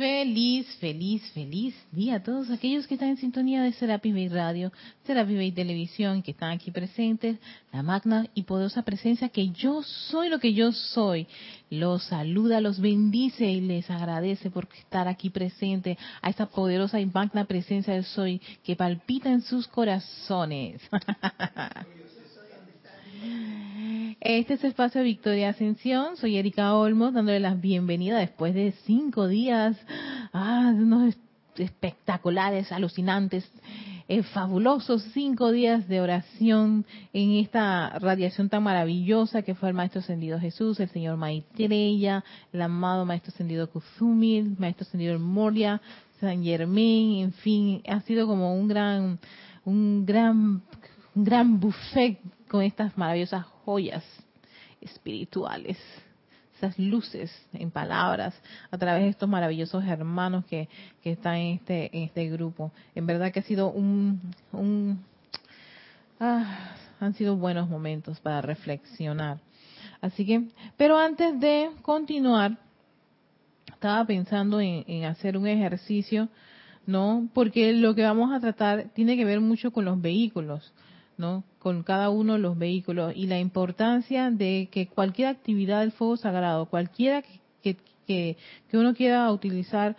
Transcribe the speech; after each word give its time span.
Feliz, 0.00 0.66
feliz, 0.80 1.22
feliz 1.32 1.74
día 1.92 2.14
a 2.14 2.22
todos 2.22 2.50
aquellos 2.50 2.86
que 2.86 2.94
están 2.94 3.10
en 3.10 3.16
sintonía 3.18 3.62
de 3.62 3.72
Serapis 3.72 4.14
Bay 4.14 4.28
Radio, 4.28 4.72
Serapis 5.04 5.36
Bay 5.36 5.52
Televisión, 5.52 6.22
que 6.22 6.30
están 6.30 6.52
aquí 6.52 6.70
presentes, 6.70 7.36
la 7.70 7.82
magna 7.82 8.26
y 8.32 8.44
poderosa 8.44 8.80
presencia 8.80 9.28
que 9.28 9.50
yo 9.50 9.82
soy 9.82 10.30
lo 10.30 10.38
que 10.38 10.54
yo 10.54 10.72
soy. 10.72 11.26
Los 11.68 12.04
saluda, 12.04 12.62
los 12.62 12.80
bendice 12.80 13.44
y 13.44 13.60
les 13.60 13.90
agradece 13.90 14.48
por 14.48 14.68
estar 14.78 15.06
aquí 15.06 15.28
presente 15.28 15.98
a 16.22 16.30
esta 16.30 16.46
poderosa 16.46 16.98
y 16.98 17.04
magna 17.04 17.44
presencia 17.44 17.92
del 17.92 18.04
soy 18.04 18.40
que 18.64 18.76
palpita 18.76 19.30
en 19.30 19.42
sus 19.42 19.68
corazones. 19.68 20.80
Este 24.20 24.52
es 24.52 24.64
Espacio 24.64 25.02
Victoria 25.02 25.48
Ascensión. 25.48 26.18
Soy 26.18 26.36
Erika 26.36 26.74
Olmos, 26.74 27.14
dándole 27.14 27.40
la 27.40 27.54
bienvenida 27.54 28.18
después 28.18 28.52
de 28.52 28.72
cinco 28.84 29.28
días, 29.28 29.78
ah, 30.34 30.74
unos 30.76 31.14
espectaculares, 31.56 32.70
alucinantes, 32.70 33.50
eh, 34.08 34.22
fabulosos 34.22 35.02
cinco 35.14 35.50
días 35.50 35.88
de 35.88 36.02
oración 36.02 36.84
en 37.14 37.30
esta 37.36 37.98
radiación 37.98 38.50
tan 38.50 38.62
maravillosa 38.62 39.40
que 39.40 39.54
fue 39.54 39.70
el 39.70 39.74
Maestro 39.74 40.00
Ascendido 40.00 40.38
Jesús, 40.38 40.78
el 40.80 40.90
Señor 40.90 41.16
Maitreya, 41.16 42.22
el 42.52 42.60
amado 42.60 43.06
Maestro 43.06 43.32
Ascendido 43.32 43.70
Kuzumi, 43.70 44.36
el 44.36 44.58
Maestro 44.58 44.86
Ascendido 44.86 45.18
Moria, 45.18 45.80
San 46.20 46.44
Germain, 46.44 47.24
en 47.24 47.32
fin, 47.32 47.82
ha 47.88 48.00
sido 48.02 48.26
como 48.26 48.54
un 48.54 48.68
gran, 48.68 49.18
un 49.64 50.04
gran, 50.04 50.60
un 51.14 51.24
gran 51.24 51.58
buffet 51.58 52.18
con 52.50 52.62
estas 52.62 52.98
maravillosas 52.98 53.46
joyas 53.64 54.04
espirituales, 54.80 55.78
esas 56.56 56.76
luces 56.78 57.30
en 57.52 57.70
palabras 57.70 58.34
a 58.72 58.76
través 58.76 59.04
de 59.04 59.08
estos 59.10 59.28
maravillosos 59.28 59.84
hermanos 59.84 60.44
que, 60.46 60.68
que 61.00 61.12
están 61.12 61.36
en 61.36 61.54
este, 61.54 61.96
en 61.96 62.02
este 62.04 62.28
grupo. 62.28 62.72
En 62.96 63.06
verdad 63.06 63.30
que 63.30 63.38
ha 63.38 63.44
sido 63.44 63.70
un, 63.70 64.20
un 64.52 65.00
ah, 66.18 66.74
han 66.98 67.14
sido 67.14 67.36
buenos 67.36 67.68
momentos 67.68 68.18
para 68.18 68.42
reflexionar. 68.42 69.38
Así 70.00 70.26
que, 70.26 70.48
pero 70.76 70.98
antes 70.98 71.38
de 71.38 71.70
continuar, 71.82 72.58
estaba 73.68 74.04
pensando 74.04 74.60
en, 74.60 74.84
en 74.88 75.04
hacer 75.04 75.36
un 75.36 75.46
ejercicio, 75.46 76.28
¿no? 76.84 77.28
Porque 77.32 77.72
lo 77.72 77.94
que 77.94 78.02
vamos 78.02 78.32
a 78.32 78.40
tratar 78.40 78.88
tiene 78.92 79.16
que 79.16 79.24
ver 79.24 79.40
mucho 79.40 79.70
con 79.70 79.84
los 79.84 80.00
vehículos. 80.02 80.72
¿No? 81.20 81.44
con 81.60 81.82
cada 81.82 82.08
uno 82.08 82.32
de 82.32 82.38
los 82.40 82.58
vehículos 82.58 83.12
y 83.14 83.26
la 83.26 83.38
importancia 83.38 84.30
de 84.30 84.68
que 84.72 84.88
cualquier 84.88 85.28
actividad 85.28 85.80
del 85.80 85.92
fuego 85.92 86.16
sagrado, 86.16 86.66
cualquiera 86.66 87.22
que, 87.62 87.76
que, 88.06 88.36
que 88.68 88.78
uno 88.78 88.94
quiera 88.94 89.30
utilizar, 89.30 89.94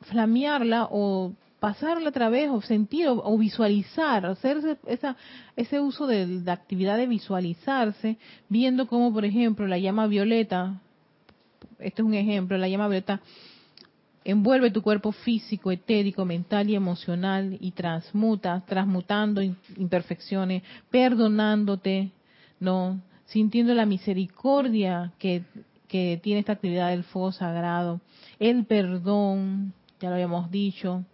flamearla 0.00 0.88
o 0.90 1.34
pasarla 1.60 2.08
a 2.08 2.12
través 2.12 2.50
o 2.50 2.60
sentir 2.62 3.06
o, 3.08 3.38
visualizar, 3.38 4.26
hacer 4.26 4.78
esa, 4.86 5.16
ese 5.54 5.78
uso 5.78 6.08
de 6.08 6.26
la 6.26 6.54
actividad 6.54 6.96
de 6.96 7.06
visualizarse, 7.06 8.16
viendo 8.48 8.88
como 8.88 9.12
por 9.12 9.24
ejemplo 9.24 9.68
la 9.68 9.78
llama 9.78 10.08
violeta, 10.08 10.80
este 11.78 12.02
es 12.02 12.06
un 12.08 12.14
ejemplo, 12.14 12.58
la 12.58 12.68
llama 12.68 12.88
violeta 12.88 13.20
envuelve 14.24 14.70
tu 14.70 14.82
cuerpo 14.82 15.12
físico, 15.12 15.70
etérico, 15.70 16.24
mental 16.24 16.70
y 16.70 16.74
emocional 16.74 17.56
y 17.60 17.72
transmuta, 17.72 18.62
transmutando 18.66 19.42
imperfecciones, 19.76 20.62
perdonándote, 20.90 22.10
¿no? 22.60 23.00
Sintiendo 23.26 23.74
la 23.74 23.86
misericordia 23.86 25.12
que, 25.18 25.44
tiene 25.88 26.40
esta 26.40 26.54
actividad 26.54 26.88
del 26.88 27.04
fuego 27.04 27.32
sagrado, 27.32 28.00
el 28.38 28.64
perdón, 28.64 29.74
ya 30.00 30.08
lo 30.08 30.14
habíamos 30.14 30.50
dicho, 30.50 31.04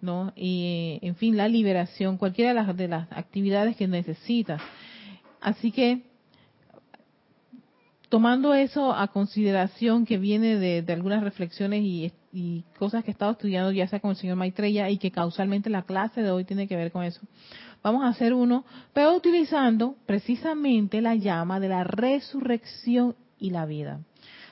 ¿no? 0.00 0.32
Y, 0.36 1.00
en 1.02 1.16
fin, 1.16 1.36
la 1.36 1.48
liberación, 1.48 2.18
cualquiera 2.18 2.50
de 2.50 2.54
las, 2.54 2.76
de 2.76 2.86
las 2.86 3.10
actividades 3.10 3.76
que 3.76 3.88
necesitas. 3.88 4.62
Así 5.40 5.72
que 5.72 6.02
tomando 8.12 8.52
eso 8.52 8.92
a 8.92 9.08
consideración 9.08 10.04
que 10.04 10.18
viene 10.18 10.58
de, 10.58 10.84
algunas 10.92 11.24
reflexiones 11.24 11.82
y, 11.82 12.12
cosas 12.78 13.04
que 13.04 13.10
he 13.10 13.12
estado 13.12 13.32
estudiando 13.32 13.72
ya 13.72 13.86
sea 13.86 14.00
con 14.00 14.10
el 14.10 14.16
señor 14.16 14.36
Maitreya 14.36 14.88
y 14.88 14.98
que 14.98 15.10
causalmente 15.10 15.68
la 15.68 15.82
clase 15.82 16.22
de 16.22 16.30
hoy 16.30 16.44
tiene 16.44 16.66
que 16.66 16.76
ver 16.76 16.90
con 16.90 17.04
eso, 17.04 17.20
vamos 17.82 18.04
a 18.04 18.08
hacer 18.08 18.32
uno, 18.32 18.64
pero 18.92 19.14
utilizando 19.14 19.96
precisamente 20.06 21.00
la 21.00 21.14
llama 21.14 21.60
de 21.60 21.68
la 21.68 21.84
resurrección 21.84 23.14
y 23.38 23.50
la 23.50 23.66
vida. 23.66 24.00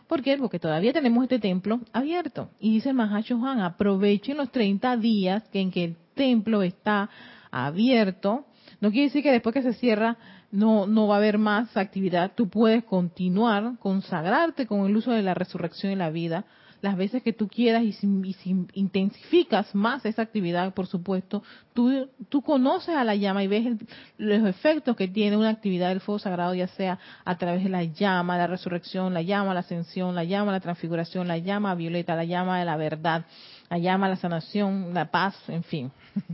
¿Por 0.07 0.23
qué? 0.23 0.37
Porque 0.37 0.59
todavía 0.59 0.93
tenemos 0.93 1.23
este 1.23 1.39
templo 1.39 1.81
abierto. 1.93 2.51
Y 2.59 2.73
dice 2.73 2.89
el 2.89 2.97
Mahacho 2.97 3.39
Juan, 3.39 3.61
aprovechen 3.61 4.37
los 4.37 4.51
30 4.51 4.97
días 4.97 5.45
en 5.53 5.71
que 5.71 5.85
el 5.85 5.97
templo 6.15 6.62
está 6.62 7.09
abierto. 7.53 8.45
No 8.81 8.91
quiere 8.91 9.07
decir 9.07 9.23
que 9.23 9.31
después 9.31 9.55
que 9.55 9.62
se 9.62 9.73
cierra 9.75 10.17
no, 10.51 10.87
no 10.87 11.07
va 11.07 11.15
a 11.15 11.19
haber 11.19 11.39
más 11.39 11.77
actividad, 11.77 12.33
tú 12.35 12.49
puedes 12.49 12.83
continuar, 12.83 13.79
consagrarte 13.79 14.67
con 14.67 14.85
el 14.85 14.97
uso 14.97 15.12
de 15.12 15.23
la 15.23 15.35
resurrección 15.35 15.93
y 15.93 15.97
la 15.97 16.11
vida 16.11 16.45
las 16.83 16.97
veces 16.97 17.23
que 17.23 17.33
tú 17.33 17.49
quieras 17.49 17.83
y 17.83 17.93
si, 17.93 18.67
intensificas 18.75 19.75
más 19.75 20.05
esa 20.05 20.23
actividad, 20.23 20.73
por 20.73 20.87
supuesto, 20.87 21.43
tú, 21.75 22.09
tú 22.29 22.43
conoces 22.43 22.95
a 22.95 23.05
la 23.05 23.15
llama 23.15 23.43
y 23.45 23.49
ves 23.49 23.77
los 24.19 24.49
efectos 24.49 24.97
que 24.97 25.09
tiene 25.09 25.37
una 25.37 25.51
actividad 25.51 25.89
del 25.89 26.01
fuego 26.01 26.19
sagrado, 26.19 26.55
ya 26.55 26.69
sea 26.69 26.99
a 27.25 27.37
través 27.37 27.65
de 27.65 27.71
la 27.71 27.85
llama, 27.85 28.39
la 28.39 28.47
resurrección, 28.47 29.13
la 29.13 29.23
llama, 29.23 29.55
la 29.55 29.61
ascensión, 29.61 30.15
la 30.15 30.25
llama, 30.25 30.53
la 30.53 30.61
transfiguración, 30.61 31.29
la 31.29 31.39
llama 31.39 31.75
violeta, 31.75 32.15
la 32.17 32.25
llama 32.25 32.59
de 32.59 32.65
la 32.65 32.77
verdad, 32.77 33.25
la 33.69 33.79
llama, 33.79 34.09
la 34.09 34.17
sanación, 34.17 34.95
la 34.95 35.11
paz, 35.11 35.37
en 35.49 35.62
fin. 35.62 35.91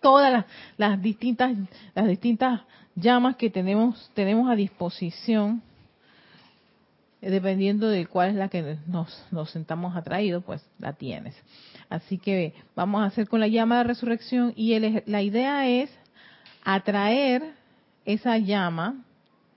Todas 0.00 0.32
las, 0.32 0.44
las 0.76 1.00
distintas, 1.00 1.52
las 1.94 2.06
distintas 2.06 2.62
llamas 2.94 3.36
que 3.36 3.50
tenemos, 3.50 4.10
tenemos 4.14 4.50
a 4.50 4.54
disposición, 4.54 5.62
dependiendo 7.20 7.88
de 7.88 8.06
cuál 8.06 8.30
es 8.30 8.34
la 8.36 8.48
que 8.48 8.78
nos, 8.86 9.26
nos 9.30 9.50
sentamos 9.50 9.96
atraídos, 9.96 10.42
pues 10.44 10.64
la 10.78 10.94
tienes. 10.94 11.34
Así 11.88 12.18
que 12.18 12.54
vamos 12.74 13.02
a 13.02 13.06
hacer 13.06 13.28
con 13.28 13.40
la 13.40 13.48
llama 13.48 13.78
de 13.78 13.84
resurrección 13.84 14.52
y 14.56 14.78
la 14.78 15.22
idea 15.22 15.68
es 15.68 15.90
atraer 16.64 17.42
esa 18.04 18.38
llama, 18.38 19.04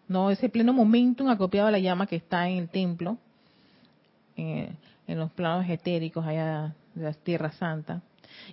no 0.07 0.29
ese 0.29 0.49
pleno 0.49 0.73
momentum 0.73 1.29
acopiado 1.29 1.67
a 1.67 1.71
la 1.71 1.79
llama 1.79 2.07
que 2.07 2.17
está 2.17 2.49
en 2.49 2.57
el 2.57 2.69
templo, 2.69 3.17
en, 4.35 4.75
en 5.07 5.19
los 5.19 5.31
planos 5.31 5.69
etéricos 5.69 6.25
allá 6.25 6.75
de 6.95 7.03
la 7.03 7.13
Tierra 7.13 7.51
Santa, 7.53 8.01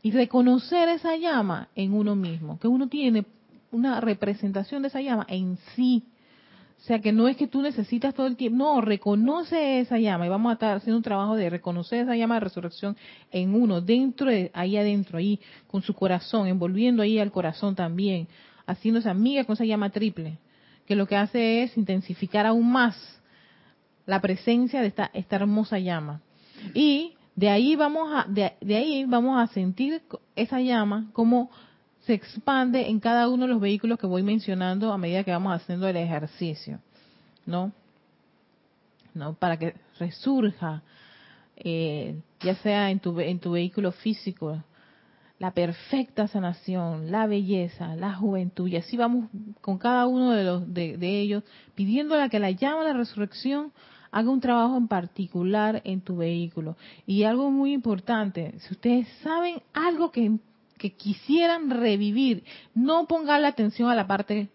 y 0.03 0.11
reconocer 0.11 0.89
esa 0.89 1.17
llama 1.17 1.69
en 1.75 1.95
uno 1.95 2.15
mismo, 2.15 2.59
que 2.59 2.69
uno 2.69 2.89
tiene 2.89 3.25
una 3.73 4.01
representación 4.01 4.83
de 4.83 4.89
esa 4.89 5.01
llama 5.01 5.27
en 5.29 5.59
sí. 5.75 6.05
O 6.81 6.83
sea, 6.83 6.99
que 7.01 7.13
no 7.13 7.29
es 7.29 7.37
que 7.37 7.47
tú 7.47 7.61
necesitas 7.61 8.15
todo 8.15 8.27
el 8.27 8.37
tiempo, 8.37 8.57
no, 8.57 8.81
reconoce 8.81 9.81
esa 9.81 9.99
llama 9.99 10.25
y 10.25 10.31
vamos 10.31 10.51
a 10.51 10.55
estar 10.55 10.77
haciendo 10.79 10.97
un 10.97 11.03
trabajo 11.03 11.37
de 11.37 11.51
reconocer 11.51 12.01
esa 12.01 12.17
llama 12.17 12.37
de 12.37 12.41
resurrección 12.41 12.97
en 13.31 13.55
uno, 13.55 13.83
dentro 13.83 14.31
de, 14.31 14.51
ahí 14.55 14.79
adentro, 14.79 15.19
ahí, 15.19 15.39
con 15.67 15.83
su 15.83 15.93
corazón, 15.93 16.47
envolviendo 16.47 17.03
ahí 17.03 17.19
al 17.19 17.31
corazón 17.31 17.75
también, 17.75 18.29
haciéndose 18.67 19.11
amiga 19.11 19.45
con 19.45 19.55
esa 19.55 19.67
llama 19.67 19.91
triple, 19.91 20.39
que 20.87 20.97
lo 20.97 21.07
que 21.07 21.17
hace 21.17 21.63
es 21.65 21.77
intensificar 21.77 22.47
aún 22.47 22.73
más 22.73 22.97
la 24.07 24.23
presencia 24.23 24.81
de 24.81 24.89
esta, 24.89 25.11
esta 25.13 25.37
hermosa 25.37 25.79
llama. 25.79 26.23
Y 26.73 27.13
de 27.37 27.51
ahí 27.51 27.77
vamos 27.77 28.11
a, 28.11 28.25
de, 28.27 28.55
de 28.63 28.77
ahí 28.77 29.05
vamos 29.05 29.39
a 29.39 29.53
sentir 29.53 30.01
esa 30.35 30.61
llama 30.61 31.11
como 31.13 31.51
se 32.07 32.15
expande 32.15 32.89
en 32.89 33.01
cada 33.01 33.29
uno 33.29 33.47
de 33.47 33.53
los 33.53 33.61
vehículos 33.61 33.99
que 33.99 34.07
voy 34.07 34.23
mencionando 34.23 34.93
a 34.93 34.99
medida 34.99 35.25
que 35.25 35.31
vamos 35.31 35.55
haciendo 35.55 35.87
el 35.87 35.97
ejercicio, 35.97 36.81
¿no? 37.47 37.73
¿No? 39.15 39.35
Para 39.35 39.59
que 39.59 39.75
resurja, 39.99 40.83
eh, 41.57 42.17
ya 42.41 42.55
sea 42.57 42.91
en 42.91 43.01
tu, 43.01 43.19
en 43.21 43.39
tu 43.39 43.53
vehículo 43.53 43.93
físico, 43.93 44.63
la 45.39 45.53
perfecta 45.53 46.29
sanación, 46.29 47.11
la 47.11 47.27
belleza, 47.27 47.97
la 47.97 48.15
juventud, 48.15 48.69
y 48.69 48.77
así 48.77 48.97
vamos 48.97 49.31
con 49.63 49.79
cada 49.79 50.07
uno 50.07 50.33
de, 50.33 50.45
los, 50.45 50.73
de, 50.73 51.21
ellos, 51.21 51.43
pidiéndole 51.75 52.23
a 52.23 52.29
que 52.29 52.39
la 52.39 52.51
llama 52.51 52.85
de 52.85 52.93
la 52.93 52.99
resurrección 52.99 53.73
haga 54.11 54.31
un 54.31 54.41
trabajo 54.41 54.77
en 54.77 54.87
particular 54.87 55.81
en 55.85 56.03
tu 56.03 56.17
vehículo. 56.17 56.77
Y 57.07 57.25
algo 57.25 57.51
muy 57.51 57.73
importante, 57.73 58.55
si 58.59 58.75
ustedes 58.75 59.09
saben 59.23 59.63
algo 59.73 60.11
que 60.11 60.39
que 60.81 60.95
quisieran 60.95 61.69
revivir, 61.69 62.43
no 62.75 63.07
pongan 63.07 63.43
la 63.43 63.49
atención 63.49 63.91
a 63.91 63.95
la 63.95 64.07
parte 64.07 64.49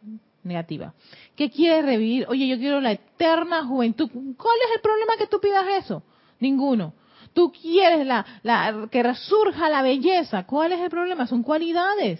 negativa. 0.43 0.93
¿Qué 1.35 1.51
quieres 1.51 1.85
revivir? 1.85 2.25
Oye, 2.27 2.47
yo 2.47 2.57
quiero 2.57 2.81
la 2.81 2.93
eterna 2.93 3.63
juventud. 3.63 4.09
¿Cuál 4.09 4.57
es 4.65 4.75
el 4.75 4.81
problema 4.81 5.13
que 5.19 5.27
tú 5.27 5.39
pidas 5.39 5.65
eso? 5.83 6.01
Ninguno. 6.39 6.93
Tú 7.33 7.51
quieres 7.51 8.07
la, 8.07 8.25
la, 8.41 8.87
que 8.89 9.03
resurja 9.03 9.69
la 9.69 9.83
belleza. 9.83 10.47
¿Cuál 10.47 10.71
es 10.71 10.81
el 10.81 10.89
problema? 10.89 11.27
Son 11.27 11.43
cualidades. 11.43 12.19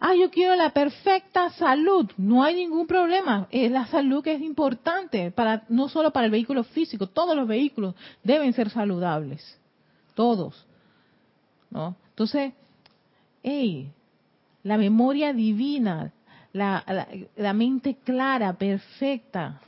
Ah, 0.00 0.14
yo 0.14 0.30
quiero 0.30 0.56
la 0.56 0.70
perfecta 0.70 1.50
salud. 1.50 2.10
No 2.16 2.42
hay 2.42 2.56
ningún 2.56 2.88
problema. 2.88 3.46
Es 3.50 3.70
la 3.70 3.86
salud 3.86 4.24
que 4.24 4.32
es 4.32 4.40
importante 4.40 5.30
para 5.30 5.62
no 5.68 5.88
solo 5.88 6.10
para 6.10 6.26
el 6.26 6.32
vehículo 6.32 6.64
físico. 6.64 7.06
Todos 7.06 7.36
los 7.36 7.46
vehículos 7.46 7.94
deben 8.24 8.52
ser 8.52 8.68
saludables. 8.70 9.58
todos. 10.14 10.66
¿No? 11.70 11.94
Entonces, 12.08 12.52
hey, 13.42 13.92
la 14.62 14.76
memoria 14.76 15.32
divina, 15.32 16.12
la, 16.52 16.84
la, 17.36 17.52
mente 17.52 17.96
clara, 18.04 18.52
perfecta, 18.54 19.60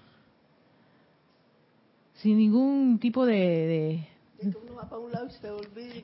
sin 2.14 2.38
ningún 2.38 2.98
tipo 2.98 3.24
de, 3.24 4.06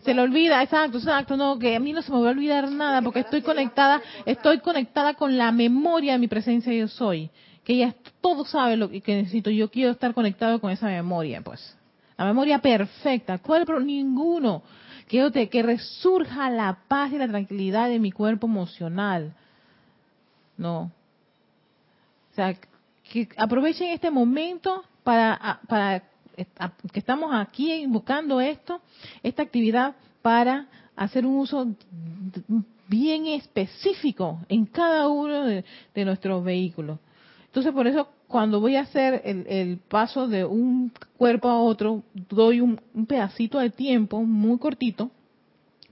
se, 0.05 0.15
le 0.15 0.21
olvida, 0.21 0.63
exacto, 0.63 0.99
exacto, 0.99 1.37
no, 1.37 1.59
que 1.59 1.75
a 1.75 1.81
mí 1.81 1.93
no 1.93 2.03
se 2.03 2.13
me 2.13 2.21
va 2.21 2.29
a 2.29 2.31
olvidar 2.31 2.71
nada 2.71 3.03
porque 3.03 3.21
estoy 3.21 3.43
conectada, 3.43 4.01
estoy 4.27 4.61
conectada 4.61 5.15
con 5.15 5.37
la 5.37 5.51
memoria 5.51 6.13
de 6.13 6.19
mi 6.19 6.29
presencia 6.29 6.73
yo 6.73 6.89
soy, 6.89 7.31
que 7.65 7.75
ella 7.75 7.95
todo 8.21 8.45
sabe 8.45 8.77
lo 8.77 8.89
que 8.89 9.03
necesito, 9.07 9.51
yo 9.51 9.71
quiero 9.71 9.93
estar 9.93 10.15
conectado 10.15 10.61
con 10.61 10.71
esa 10.71 10.87
memoria, 10.87 11.41
pues. 11.43 11.77
La 12.17 12.25
memoria 12.25 12.59
perfecta, 12.59 13.39
cuerpo 13.39 13.79
ninguno. 13.79 14.63
Quiero 15.09 15.33
que 15.33 15.63
resurja 15.63 16.51
la 16.51 16.79
paz 16.87 17.13
y 17.13 17.19
la 17.19 17.29
tranquilidad 17.29 17.89
de 17.89 17.99
mi 17.99 18.13
cuerpo 18.13 18.47
emocional. 18.47 19.35
No. 20.57 20.93
O 22.31 22.35
sea, 22.35 22.55
que 23.11 23.29
aprovechen 23.37 23.89
este 23.89 24.11
momento 24.11 24.85
para, 25.03 25.61
para 25.67 26.01
que 26.93 26.99
estamos 26.99 27.35
aquí 27.35 27.73
invocando 27.73 28.41
esto, 28.41 28.81
esta 29.23 29.43
actividad 29.43 29.95
para 30.23 30.67
hacer 30.95 31.25
un 31.27 31.37
uso 31.37 31.67
bien 32.89 33.27
específico 33.27 34.41
en 34.49 34.67
cada 34.67 35.09
uno 35.09 35.45
de, 35.45 35.65
nuestros 36.05 36.45
vehículos. 36.45 36.99
Entonces, 37.59 37.75
por 37.75 37.89
eso, 37.89 38.09
cuando 38.29 38.61
voy 38.61 38.77
a 38.77 38.83
hacer 38.83 39.21
el, 39.25 39.79
paso 39.89 40.29
de 40.29 40.45
un 40.45 40.93
cuerpo 41.17 41.49
a 41.49 41.61
otro, 41.61 42.05
doy 42.29 42.61
un, 42.61 42.81
pedacito 43.09 43.59
de 43.59 43.71
tiempo 43.71 44.23
muy 44.23 44.59
cortito, 44.59 45.11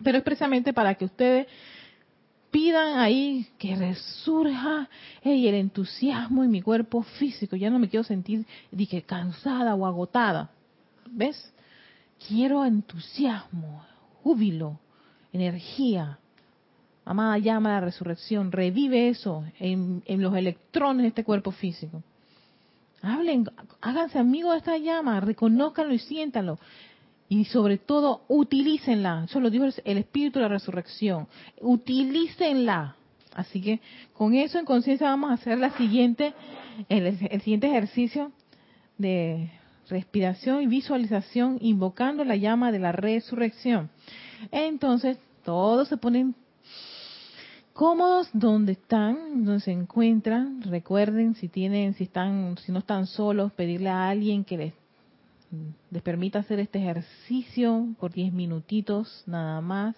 pero 0.01 0.19
es 0.19 0.23
precisamente 0.23 0.73
para 0.73 0.95
que 0.95 1.07
ustedes 1.07 1.49
pidan 2.53 3.01
ahí 3.01 3.49
que 3.59 3.75
resurja 3.75 4.89
el 5.25 5.55
entusiasmo 5.55 6.45
en 6.45 6.53
mi 6.53 6.63
cuerpo 6.63 7.03
físico. 7.03 7.57
Ya 7.57 7.69
no 7.69 7.81
me 7.81 7.89
quiero 7.89 8.05
sentir 8.05 8.47
dije, 8.71 9.03
cansada 9.03 9.75
o 9.75 9.87
agotada. 9.87 10.53
¿Ves? 11.11 11.53
Quiero 12.29 12.65
entusiasmo, 12.65 13.85
júbilo, 14.23 14.79
energía. 15.33 16.21
Amada 17.07 17.39
llama 17.39 17.71
la 17.71 17.81
resurrección, 17.81 18.53
revive 18.53 19.09
eso 19.09 19.45
en, 19.61 20.03
en 20.07 20.21
los 20.21 20.37
electrones 20.37 21.05
de 21.05 21.09
este 21.09 21.25
cuerpo 21.25 21.53
físico. 21.53 22.03
Hablen, 23.01 23.47
háganse 23.81 24.19
amigos 24.19 24.53
de 24.53 24.59
esta 24.59 24.77
llama, 24.77 25.21
reconózcanlo 25.21 25.95
y 25.95 26.01
siéntanlo. 26.01 26.59
Y 27.29 27.45
sobre 27.45 27.79
todo, 27.79 28.23
utilícenla. 28.29 29.25
Eso 29.25 29.39
lo 29.41 29.51
dijo 29.51 29.65
el 29.85 29.99
Espíritu 29.99 30.39
de 30.39 30.45
la 30.45 30.49
Resurrección. 30.49 31.29
Utilícenla. 31.61 32.97
Así 33.35 33.61
que 33.61 33.81
con 34.15 34.35
eso 34.35 34.59
en 34.59 34.65
conciencia 34.65 35.09
vamos 35.09 35.31
a 35.31 35.35
hacer 35.35 35.59
la 35.59 35.71
siguiente, 35.77 36.35
el, 36.89 37.19
siguiente 37.41 37.69
ejercicio 37.69 38.33
de 38.99 39.51
respiración 39.89 40.63
y 40.63 40.67
visualización 40.67 41.59
invocando 41.61 42.25
la 42.25 42.35
llama 42.35 42.73
de 42.73 42.79
la 42.79 42.93
resurrección. 42.93 43.91
Entonces, 44.51 45.19
todos 45.45 45.89
se 45.89 45.97
ponen 45.97 46.35
cómodos 47.77 48.29
donde 48.33 48.73
están, 48.73 49.45
donde 49.45 49.61
se 49.61 49.71
encuentran. 49.71 50.63
Recuerden 50.63 51.35
si 51.37 51.49
tienen, 51.49 51.95
si 51.95 52.05
están, 52.05 52.57
si 52.59 52.73
no 52.73 52.81
están 52.81 53.07
solos, 53.07 53.53
pedirle 53.53 53.91
a 53.91 54.09
alguien 54.09 54.45
que 54.45 54.57
les 54.57 54.73
les 55.91 56.03
permita 56.03 56.41
hacer 56.41 56.59
este 56.59 56.79
ejercicio 56.79 57.87
por 57.99 58.13
10 58.13 58.33
minutitos 58.33 59.23
nada 59.27 59.61
más. 59.61 59.97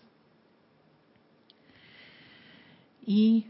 Y 3.06 3.46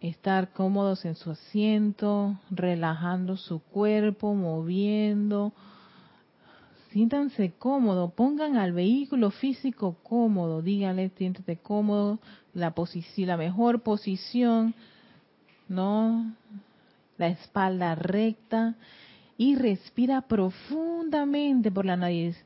estar 0.00 0.52
cómodos 0.52 1.04
en 1.04 1.14
su 1.14 1.30
asiento, 1.30 2.38
relajando 2.50 3.36
su 3.36 3.60
cuerpo, 3.60 4.34
moviendo. 4.34 5.52
Siéntanse 6.90 7.52
cómodos, 7.52 8.12
pongan 8.12 8.56
al 8.56 8.72
vehículo 8.72 9.30
físico 9.30 9.96
cómodo, 10.02 10.60
díganle, 10.60 11.10
siéntete 11.16 11.56
cómodo, 11.56 12.18
la 12.54 12.74
la 13.26 13.36
mejor 13.36 13.82
posición, 13.82 14.74
¿no? 15.68 16.34
La 17.18 17.28
espalda 17.28 17.94
recta 17.94 18.74
y 19.36 19.54
respira 19.56 20.22
profundamente 20.22 21.70
por 21.70 21.86
la 21.86 21.96
nariz. 21.96 22.36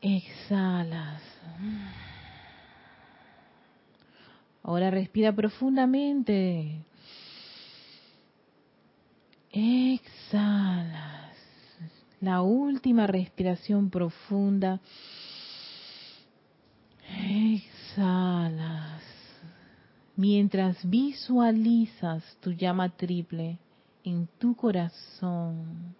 Exhalas. 0.00 1.22
Ahora 4.62 4.90
respira 4.90 5.32
profundamente. 5.34 6.84
Exhalas. 9.50 11.36
La 12.20 12.42
última 12.42 13.06
respiración 13.06 13.90
profunda. 13.90 14.80
Exhalas. 17.08 17.75
Mientras 20.16 20.88
visualizas 20.88 22.22
tu 22.40 22.52
llama 22.52 22.90
triple 22.90 23.58
en 24.04 24.28
tu 24.38 24.54
corazón, 24.54 25.94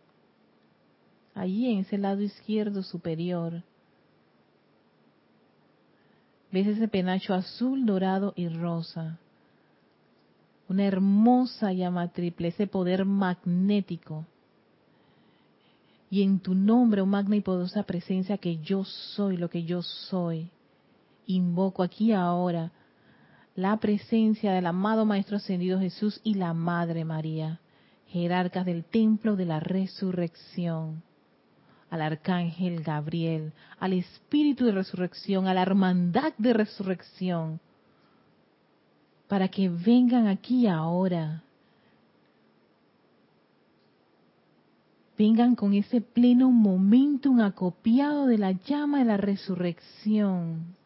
allí 1.34 1.70
en 1.70 1.80
ese 1.80 1.96
lado 1.98 2.20
izquierdo 2.22 2.82
superior, 2.82 3.62
ves 6.52 6.66
ese 6.66 6.88
penacho 6.88 7.34
azul, 7.34 7.86
dorado 7.86 8.32
y 8.36 8.48
rosa. 8.48 9.18
Una 10.68 10.84
hermosa 10.84 11.72
llama 11.72 12.08
triple, 12.08 12.48
ese 12.48 12.66
poder 12.66 13.04
magnético. 13.04 14.26
Y 16.10 16.22
en 16.22 16.40
tu 16.40 16.54
nombre, 16.54 17.00
oh 17.00 17.06
magna 17.06 17.36
y 17.36 17.40
poderosa 17.40 17.82
presencia, 17.84 18.38
que 18.38 18.58
yo 18.58 18.84
soy 18.84 19.36
lo 19.36 19.50
que 19.50 19.64
yo 19.64 19.82
soy, 19.82 20.50
invoco 21.26 21.82
aquí 21.82 22.12
ahora 22.12 22.72
la 23.54 23.76
presencia 23.78 24.52
del 24.52 24.66
amado 24.66 25.04
Maestro 25.04 25.36
Ascendido 25.36 25.78
Jesús 25.78 26.20
y 26.22 26.34
la 26.34 26.52
Madre 26.54 27.04
María 27.04 27.60
jerarcas 28.08 28.64
del 28.64 28.84
templo 28.84 29.36
de 29.36 29.44
la 29.44 29.60
resurrección, 29.60 31.02
al 31.90 32.02
arcángel 32.02 32.82
Gabriel, 32.82 33.52
al 33.78 33.92
espíritu 33.92 34.64
de 34.64 34.72
resurrección, 34.72 35.46
a 35.46 35.54
la 35.54 35.62
hermandad 35.62 36.32
de 36.38 36.52
resurrección, 36.52 37.60
para 39.28 39.48
que 39.48 39.68
vengan 39.68 40.28
aquí 40.28 40.66
ahora. 40.66 41.42
Vengan 45.18 45.54
con 45.54 45.72
ese 45.72 46.00
pleno 46.00 46.50
momentum 46.50 47.40
acopiado 47.40 48.26
de 48.26 48.38
la 48.38 48.52
llama 48.52 48.98
de 48.98 49.04
la 49.06 49.16
resurrección 49.16 50.76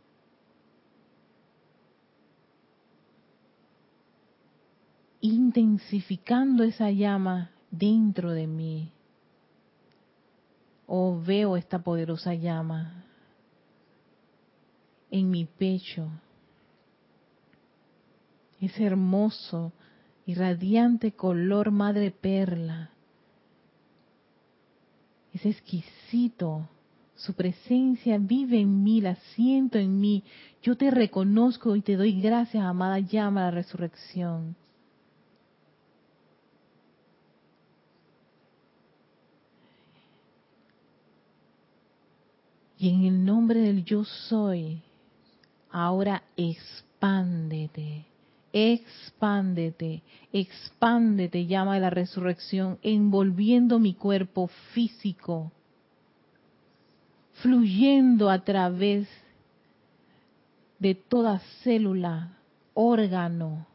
intensificando 5.20 6.64
esa 6.64 6.90
llama 6.90 7.50
dentro 7.70 8.32
de 8.32 8.46
mí. 8.46 8.92
Oh, 10.86 11.20
veo 11.24 11.56
esta 11.56 11.78
poderosa 11.78 12.34
llama 12.34 13.04
en 15.10 15.30
mi 15.30 15.44
pecho. 15.44 16.08
Ese 18.60 18.84
hermoso 18.84 19.72
y 20.26 20.34
radiante 20.34 21.12
color 21.12 21.70
madre 21.70 22.10
perla. 22.10 22.90
Es 25.32 25.46
exquisito. 25.46 26.68
Su 27.14 27.34
presencia 27.34 28.16
vive 28.18 28.60
en 28.60 28.82
mí, 28.82 29.00
la 29.00 29.14
siento 29.34 29.78
en 29.78 30.00
mí. 30.00 30.24
Yo 30.62 30.76
te 30.76 30.90
reconozco 30.90 31.76
y 31.76 31.82
te 31.82 31.96
doy 31.96 32.20
gracias, 32.20 32.64
amada 32.64 32.98
llama 32.98 33.42
de 33.42 33.46
la 33.46 33.50
resurrección. 33.50 34.56
Y 42.80 42.88
en 42.88 43.04
el 43.04 43.26
nombre 43.26 43.60
del 43.60 43.84
yo 43.84 44.06
soy, 44.06 44.80
ahora 45.70 46.22
expándete, 46.34 48.06
expándete, 48.54 50.02
expándete, 50.32 51.44
llama 51.44 51.74
de 51.74 51.80
la 51.80 51.90
resurrección, 51.90 52.78
envolviendo 52.80 53.78
mi 53.78 53.92
cuerpo 53.92 54.48
físico, 54.72 55.52
fluyendo 57.42 58.30
a 58.30 58.42
través 58.44 59.06
de 60.78 60.94
toda 60.94 61.38
célula, 61.62 62.38
órgano, 62.72 63.66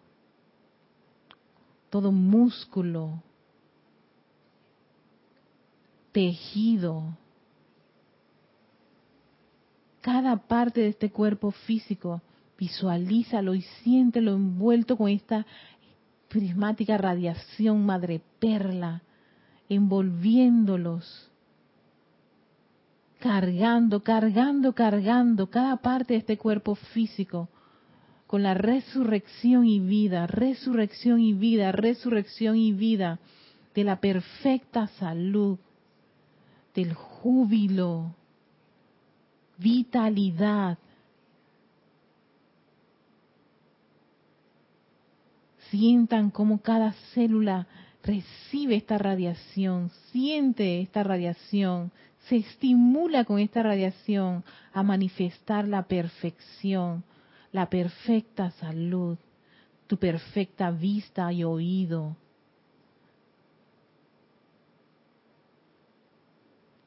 todo 1.92 2.12
músculo, 2.12 3.22
tejido, 6.12 7.16
cada 10.06 10.38
parte 10.38 10.82
de 10.82 10.90
este 10.90 11.10
cuerpo 11.10 11.50
físico. 11.50 12.22
Visualízalo 12.60 13.56
y 13.56 13.64
siéntelo 13.64 14.36
envuelto 14.36 14.98
con 14.98 15.10
esta 15.10 15.48
prismática 16.28 16.96
radiación 16.96 17.84
madre 17.84 18.22
perla, 18.40 19.02
envolviéndolos, 19.68 21.32
cargando, 23.18 24.04
cargando, 24.04 24.74
cargando 24.74 25.50
cada 25.50 25.78
parte 25.78 26.14
de 26.14 26.20
este 26.20 26.38
cuerpo 26.38 26.76
físico 26.76 27.50
con 28.28 28.44
la 28.44 28.54
resurrección 28.54 29.66
y 29.66 29.80
vida, 29.80 30.28
resurrección 30.28 31.20
y 31.20 31.34
vida, 31.34 31.72
resurrección 31.72 32.58
y 32.58 32.74
vida 32.74 33.18
de 33.74 33.84
la 33.84 34.00
perfecta 34.00 34.86
salud, 35.00 35.58
del 36.76 36.94
júbilo, 36.94 38.14
vitalidad. 39.58 40.78
Sientan 45.70 46.30
cómo 46.30 46.62
cada 46.62 46.94
célula 47.14 47.68
recibe 48.04 48.76
esta 48.76 48.98
radiación, 48.98 49.90
siente 50.12 50.82
esta 50.82 51.04
radiación, 51.04 51.92
se 52.30 52.38
estimula 52.38 53.26
con 53.26 53.40
esta 53.40 53.64
radiación 53.64 54.44
a 54.74 54.84
manifestar 54.84 55.68
la 55.68 55.84
perfección, 55.84 57.04
la 57.52 57.70
perfecta 57.70 58.52
salud, 58.52 59.18
tu 59.88 59.98
perfecta 59.98 60.72
vista 60.72 61.32
y 61.34 61.44
oído, 61.44 62.16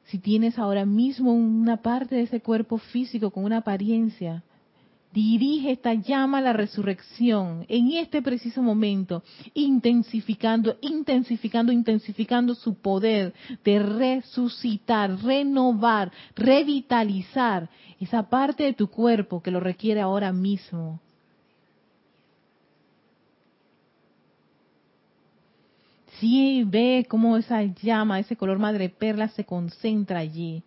Si 0.09 0.17
tienes 0.17 0.57
ahora 0.57 0.85
mismo 0.85 1.33
una 1.33 1.77
parte 1.77 2.15
de 2.15 2.23
ese 2.23 2.41
cuerpo 2.41 2.79
físico 2.79 3.29
con 3.29 3.43
una 3.43 3.57
apariencia, 3.57 4.43
dirige 5.13 5.71
esta 5.71 5.93
llama 5.93 6.39
a 6.39 6.41
la 6.41 6.53
resurrección 6.53 7.65
en 7.67 7.91
este 7.91 8.21
preciso 8.23 8.63
momento, 8.63 9.23
intensificando, 9.53 10.77
intensificando, 10.81 11.71
intensificando 11.71 12.55
su 12.55 12.75
poder 12.75 13.33
de 13.63 13.79
resucitar, 13.79 15.23
renovar, 15.23 16.11
revitalizar 16.35 17.69
esa 17.99 18.29
parte 18.29 18.63
de 18.63 18.73
tu 18.73 18.87
cuerpo 18.87 19.41
que 19.43 19.51
lo 19.51 19.59
requiere 19.59 20.01
ahora 20.01 20.31
mismo. 20.31 20.99
Sí, 26.19 26.63
ve 26.65 27.05
cómo 27.09 27.37
esa 27.37 27.63
llama, 27.63 28.19
ese 28.19 28.35
color 28.35 28.59
madre 28.59 28.89
perla 28.89 29.29
se 29.29 29.45
concentra 29.45 30.19
allí. 30.19 30.63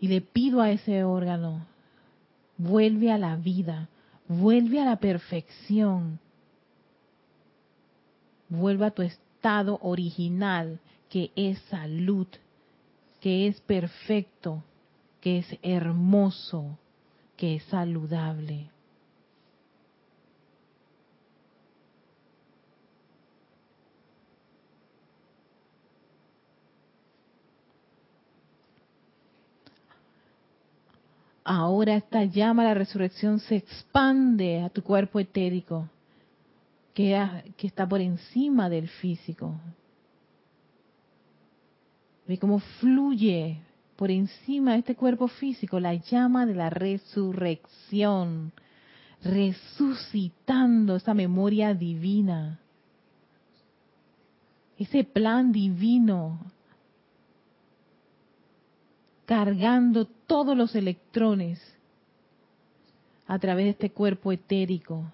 Y 0.00 0.08
le 0.08 0.20
pido 0.20 0.60
a 0.60 0.70
ese 0.70 1.02
órgano, 1.02 1.66
vuelve 2.56 3.10
a 3.10 3.18
la 3.18 3.34
vida, 3.36 3.88
vuelve 4.28 4.80
a 4.80 4.84
la 4.84 4.96
perfección, 4.96 6.20
vuelve 8.48 8.86
a 8.86 8.90
tu 8.92 9.02
estado 9.02 9.78
original, 9.82 10.78
que 11.08 11.32
es 11.34 11.58
salud, 11.70 12.28
que 13.20 13.48
es 13.48 13.60
perfecto, 13.62 14.62
que 15.20 15.38
es 15.38 15.58
hermoso, 15.62 16.78
que 17.36 17.56
es 17.56 17.64
saludable. 17.64 18.70
Ahora 31.48 31.96
esta 31.96 32.24
llama, 32.24 32.62
la 32.62 32.74
resurrección, 32.74 33.40
se 33.40 33.56
expande 33.56 34.60
a 34.60 34.68
tu 34.68 34.82
cuerpo 34.82 35.18
etérico, 35.18 35.88
que, 36.92 37.18
que 37.56 37.66
está 37.66 37.88
por 37.88 38.02
encima 38.02 38.68
del 38.68 38.88
físico. 38.88 39.58
Ve 42.26 42.38
cómo 42.38 42.58
fluye 42.58 43.62
por 43.96 44.10
encima 44.10 44.72
de 44.72 44.80
este 44.80 44.94
cuerpo 44.94 45.26
físico 45.28 45.80
la 45.80 45.94
llama 45.94 46.44
de 46.44 46.54
la 46.54 46.68
resurrección, 46.68 48.52
resucitando 49.24 50.96
esa 50.96 51.14
memoria 51.14 51.72
divina, 51.72 52.60
ese 54.76 55.02
plan 55.02 55.50
divino 55.50 56.38
cargando 59.24 60.08
todos 60.28 60.56
los 60.56 60.76
electrones 60.76 61.58
a 63.26 63.38
través 63.38 63.64
de 63.64 63.70
este 63.70 63.90
cuerpo 63.90 64.30
etérico. 64.30 65.10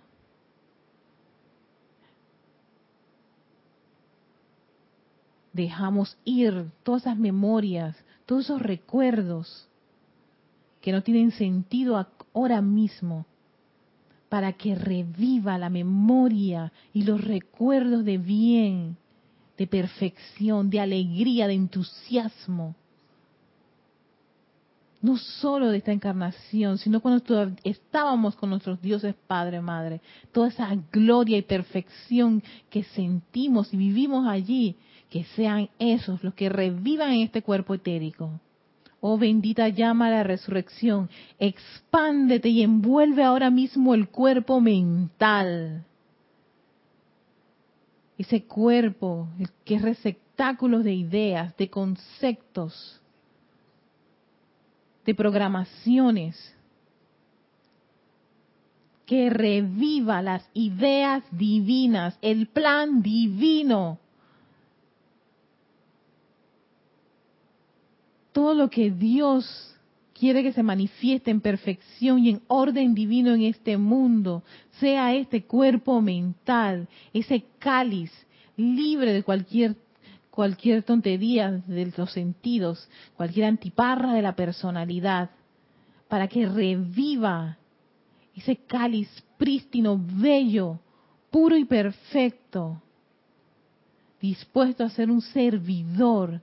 Dejamos 5.53 6.19
ir 6.25 6.67
todas 6.83 7.03
esas 7.03 7.17
memorias, 7.17 7.97
todos 8.27 8.45
esos 8.45 8.61
recuerdos 8.61 9.69
que 10.81 10.91
no 10.91 11.03
tienen 11.03 11.31
sentido 11.31 12.07
ahora 12.35 12.61
mismo, 12.61 13.25
para 14.29 14.53
que 14.55 14.75
reviva 14.75 15.57
la 15.59 15.71
memoria 15.71 16.73
y 16.93 17.05
los 17.05 17.23
recuerdos 17.23 18.05
de 18.05 18.19
bien, 18.19 18.97
de 19.57 19.69
perfección, 19.69 20.71
de 20.71 20.81
alegría, 20.81 21.47
de 21.47 21.55
entusiasmo 21.55 22.75
no 25.05 25.19
solo 25.19 25.69
de 25.69 25.77
esta 25.77 25.93
encarnación, 25.93 26.79
sino 26.79 27.01
cuando 27.01 27.23
estábamos 27.63 28.37
con 28.37 28.49
nuestros 28.49 28.81
dioses 28.81 29.15
Padre, 29.27 29.61
Madre, 29.61 30.01
toda 30.33 30.49
esa 30.49 30.75
gloria 30.91 31.37
y 31.37 31.43
perfección 31.43 32.43
que 32.71 32.85
sentimos 32.85 33.75
y 33.75 33.77
vivimos 33.77 34.27
allí, 34.27 34.77
que 35.11 35.25
sean 35.37 35.69
esos 35.79 36.25
los 36.25 36.33
que 36.33 36.49
revivan 36.49 37.13
en 37.13 37.21
este 37.21 37.43
cuerpo 37.43 37.75
etérico. 37.75 38.41
Oh 39.03 39.19
bendita 39.19 39.69
llama 39.69 40.07
a 40.07 40.11
la 40.11 40.23
resurrección, 40.23 41.11
expándete 41.39 42.49
y 42.49 42.63
envuelve 42.63 43.25
ahora 43.25 43.51
mismo 43.51 43.93
el 43.93 44.09
cuerpo 44.09 44.63
mental. 44.63 45.85
Ese 48.17 48.45
cuerpo 48.45 49.29
que 49.67 49.75
es 49.75 49.83
receptáculo 49.83 50.83
de 50.83 50.95
ideas, 50.95 51.55
de 51.59 51.69
conceptos, 51.69 53.03
de 55.05 55.15
programaciones 55.15 56.55
que 59.07 59.29
reviva 59.29 60.23
las 60.23 60.49
ideas 60.55 61.23
divinas, 61.31 62.19
el 62.23 62.47
plan 62.47 63.03
divino. 63.03 63.99
Todo 68.33 68.55
lo 68.55 68.71
que 68.71 68.91
Dios 68.91 69.75
quiere 70.19 70.43
que 70.43 70.53
se 70.53 70.63
manifieste 70.63 71.31
en 71.31 71.41
perfección 71.41 72.19
y 72.21 72.31
en 72.31 72.43
orden 72.47 72.95
divino 72.95 73.35
en 73.35 73.43
este 73.43 73.77
mundo, 73.77 74.43
sea 74.81 75.15
este 75.15 75.45
cuerpo 75.45 76.01
mental, 76.01 76.89
ese 77.13 77.45
cáliz 77.59 78.11
libre 78.57 79.13
de 79.13 79.23
cualquier 79.23 79.77
cualquier 80.35 80.83
tontería 80.83 81.63
de 81.65 81.93
los 81.97 82.11
sentidos, 82.11 82.89
cualquier 83.17 83.47
antiparra 83.47 84.15
de 84.15 84.21
la 84.21 84.35
personalidad, 84.35 85.31
para 86.09 86.27
que 86.27 86.45
reviva 86.45 87.57
ese 88.35 88.57
cáliz 88.57 89.09
prístino, 89.39 89.97
bello, 89.97 90.81
puro 91.31 91.57
y 91.57 91.65
perfecto, 91.65 92.83
dispuesto 94.21 94.83
a 94.83 94.91
ser 94.91 95.09
un 95.09 95.21
servidor 95.21 96.41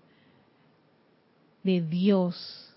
de 1.62 1.82
Dios. 1.82 2.74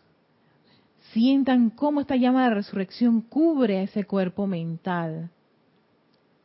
Sientan 1.13 1.71
cómo 1.71 2.01
esta 2.01 2.17
llama 2.17 2.49
de 2.49 2.57
resurrección 2.57 3.21
cubre 3.21 3.85
ese 3.85 4.03
cuerpo 4.03 4.49
mental, 4.49 5.31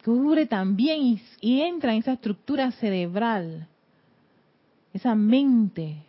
cubre 0.06 0.46
también 0.46 1.02
y, 1.02 1.22
y 1.42 1.62
entra 1.62 1.94
en 1.94 2.02
esa 2.02 2.14
estructura 2.14 2.72
cerebral 2.74 3.68
esa 4.94 5.16
mente 5.16 6.04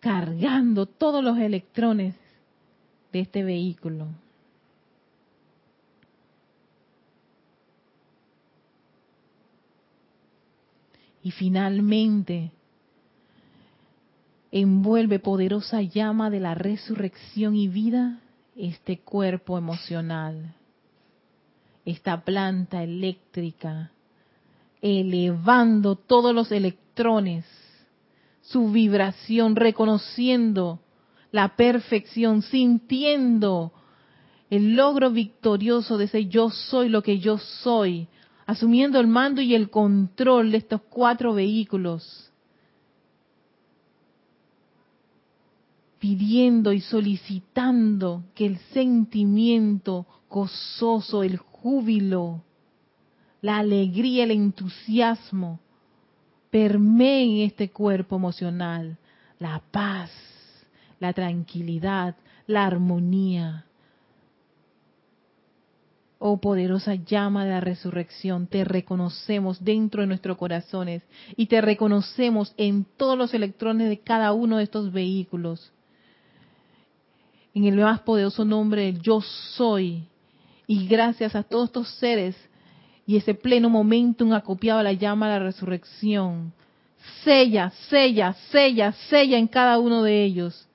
cargando 0.00 0.86
todos 0.86 1.22
los 1.24 1.36
electrones 1.38 2.14
de 3.12 3.20
este 3.20 3.42
vehículo. 3.42 4.06
Y 11.24 11.32
finalmente 11.32 12.52
envuelve 14.52 15.18
poderosa 15.18 15.82
llama 15.82 16.30
de 16.30 16.38
la 16.38 16.54
resurrección 16.54 17.56
y 17.56 17.66
vida 17.66 18.20
este 18.54 19.00
cuerpo 19.00 19.58
emocional, 19.58 20.54
esta 21.84 22.24
planta 22.24 22.84
eléctrica 22.84 23.90
elevando 24.86 25.96
todos 25.96 26.34
los 26.34 26.52
electrones 26.52 27.44
su 28.40 28.70
vibración, 28.70 29.56
reconociendo 29.56 30.80
la 31.32 31.56
perfección, 31.56 32.42
sintiendo 32.42 33.72
el 34.50 34.76
logro 34.76 35.10
victorioso 35.10 35.98
de 35.98 36.04
ese 36.04 36.26
yo 36.26 36.50
soy 36.50 36.88
lo 36.88 37.02
que 37.02 37.18
yo 37.18 37.38
soy, 37.38 38.06
asumiendo 38.46 39.00
el 39.00 39.08
mando 39.08 39.42
y 39.42 39.54
el 39.56 39.68
control 39.68 40.52
de 40.52 40.58
estos 40.58 40.80
cuatro 40.82 41.34
vehículos, 41.34 42.30
pidiendo 45.98 46.72
y 46.72 46.80
solicitando 46.80 48.22
que 48.36 48.46
el 48.46 48.58
sentimiento 48.72 50.06
gozoso, 50.30 51.24
el 51.24 51.38
júbilo, 51.38 52.44
la 53.46 53.58
alegría, 53.58 54.24
el 54.24 54.32
entusiasmo 54.32 55.60
permeen 56.50 57.42
este 57.42 57.70
cuerpo 57.70 58.16
emocional, 58.16 58.98
la 59.38 59.62
paz, 59.70 60.10
la 60.98 61.12
tranquilidad, 61.12 62.16
la 62.48 62.66
armonía. 62.66 63.64
Oh 66.18 66.40
poderosa 66.40 66.96
llama 66.96 67.44
de 67.44 67.52
la 67.52 67.60
resurrección, 67.60 68.48
te 68.48 68.64
reconocemos 68.64 69.62
dentro 69.64 70.00
de 70.00 70.08
nuestros 70.08 70.36
corazones 70.36 71.04
y 71.36 71.46
te 71.46 71.60
reconocemos 71.60 72.52
en 72.56 72.84
todos 72.96 73.16
los 73.16 73.32
electrones 73.32 73.88
de 73.88 74.00
cada 74.00 74.32
uno 74.32 74.56
de 74.56 74.64
estos 74.64 74.90
vehículos. 74.90 75.72
En 77.54 77.62
el 77.62 77.76
más 77.76 78.00
poderoso 78.00 78.44
nombre 78.44 78.86
del 78.86 79.00
yo 79.00 79.20
soy. 79.20 80.08
Y 80.66 80.88
gracias 80.88 81.36
a 81.36 81.44
todos 81.44 81.66
estos 81.66 81.88
seres 82.00 82.34
y 83.06 83.16
ese 83.16 83.34
pleno 83.34 83.70
momentum 83.70 84.32
acopiado 84.32 84.80
a 84.80 84.82
la 84.82 84.92
llama 84.92 85.28
de 85.28 85.38
la 85.38 85.44
resurrección. 85.44 86.52
Sella, 87.22 87.70
sella, 87.88 88.34
sella, 88.50 88.92
sella 89.08 89.38
en 89.38 89.46
cada 89.46 89.78
uno 89.78 90.02
de 90.02 90.24
ellos 90.24 90.66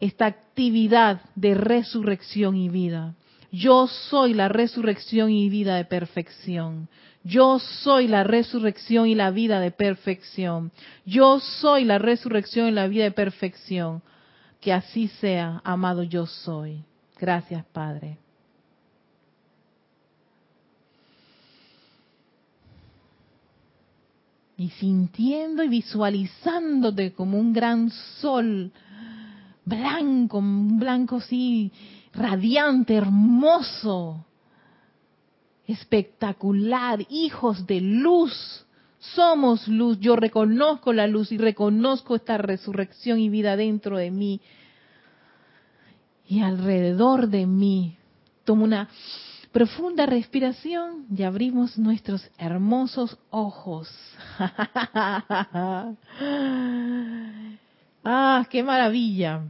esta 0.00 0.26
actividad 0.26 1.20
de 1.36 1.54
resurrección 1.54 2.56
y 2.56 2.68
vida. 2.68 3.14
Yo 3.52 3.86
soy 3.86 4.32
la 4.32 4.48
resurrección 4.48 5.30
y 5.30 5.48
vida 5.50 5.76
de 5.76 5.84
perfección. 5.84 6.88
Yo 7.22 7.58
soy 7.58 8.08
la 8.08 8.24
resurrección 8.24 9.06
y 9.06 9.14
la 9.14 9.30
vida 9.30 9.60
de 9.60 9.70
perfección. 9.70 10.72
Yo 11.04 11.38
soy 11.40 11.84
la 11.84 11.98
resurrección 11.98 12.68
y 12.68 12.70
la 12.70 12.88
vida 12.88 13.04
de 13.04 13.10
perfección. 13.10 14.02
Que 14.60 14.72
así 14.72 15.08
sea, 15.08 15.60
amado 15.64 16.02
yo 16.02 16.26
soy. 16.26 16.84
Gracias, 17.18 17.64
Padre. 17.66 18.18
Y 24.60 24.68
sintiendo 24.72 25.64
y 25.64 25.68
visualizándote 25.68 27.14
como 27.14 27.38
un 27.38 27.54
gran 27.54 27.88
sol 28.20 28.70
blanco, 29.64 30.36
un 30.36 30.78
blanco 30.78 31.16
así 31.16 31.72
radiante, 32.12 32.94
hermoso, 32.94 34.26
espectacular, 35.66 37.06
hijos 37.08 37.66
de 37.66 37.80
luz. 37.80 38.66
Somos 38.98 39.66
luz, 39.66 39.98
yo 39.98 40.14
reconozco 40.14 40.92
la 40.92 41.06
luz 41.06 41.32
y 41.32 41.38
reconozco 41.38 42.14
esta 42.14 42.36
resurrección 42.36 43.18
y 43.18 43.30
vida 43.30 43.56
dentro 43.56 43.96
de 43.96 44.10
mí 44.10 44.42
y 46.28 46.40
alrededor 46.40 47.28
de 47.28 47.46
mí. 47.46 47.96
Tomo 48.44 48.64
una 48.64 48.90
profunda 49.52 50.06
respiración 50.06 51.06
y 51.14 51.22
abrimos 51.22 51.76
nuestros 51.78 52.30
hermosos 52.38 53.18
ojos. 53.30 53.88
ah, 58.04 58.46
qué 58.48 58.62
maravilla. 58.62 59.42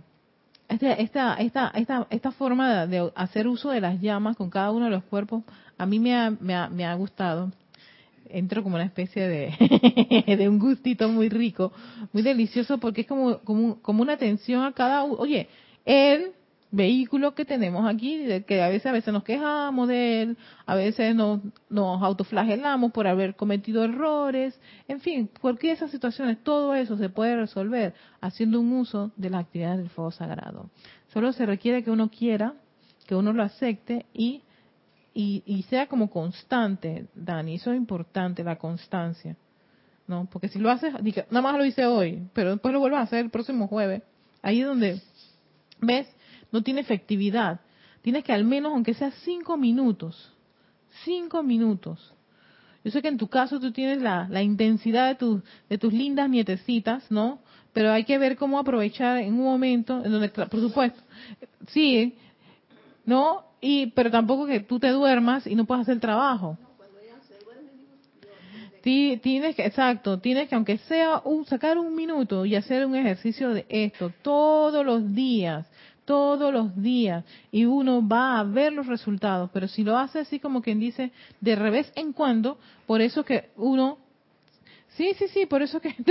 Este, 0.68 1.02
esta, 1.02 1.34
esta, 1.34 1.72
esta, 1.74 2.06
esta 2.10 2.30
forma 2.30 2.86
de 2.86 3.10
hacer 3.14 3.48
uso 3.48 3.70
de 3.70 3.80
las 3.80 4.00
llamas 4.00 4.36
con 4.36 4.50
cada 4.50 4.70
uno 4.70 4.84
de 4.86 4.92
los 4.92 5.02
cuerpos, 5.04 5.42
a 5.76 5.84
mí 5.84 5.98
me 5.98 6.16
ha, 6.16 6.30
me 6.30 6.54
ha, 6.54 6.68
me 6.68 6.86
ha 6.86 6.94
gustado. 6.94 7.50
Entro 8.28 8.62
como 8.62 8.76
una 8.76 8.84
especie 8.84 9.26
de, 9.26 10.36
de 10.38 10.48
un 10.48 10.60
gustito 10.60 11.08
muy 11.08 11.28
rico, 11.28 11.72
muy 12.12 12.22
delicioso, 12.22 12.78
porque 12.78 13.00
es 13.00 13.06
como, 13.08 13.38
como, 13.40 13.82
como 13.82 14.02
una 14.02 14.12
atención 14.12 14.62
a 14.62 14.72
cada 14.72 15.02
uno. 15.02 15.16
Oye, 15.16 15.48
él 15.84 16.32
vehículo 16.70 17.35
que 17.35 17.44
tenemos 17.44 17.88
aquí, 17.88 18.42
que 18.46 18.62
a 18.62 18.68
veces 18.68 18.87
a 18.87 18.92
veces 18.92 19.12
nos 19.12 19.24
quejamos 19.24 19.88
de 19.88 20.22
él, 20.22 20.37
a 20.66 20.74
veces 20.74 21.14
nos, 21.14 21.40
nos 21.68 22.02
autoflagelamos 22.02 22.92
por 22.92 23.06
haber 23.06 23.35
cometido 23.35 23.85
errores, 23.85 24.59
en 24.87 25.00
fin, 25.00 25.30
cualquier 25.40 25.74
esas 25.74 25.90
situaciones, 25.90 26.42
todo 26.42 26.74
eso 26.74 26.96
se 26.96 27.09
puede 27.09 27.37
resolver 27.37 27.94
haciendo 28.20 28.61
un 28.61 28.72
uso 28.72 29.11
de 29.16 29.30
la 29.30 29.38
actividad 29.38 29.76
del 29.76 29.90
fuego 29.90 30.12
sagrado. 30.12 30.70
Solo 31.12 31.33
se 31.33 31.44
requiere 31.46 31.83
que 31.83 31.90
uno 31.90 32.09
quiera, 32.11 32.54
que 33.06 33.16
uno 33.16 33.33
lo 33.33 33.42
acepte 33.42 34.06
y, 34.12 34.42
y, 35.12 35.42
y 35.46 35.62
sea 35.64 35.88
como 35.88 36.09
constante, 36.09 37.06
Dani, 37.14 37.56
eso 37.56 37.72
es 37.72 37.76
importante, 37.76 38.44
la 38.44 38.56
constancia. 38.56 39.37
¿no? 40.06 40.28
Porque 40.30 40.48
si 40.48 40.59
lo 40.59 40.70
haces, 40.70 40.92
nada 41.30 41.40
más 41.40 41.56
lo 41.56 41.64
hice 41.64 41.87
hoy, 41.87 42.28
pero 42.33 42.50
después 42.50 42.74
lo 42.74 42.80
vuelves 42.80 42.98
a 42.98 43.02
hacer 43.02 43.20
el 43.20 43.30
próximo 43.30 43.68
jueves, 43.68 44.02
ahí 44.42 44.61
es 44.61 44.66
donde, 44.66 45.00
¿ves? 45.80 46.09
No 46.52 46.62
tiene 46.62 46.80
efectividad. 46.80 47.60
Tienes 48.02 48.24
que 48.24 48.32
al 48.32 48.44
menos, 48.44 48.72
aunque 48.72 48.94
sea 48.94 49.10
cinco 49.24 49.56
minutos, 49.56 50.32
cinco 51.04 51.42
minutos. 51.42 52.14
Yo 52.82 52.90
sé 52.90 53.02
que 53.02 53.08
en 53.08 53.18
tu 53.18 53.28
caso 53.28 53.60
tú 53.60 53.72
tienes 53.72 54.00
la, 54.00 54.26
la 54.30 54.42
intensidad 54.42 55.08
de, 55.08 55.14
tus 55.16 55.42
de 55.68 55.78
tus 55.78 55.92
lindas 55.92 56.30
nietecitas, 56.30 57.10
¿no? 57.10 57.40
Pero 57.72 57.92
hay 57.92 58.04
que 58.04 58.18
ver 58.18 58.36
cómo 58.36 58.58
aprovechar 58.58 59.18
en 59.18 59.34
un 59.34 59.44
momento 59.44 60.02
en 60.04 60.10
donde, 60.10 60.28
por 60.30 60.60
supuesto, 60.60 61.00
sí, 61.68 62.14
¿no? 63.04 63.44
Y, 63.60 63.88
pero 63.88 64.10
tampoco 64.10 64.46
que 64.46 64.60
tú 64.60 64.80
te 64.80 64.88
duermas 64.88 65.46
y 65.46 65.54
no 65.54 65.66
puedas 65.66 65.82
hacer 65.82 65.94
el 65.94 66.00
trabajo. 66.00 66.56
Tienes 68.82 69.54
que, 69.56 69.66
exacto, 69.66 70.20
tienes 70.20 70.48
que 70.48 70.54
aunque 70.54 70.78
sea 70.78 71.22
sacar 71.46 71.76
un 71.76 71.94
minuto 71.94 72.46
y 72.46 72.56
hacer 72.56 72.86
un 72.86 72.96
ejercicio 72.96 73.50
de 73.50 73.66
esto 73.68 74.10
todos 74.22 74.86
los 74.86 75.14
días 75.14 75.66
todos 76.04 76.52
los 76.52 76.80
días 76.80 77.24
y 77.50 77.64
uno 77.64 78.06
va 78.06 78.38
a 78.38 78.44
ver 78.44 78.72
los 78.72 78.86
resultados, 78.86 79.50
pero 79.52 79.68
si 79.68 79.84
lo 79.84 79.96
hace 79.96 80.20
así 80.20 80.38
como 80.40 80.62
quien 80.62 80.80
dice 80.80 81.12
de 81.40 81.56
revés 81.56 81.92
en 81.94 82.12
cuando, 82.12 82.58
por 82.86 83.00
eso 83.00 83.24
que 83.24 83.50
uno, 83.56 83.98
sí, 84.96 85.14
sí, 85.18 85.28
sí, 85.28 85.46
por 85.46 85.62
eso 85.62 85.80
que, 85.80 85.94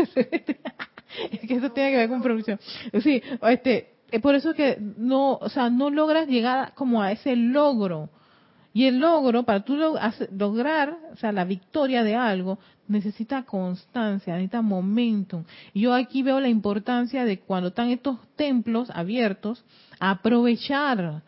es 1.31 1.39
que 1.39 1.55
eso 1.55 1.71
tiene 1.71 1.91
que 1.91 1.97
ver 1.97 2.09
con 2.09 2.21
producción, 2.21 2.59
sí, 3.01 3.21
este, 3.41 3.93
por 4.21 4.35
eso 4.35 4.53
que 4.53 4.77
no, 4.79 5.33
o 5.33 5.49
sea, 5.49 5.69
no 5.69 5.89
logras 5.89 6.27
llegar 6.27 6.73
como 6.75 7.01
a 7.01 7.11
ese 7.11 7.35
logro, 7.35 8.09
y 8.73 8.85
el 8.85 8.99
logro, 8.99 9.43
para 9.43 9.61
tú 9.61 9.75
lograr, 10.31 10.95
o 11.11 11.15
sea, 11.15 11.31
la 11.31 11.43
victoria 11.43 12.03
de 12.03 12.15
algo, 12.15 12.59
necesita 12.87 13.43
constancia, 13.43 14.33
necesita 14.33 14.61
momentum. 14.61 15.43
Y 15.73 15.81
yo 15.81 15.93
aquí 15.93 16.21
veo 16.21 16.39
la 16.39 16.49
importancia 16.49 17.25
de 17.25 17.39
cuando 17.39 17.69
están 17.69 17.89
estos 17.89 18.17
templos 18.35 18.89
abiertos, 18.91 19.63
aprovechar. 19.99 21.23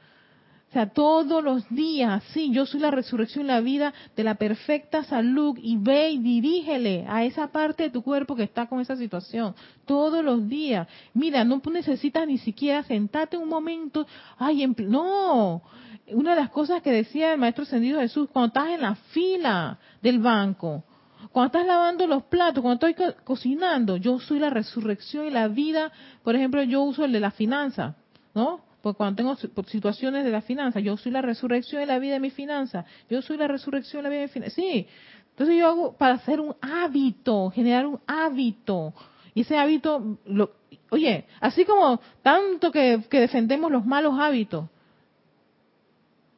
O 0.72 0.74
sea, 0.74 0.88
todos 0.88 1.44
los 1.44 1.68
días, 1.70 2.24
sí, 2.32 2.52
yo 2.52 2.66
soy 2.66 2.80
la 2.80 2.92
resurrección 2.92 3.46
y 3.46 3.48
la 3.48 3.60
vida 3.60 3.94
de 4.16 4.24
la 4.24 4.36
perfecta 4.36 5.04
salud 5.04 5.58
y 5.62 5.78
ve 5.78 6.12
y 6.12 6.20
dirígele 6.20 7.06
a 7.10 7.26
esa 7.26 7.52
parte 7.52 7.84
de 7.84 7.90
tu 7.90 8.04
cuerpo 8.04 8.36
que 8.36 8.44
está 8.44 8.68
con 8.68 8.80
esa 8.80 8.96
situación. 8.96 9.54
Todos 9.86 10.24
los 10.24 10.48
días. 10.48 10.88
Mira, 11.14 11.44
no 11.44 11.62
necesitas 11.74 12.26
ni 12.26 12.38
siquiera 12.38 12.84
sentarte 12.84 13.36
un 13.36 13.50
momento, 13.50 14.08
ay, 14.38 14.66
no, 14.88 15.62
una 16.08 16.36
de 16.36 16.42
las 16.42 16.50
cosas 16.50 16.82
que 16.82 16.92
decía 16.92 17.34
el 17.34 17.40
Maestro 17.40 17.64
Ascendido 17.64 18.00
Jesús, 18.00 18.30
cuando 18.32 18.48
estás 18.48 18.70
en 18.70 18.82
la 18.82 18.96
fila 18.96 19.78
del 20.02 20.20
banco, 20.20 20.84
cuando 21.32 21.48
estás 21.48 21.68
lavando 21.68 22.08
los 22.08 22.24
platos, 22.24 22.62
cuando 22.62 22.88
estoy 22.88 23.14
cocinando, 23.24 23.98
yo 23.98 24.20
soy 24.20 24.40
la 24.40 24.50
resurrección 24.50 25.28
y 25.28 25.30
la 25.30 25.48
vida, 25.48 25.92
por 26.24 26.36
ejemplo, 26.36 26.64
yo 26.64 26.82
uso 26.82 27.06
el 27.06 27.12
de 27.12 27.20
la 27.20 27.32
finanza, 27.32 27.96
¿no? 28.34 28.62
Porque 28.82 28.98
cuando 28.98 29.18
tengo 29.18 29.64
situaciones 29.68 30.24
de 30.24 30.32
la 30.32 30.42
finanza, 30.42 30.80
yo 30.80 30.98
soy 30.98 31.12
la 31.12 31.22
resurrección 31.22 31.84
y 31.84 31.86
la 31.86 32.00
vida 32.00 32.14
de 32.14 32.20
mi 32.20 32.32
finanza, 32.32 32.86
yo 33.10 33.22
soy 33.22 33.38
la 33.38 33.48
resurrección 33.48 34.02
y 34.02 34.04
la 34.04 34.10
vida 34.10 34.20
de 34.22 34.26
mi 34.26 34.32
finanza. 34.32 34.56
Sí, 34.56 34.88
entonces 35.30 35.56
yo 35.58 35.68
hago 35.68 35.94
para 35.94 36.16
hacer 36.16 36.40
un 36.40 36.56
hábito, 36.62 37.52
generar 37.52 37.86
un 37.86 38.00
hábito. 38.08 38.94
Y 39.34 39.42
ese 39.42 39.58
hábito, 39.58 40.18
lo, 40.26 40.52
oye, 40.90 41.26
así 41.40 41.64
como 41.64 42.02
tanto 42.22 42.72
que, 42.72 43.04
que 43.10 43.20
defendemos 43.20 43.72
los 43.72 43.86
malos 43.86 44.20
hábitos, 44.20 44.66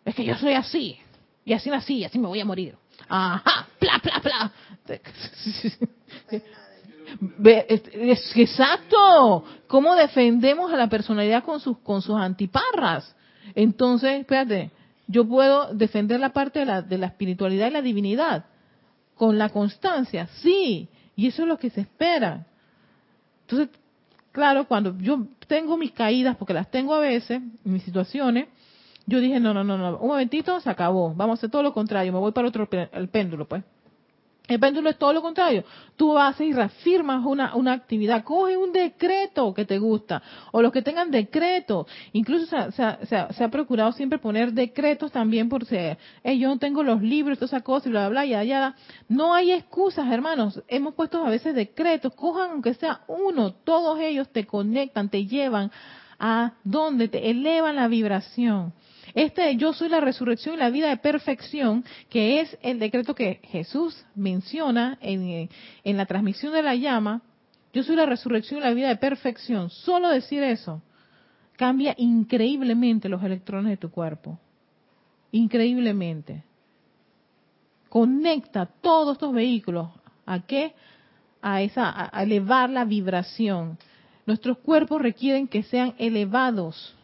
es 0.05 0.15
que 0.15 0.25
yo 0.25 0.35
soy 0.35 0.53
así, 0.53 0.97
y 1.45 1.53
así 1.53 1.69
nací, 1.69 1.97
y 1.97 2.05
así 2.05 2.19
me 2.19 2.27
voy 2.27 2.39
a 2.39 2.45
morir. 2.45 2.75
Ajá, 3.07 3.67
pla, 3.79 3.99
pla, 4.01 4.21
pla. 4.21 4.51
Exacto. 8.35 9.45
¿Cómo 9.67 9.95
defendemos 9.95 10.71
a 10.71 10.77
la 10.77 10.87
personalidad 10.87 11.43
con 11.43 11.59
sus, 11.59 11.77
con 11.79 12.01
sus 12.01 12.15
antiparras? 12.15 13.15
Entonces, 13.55 14.21
espérate, 14.21 14.71
yo 15.07 15.27
puedo 15.27 15.73
defender 15.73 16.19
la 16.19 16.33
parte 16.33 16.59
de 16.59 16.65
la, 16.65 16.81
de 16.81 16.97
la 16.97 17.07
espiritualidad 17.07 17.67
y 17.67 17.71
la 17.71 17.81
divinidad 17.81 18.45
con 19.15 19.37
la 19.37 19.49
constancia, 19.49 20.27
sí. 20.41 20.87
Y 21.15 21.27
eso 21.27 21.43
es 21.43 21.47
lo 21.47 21.57
que 21.57 21.69
se 21.69 21.81
espera. 21.81 22.45
Entonces, 23.41 23.69
claro, 24.31 24.67
cuando 24.67 24.97
yo 24.97 25.27
tengo 25.47 25.77
mis 25.77 25.91
caídas, 25.91 26.35
porque 26.37 26.53
las 26.53 26.71
tengo 26.71 26.95
a 26.95 26.99
veces, 26.99 27.41
mis 27.63 27.83
situaciones, 27.83 28.47
yo 29.05 29.19
dije, 29.19 29.39
no, 29.39 29.53
no, 29.53 29.63
no, 29.63 29.77
no, 29.77 29.97
un 29.97 30.07
momentito, 30.07 30.59
se 30.59 30.69
acabó, 30.69 31.13
vamos 31.13 31.37
a 31.37 31.39
hacer 31.39 31.49
todo 31.49 31.63
lo 31.63 31.73
contrario, 31.73 32.13
me 32.13 32.19
voy 32.19 32.31
para 32.31 32.47
otro, 32.47 32.67
el 32.91 33.09
péndulo, 33.09 33.47
pues. 33.47 33.63
El 34.45 34.59
péndulo 34.59 34.89
es 34.89 34.97
todo 34.97 35.13
lo 35.13 35.21
contrario. 35.21 35.63
Tú 35.95 36.17
haces 36.17 36.47
y 36.47 36.51
reafirmas 36.51 37.25
una, 37.25 37.55
una 37.55 37.71
actividad. 37.71 38.25
Coge 38.25 38.57
un 38.57 38.73
decreto 38.73 39.53
que 39.53 39.63
te 39.63 39.79
gusta. 39.79 40.21
O 40.51 40.61
los 40.61 40.73
que 40.73 40.81
tengan 40.81 41.11
decretos. 41.11 41.87
Incluso 42.11 42.45
se, 42.71 43.15
ha 43.15 43.49
procurado 43.49 43.93
siempre 43.93 44.19
poner 44.19 44.51
decretos 44.51 45.13
también 45.13 45.47
por 45.47 45.65
ser, 45.65 45.97
yo 46.25 46.49
no 46.49 46.57
tengo 46.57 46.83
los 46.83 47.01
libros, 47.01 47.37
todas 47.37 47.53
esas 47.53 47.63
cosas, 47.63 47.87
y 47.87 47.89
bla, 47.91 48.09
bla, 48.09 48.25
bla, 48.25 48.43
ya, 48.43 48.75
No 49.07 49.33
hay 49.33 49.53
excusas, 49.53 50.11
hermanos. 50.11 50.61
Hemos 50.67 50.93
puesto 50.93 51.25
a 51.25 51.29
veces 51.29 51.55
decretos. 51.55 52.13
Cojan 52.13 52.51
aunque 52.51 52.73
sea 52.73 53.01
uno. 53.07 53.53
Todos 53.53 53.97
ellos 54.01 54.27
te 54.27 54.45
conectan, 54.45 55.07
te 55.07 55.25
llevan 55.25 55.71
a 56.19 56.53
donde 56.65 57.07
te 57.07 57.29
elevan 57.29 57.77
la 57.77 57.87
vibración. 57.87 58.73
Este 59.15 59.55
yo 59.57 59.73
soy 59.73 59.89
la 59.89 59.99
resurrección 59.99 60.55
y 60.55 60.57
la 60.57 60.69
vida 60.69 60.89
de 60.89 60.97
perfección, 60.97 61.85
que 62.09 62.41
es 62.41 62.57
el 62.61 62.79
decreto 62.79 63.13
que 63.13 63.39
Jesús 63.43 64.05
menciona 64.15 64.97
en, 65.01 65.49
en 65.83 65.97
la 65.97 66.05
transmisión 66.05 66.53
de 66.53 66.63
la 66.63 66.75
llama, 66.75 67.21
yo 67.73 67.83
soy 67.83 67.95
la 67.95 68.05
resurrección 68.05 68.59
y 68.59 68.63
la 68.63 68.73
vida 68.73 68.87
de 68.87 68.97
perfección. 68.97 69.69
Solo 69.69 70.09
decir 70.09 70.43
eso 70.43 70.81
cambia 71.57 71.93
increíblemente 71.97 73.09
los 73.09 73.23
electrones 73.23 73.71
de 73.71 73.77
tu 73.77 73.89
cuerpo. 73.89 74.39
Increíblemente. 75.31 76.43
Conecta 77.89 78.65
todos 78.65 79.13
estos 79.13 79.33
vehículos. 79.33 79.89
¿A 80.25 80.39
qué? 80.41 80.73
A, 81.41 81.61
esa, 81.61 82.09
a 82.11 82.23
elevar 82.23 82.69
la 82.69 82.85
vibración. 82.85 83.77
Nuestros 84.25 84.57
cuerpos 84.59 85.01
requieren 85.01 85.47
que 85.47 85.63
sean 85.63 85.95
elevados 85.97 86.95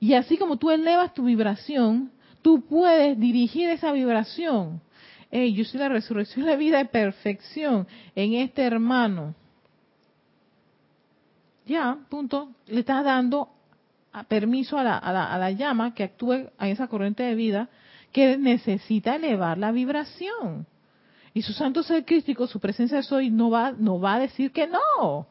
y 0.00 0.14
así 0.14 0.38
como 0.38 0.56
tú 0.56 0.70
elevas 0.70 1.12
tu 1.12 1.24
vibración, 1.24 2.10
tú 2.40 2.62
puedes 2.62 3.20
dirigir 3.20 3.68
esa 3.68 3.92
vibración. 3.92 4.80
Hey, 5.30 5.52
yo 5.52 5.64
soy 5.64 5.78
la 5.78 5.90
resurrección 5.90 6.46
la 6.46 6.56
vida 6.56 6.78
de 6.78 6.86
perfección 6.86 7.86
en 8.16 8.32
este 8.32 8.62
hermano. 8.62 9.34
Ya, 11.66 11.98
punto. 12.08 12.50
Le 12.66 12.80
estás 12.80 13.04
dando 13.04 13.50
permiso 14.26 14.78
a 14.78 14.82
la, 14.82 14.96
a 14.96 15.38
la, 15.38 15.50
llama 15.52 15.94
que 15.94 16.02
actúe 16.02 16.32
en 16.32 16.50
esa 16.58 16.88
corriente 16.88 17.22
de 17.22 17.34
vida 17.34 17.68
que 18.10 18.38
necesita 18.38 19.16
elevar 19.16 19.58
la 19.58 19.70
vibración. 19.70 20.66
Y 21.32 21.42
su 21.42 21.52
santo 21.52 21.82
ser 21.82 22.04
crístico, 22.04 22.46
su 22.46 22.58
presencia 22.58 22.96
de 22.96 23.02
soy, 23.04 23.30
no 23.30 23.50
va, 23.50 23.70
no 23.70 24.00
va 24.00 24.14
a 24.14 24.18
decir 24.18 24.50
que 24.50 24.66
no. 24.66 25.28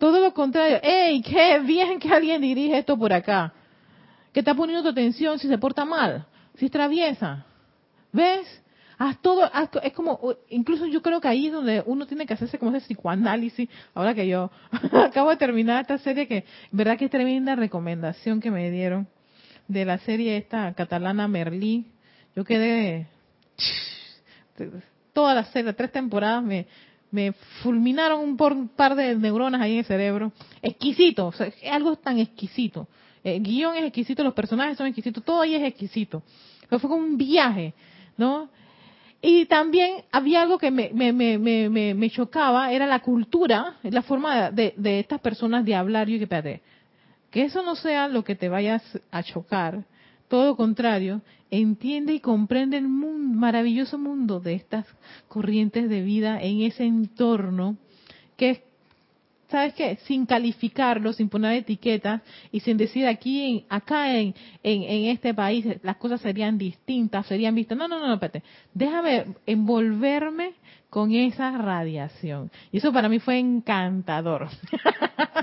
Todo 0.00 0.18
lo 0.18 0.32
contrario. 0.32 0.80
¡Ey, 0.82 1.20
qué 1.20 1.58
bien 1.58 1.98
que 1.98 2.10
alguien 2.10 2.40
dirige 2.40 2.78
esto 2.78 2.96
por 2.96 3.12
acá! 3.12 3.52
Que 4.32 4.40
está 4.40 4.54
poniendo 4.54 4.82
tu 4.82 4.88
atención 4.88 5.38
si 5.38 5.46
se 5.46 5.58
porta 5.58 5.84
mal, 5.84 6.24
si 6.56 6.64
es 6.64 6.72
traviesa. 6.72 7.44
¿Ves? 8.10 8.62
Haz 8.96 9.20
todo, 9.20 9.50
es 9.82 9.92
como, 9.92 10.18
incluso 10.48 10.86
yo 10.86 11.02
creo 11.02 11.20
que 11.20 11.28
ahí 11.28 11.48
es 11.48 11.52
donde 11.52 11.82
uno 11.84 12.06
tiene 12.06 12.24
que 12.24 12.32
hacerse 12.32 12.58
como 12.58 12.74
ese 12.74 12.86
psicoanálisis. 12.86 13.68
Ahora 13.92 14.14
que 14.14 14.26
yo 14.26 14.50
acabo 14.92 15.28
de 15.28 15.36
terminar 15.36 15.82
esta 15.82 15.98
serie 15.98 16.26
que, 16.26 16.46
verdad 16.70 16.96
que 16.96 17.04
es 17.04 17.10
tremenda 17.10 17.54
recomendación 17.54 18.40
que 18.40 18.50
me 18.50 18.70
dieron 18.70 19.06
de 19.68 19.84
la 19.84 19.98
serie 19.98 20.38
esta 20.38 20.72
catalana 20.72 21.28
Merlí. 21.28 21.84
Yo 22.34 22.44
quedé, 22.44 23.06
toda 25.12 25.34
la 25.34 25.44
serie, 25.44 25.74
tres 25.74 25.92
temporadas 25.92 26.42
me, 26.42 26.66
me 27.10 27.32
fulminaron 27.62 28.20
un 28.20 28.68
par 28.68 28.94
de 28.94 29.16
neuronas 29.16 29.60
ahí 29.60 29.72
en 29.72 29.78
el 29.78 29.84
cerebro. 29.84 30.32
Exquisito, 30.62 31.32
algo 31.70 31.96
tan 31.96 32.18
exquisito. 32.18 32.88
El 33.22 33.42
guion 33.42 33.76
es 33.76 33.84
exquisito, 33.84 34.24
los 34.24 34.34
personajes 34.34 34.78
son 34.78 34.86
exquisitos, 34.86 35.24
todo 35.24 35.42
ahí 35.42 35.54
es 35.54 35.62
exquisito. 35.62 36.22
Pero 36.68 36.78
fue 36.78 36.88
como 36.88 37.04
un 37.04 37.16
viaje, 37.16 37.74
¿no? 38.16 38.48
Y 39.22 39.44
también 39.46 40.02
había 40.10 40.42
algo 40.42 40.56
que 40.58 40.70
me, 40.70 40.90
me, 40.94 41.12
me, 41.12 41.94
me, 41.94 42.10
chocaba, 42.10 42.72
era 42.72 42.86
la 42.86 43.00
cultura, 43.00 43.76
la 43.82 44.00
forma 44.02 44.50
de, 44.50 44.72
de 44.76 45.00
estas 45.00 45.20
personas 45.20 45.64
de 45.64 45.74
hablar. 45.74 46.08
Yo 46.08 46.16
que, 46.16 46.24
espérate, 46.24 46.62
que 47.30 47.44
eso 47.44 47.62
no 47.62 47.76
sea 47.76 48.08
lo 48.08 48.24
que 48.24 48.34
te 48.34 48.48
vayas 48.48 48.82
a 49.10 49.22
chocar, 49.22 49.84
todo 50.30 50.56
contrario, 50.56 51.22
entiende 51.50 52.14
y 52.14 52.20
comprende 52.20 52.78
el 52.78 52.88
maravilloso 52.88 53.98
mundo 53.98 54.38
de 54.38 54.54
estas 54.54 54.86
corrientes 55.26 55.90
de 55.90 56.02
vida 56.02 56.40
en 56.40 56.62
ese 56.62 56.84
entorno 56.84 57.76
que 58.36 58.62
¿sabes 59.50 59.74
qué? 59.74 59.96
Sin 60.04 60.26
calificarlo, 60.26 61.12
sin 61.12 61.28
poner 61.28 61.54
etiquetas 61.54 62.22
y 62.52 62.60
sin 62.60 62.76
decir 62.76 63.08
aquí, 63.08 63.66
acá 63.68 64.16
en, 64.16 64.34
en, 64.62 65.06
este 65.06 65.34
país 65.34 65.66
las 65.82 65.96
cosas 65.96 66.20
serían 66.20 66.56
distintas, 66.56 67.26
serían 67.26 67.56
vistas. 67.56 67.76
No, 67.76 67.88
no, 67.88 67.98
no, 67.98 68.14
espérate. 68.14 68.44
Déjame 68.72 69.34
envolverme 69.46 70.52
con 70.88 71.12
esa 71.12 71.50
radiación. 71.58 72.52
Y 72.70 72.78
eso 72.78 72.92
para 72.92 73.08
mí 73.08 73.18
fue 73.18 73.40
encantador. 73.40 74.48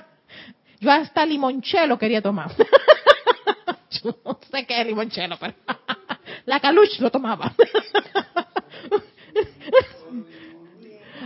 Yo 0.79 0.89
hasta 0.89 1.25
limonchelo 1.25 1.99
quería 1.99 2.21
tomar. 2.21 2.51
Yo 3.91 4.17
no 4.25 4.39
sé 4.51 4.65
qué 4.65 4.81
es 4.81 4.87
limonchelo, 4.87 5.37
pero 5.37 5.53
la 6.45 6.59
caluch 6.59 6.99
lo 6.99 7.09
tomaba. 7.09 7.53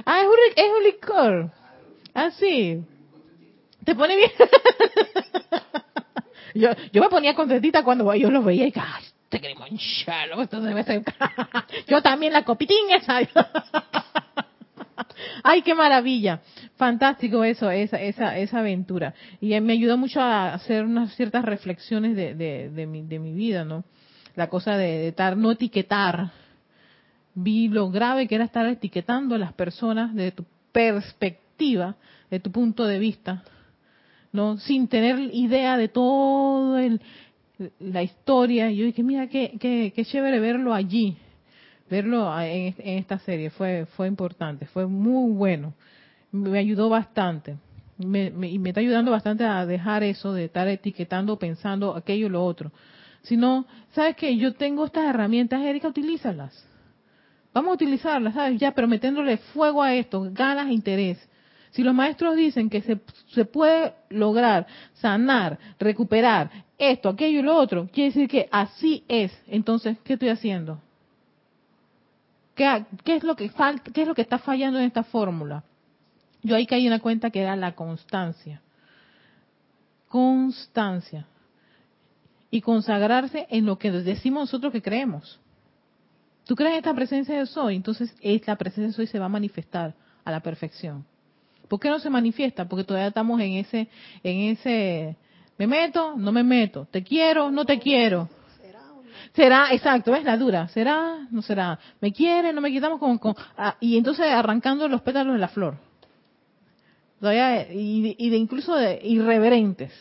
ah, 0.06 0.22
es 0.22 0.28
un, 0.28 0.36
es 0.56 0.84
licor. 0.84 1.52
Ah, 2.14 2.30
sí. 2.32 2.84
Te 3.84 3.96
pone 3.96 4.16
bien. 4.16 4.32
yo, 6.54 6.70
yo 6.92 7.02
me 7.02 7.10
ponía 7.10 7.34
contentita 7.34 7.84
cuando 7.84 8.14
yo 8.14 8.30
los 8.30 8.46
veía 8.46 8.68
y 8.68 8.74
¡ay, 8.76 9.06
este 9.32 9.48
limonchelo! 9.48 10.42
Esto 10.42 10.60
debe 10.62 10.84
ser... 10.84 11.04
yo 11.88 12.02
también 12.02 12.34
la 12.34 12.44
copitín 12.44 12.92
esa. 12.92 13.22
¡Ay, 15.44 15.62
qué 15.62 15.74
maravilla! 15.76 16.42
Fantástico 16.76 17.44
eso, 17.44 17.70
esa, 17.70 18.02
esa, 18.02 18.38
esa 18.38 18.60
aventura. 18.60 19.14
Y 19.40 19.60
me 19.62 19.74
ayudó 19.74 19.98
mucho 19.98 20.22
a 20.22 20.54
hacer 20.54 20.86
unas 20.86 21.16
ciertas 21.16 21.46
reflexiones 21.46 22.16
de, 22.16 22.88
mi, 22.88 23.34
vida, 23.34 23.64
¿no? 23.66 23.84
La 24.36 24.48
cosa 24.48 24.78
de, 24.78 25.10
estar, 25.10 25.38
no 25.38 25.52
etiquetar. 25.52 26.32
Vi 27.34 27.70
lo 27.70 27.90
grave 27.90 28.28
que 28.28 28.36
era 28.36 28.46
estar 28.46 28.66
etiquetando 28.66 29.36
a 29.36 29.38
las 29.38 29.54
personas 29.54 30.14
desde 30.14 30.32
tu 30.32 30.46
perspectiva, 30.72 31.96
de 32.30 32.40
tu 32.40 32.52
punto 32.52 32.86
de 32.86 33.00
vista, 33.00 33.44
¿no? 34.32 34.58
Sin 34.58 34.88
tener 34.88 35.20
idea 35.34 35.78
de 35.78 35.88
todo 35.88 36.78
la 37.80 38.04
historia. 38.04 38.72
Y 38.72 38.78
yo 38.78 38.86
dije, 38.86 39.04
mira, 39.04 39.28
qué, 39.28 39.58
qué, 39.60 39.94
qué 39.96 40.06
chévere 40.06 40.40
verlo 40.40 40.74
allí, 40.74 41.18
verlo 41.92 42.36
en, 42.42 42.74
en 42.80 42.98
esta 42.98 43.20
serie. 43.20 43.52
Fue, 43.52 43.86
fue 43.96 44.08
importante, 44.08 44.66
fue 44.66 44.88
muy 44.88 45.32
bueno 45.34 45.76
me 46.32 46.60
ayudó 46.60 46.90
bastante. 46.90 47.58
Me, 47.98 48.32
y 48.48 48.58
me 48.58 48.70
está 48.70 48.80
ayudando 48.80 49.12
bastante 49.12 49.46
a 49.46 49.66
dejar 49.66 50.04
eso 50.04 50.34
de 50.34 50.46
estar 50.46 50.68
etiquetando, 50.68 51.38
pensando 51.38 51.96
aquello 51.96 52.28
y 52.28 52.30
lo 52.30 52.44
otro. 52.44 52.72
Sino, 53.22 53.68
¿sabes 53.92 54.16
qué? 54.16 54.36
Yo 54.38 54.54
tengo 54.54 54.86
estas 54.86 55.06
herramientas, 55.06 55.62
Erika, 55.62 55.88
utilízalas. 55.88 56.68
Vamos 57.54 57.72
a 57.72 57.74
utilizarlas, 57.76 58.34
¿sabes? 58.34 58.60
Ya, 58.60 58.72
pero 58.72 58.88
metiéndole 58.88 59.38
fuego 59.38 59.84
a 59.84 59.94
esto, 59.94 60.28
ganas 60.32 60.72
interés. 60.72 61.20
Si 61.72 61.84
los 61.84 61.94
maestros 61.94 62.36
dicen 62.36 62.70
que 62.70 62.82
se, 62.82 63.00
se 63.28 63.46
puede 63.46 63.94
lograr 64.10 64.66
sanar, 64.94 65.60
recuperar 65.80 66.50
esto, 66.78 67.10
aquello 67.10 67.40
y 67.40 67.44
lo 67.44 67.56
otro, 67.56 67.88
quiere 67.94 68.10
decir 68.10 68.28
que 68.28 68.48
así 68.52 69.04
es. 69.08 69.32
Entonces, 69.48 69.98
¿qué 70.04 70.14
estoy 70.14 70.30
haciendo? 70.30 70.82
¿Qué, 72.56 72.86
qué 73.04 73.16
es 73.16 73.24
lo 73.24 73.36
que 73.36 73.50
falta, 73.50 73.92
qué 73.92 74.02
es 74.02 74.08
lo 74.08 74.16
que 74.16 74.22
está 74.22 74.40
fallando 74.40 74.80
en 74.80 74.86
esta 74.86 75.04
fórmula? 75.04 75.64
Yo 76.44 76.56
ahí 76.56 76.66
caí 76.66 76.86
en 76.86 76.92
la 76.92 77.00
cuenta 77.00 77.30
que 77.30 77.42
era 77.42 77.56
la 77.56 77.76
constancia. 77.76 78.62
Constancia. 80.08 81.28
Y 82.50 82.62
consagrarse 82.62 83.48
en 83.50 83.66
lo 83.66 83.78
que 83.78 83.92
decimos 83.92 84.42
nosotros 84.42 84.74
que 84.74 84.82
creemos. 84.82 85.40
Tú 86.46 86.56
crees 86.56 86.74
en 86.74 86.78
esta 86.80 86.94
presencia 86.94 87.38
de 87.38 87.46
soy, 87.46 87.76
entonces 87.76 88.14
esta 88.22 88.56
presencia 88.56 88.88
de 88.88 88.94
soy 88.94 89.08
se 89.08 89.20
va 89.20 89.26
a 89.26 89.30
manifestar 89.30 89.94
a 90.26 90.32
la 90.32 90.42
perfección. 90.42 91.06
¿Por 91.68 91.80
qué 91.80 91.90
no 91.90 92.00
se 92.00 92.10
manifiesta? 92.10 92.68
Porque 92.68 92.84
todavía 92.84 93.08
estamos 93.08 93.40
en 93.40 93.54
ese, 93.54 93.88
en 94.24 94.40
ese, 94.52 95.16
me 95.58 95.68
meto, 95.68 96.18
no 96.18 96.32
me 96.34 96.44
meto, 96.44 96.86
te 96.92 97.04
quiero, 97.04 97.52
no 97.52 97.64
te 97.64 97.80
quiero. 97.80 98.28
Será, 99.34 99.72
exacto, 99.72 100.16
es 100.16 100.24
la 100.24 100.38
dura. 100.38 100.68
¿Será? 100.70 101.28
¿No 101.32 101.42
será? 101.42 101.80
¿Me 102.00 102.12
quiere? 102.12 102.54
¿No 102.54 102.62
me 102.62 102.72
quitamos 102.72 103.00
con, 103.00 103.18
con 103.18 103.36
ah, 103.58 103.78
y 103.80 103.98
entonces 103.98 104.26
arrancando 104.28 104.88
los 104.88 105.02
pétalos 105.02 105.34
de 105.34 105.40
la 105.40 105.48
flor? 105.48 105.76
y, 107.22 108.30
de, 108.30 108.38
incluso 108.38 108.76
de 108.76 109.00
irreverentes. 109.04 109.92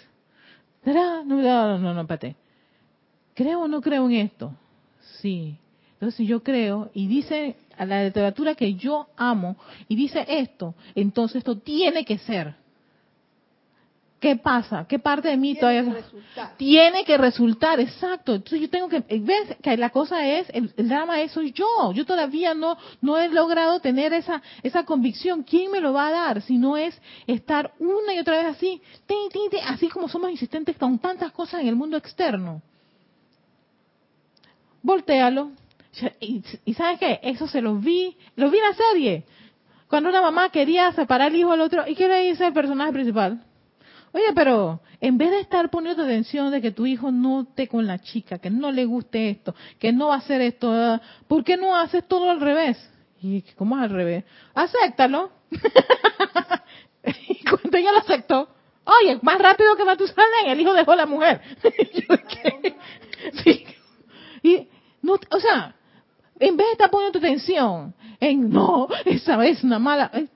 No, 0.84 1.24
no, 1.24 1.78
no, 1.78 1.94
no, 1.94 2.00
espérate. 2.00 2.36
¿Creo 3.34 3.60
o 3.60 3.68
no 3.68 3.80
creo 3.80 4.06
en 4.06 4.12
esto? 4.12 4.54
Sí. 5.20 5.56
Entonces, 5.94 6.26
yo 6.26 6.42
creo 6.42 6.90
y 6.94 7.06
dice 7.06 7.56
a 7.76 7.84
la 7.84 8.04
literatura 8.04 8.54
que 8.54 8.74
yo 8.74 9.08
amo 9.16 9.56
y 9.88 9.96
dice 9.96 10.24
esto, 10.28 10.74
entonces 10.94 11.36
esto 11.36 11.58
tiene 11.58 12.04
que 12.04 12.18
ser. 12.18 12.54
¿Qué 14.20 14.36
pasa? 14.36 14.84
¿Qué 14.86 14.98
parte 14.98 15.28
de 15.28 15.38
mí 15.38 15.54
todavía 15.54 15.82
Tiene 15.82 15.96
que 15.96 16.02
resultar. 16.02 16.56
tiene 16.58 17.04
que 17.06 17.16
resultar? 17.16 17.80
Exacto. 17.80 18.34
Entonces 18.34 18.60
yo 18.60 18.68
tengo 18.68 18.86
que 18.90 19.00
ves 19.00 19.56
que 19.62 19.74
la 19.78 19.88
cosa 19.88 20.26
es 20.26 20.46
el, 20.52 20.74
el 20.76 20.88
drama 20.90 21.22
es 21.22 21.32
soy 21.32 21.52
yo. 21.52 21.92
Yo 21.94 22.04
todavía 22.04 22.52
no 22.52 22.76
no 23.00 23.18
he 23.18 23.30
logrado 23.30 23.80
tener 23.80 24.12
esa 24.12 24.42
esa 24.62 24.84
convicción. 24.84 25.42
¿Quién 25.42 25.70
me 25.70 25.80
lo 25.80 25.94
va 25.94 26.08
a 26.08 26.10
dar? 26.10 26.42
Si 26.42 26.58
no 26.58 26.76
es 26.76 27.00
estar 27.26 27.72
una 27.78 28.12
y 28.12 28.18
otra 28.18 28.36
vez 28.36 28.46
así, 28.56 28.82
tin, 29.06 29.30
tin, 29.32 29.48
tin, 29.48 29.60
así 29.66 29.88
como 29.88 30.06
somos 30.06 30.30
insistentes 30.30 30.76
con 30.76 30.98
tantas 30.98 31.32
cosas 31.32 31.62
en 31.62 31.68
el 31.68 31.76
mundo 31.76 31.96
externo. 31.96 32.60
Voltéalo. 34.82 35.52
Y, 36.20 36.42
y 36.66 36.74
sabes 36.74 36.98
qué? 36.98 37.20
Eso 37.22 37.46
se 37.48 37.62
lo 37.62 37.76
vi, 37.76 38.16
lo 38.36 38.50
vi 38.50 38.58
en 38.58 38.64
la 38.64 38.74
serie. 38.74 39.24
Cuando 39.88 40.10
una 40.10 40.20
mamá 40.20 40.50
quería 40.50 40.92
separar 40.92 41.28
el 41.32 41.36
hijo 41.36 41.52
del 41.52 41.62
otro, 41.62 41.88
¿y 41.88 41.94
qué 41.94 42.06
le 42.06 42.28
dice 42.28 42.46
el 42.46 42.52
personaje 42.52 42.92
principal? 42.92 43.44
Oye, 44.12 44.32
pero 44.34 44.80
en 45.00 45.18
vez 45.18 45.30
de 45.30 45.40
estar 45.40 45.70
poniendo 45.70 46.02
atención 46.02 46.50
de 46.50 46.60
que 46.60 46.72
tu 46.72 46.84
hijo 46.86 47.12
no 47.12 47.42
esté 47.42 47.68
con 47.68 47.86
la 47.86 47.98
chica, 48.00 48.38
que 48.38 48.50
no 48.50 48.72
le 48.72 48.84
guste 48.84 49.30
esto, 49.30 49.54
que 49.78 49.92
no 49.92 50.08
va 50.08 50.16
a 50.16 50.18
hacer 50.18 50.40
esto, 50.40 50.72
ah, 50.72 51.00
¿por 51.28 51.44
qué 51.44 51.56
no 51.56 51.76
haces 51.76 52.06
todo 52.08 52.30
al 52.30 52.40
revés? 52.40 52.76
¿Y 53.22 53.42
cómo 53.56 53.76
es 53.76 53.84
al 53.84 53.90
revés? 53.90 54.24
Acéptalo. 54.54 55.30
y 57.28 57.44
cuando 57.44 57.78
ella 57.78 57.92
lo 57.92 57.98
aceptó, 57.98 58.48
oye, 58.84 59.18
más 59.22 59.38
rápido 59.38 59.76
que 59.76 59.84
Matusalén, 59.84 60.48
el 60.48 60.60
hijo 60.60 60.72
dejó 60.72 60.92
a 60.92 60.96
la 60.96 61.06
mujer. 61.06 61.40
Y, 64.42 64.66
no, 65.02 65.18
o 65.30 65.40
sea, 65.40 65.74
en 66.38 66.56
vez 66.56 66.66
de 66.68 66.72
estar 66.72 66.90
poniendo 66.90 67.18
atención 67.18 67.94
en, 68.18 68.50
no, 68.50 68.88
esa 69.04 69.44
es 69.46 69.62
una 69.62 69.78
mala, 69.78 70.10
eh, 70.14 70.28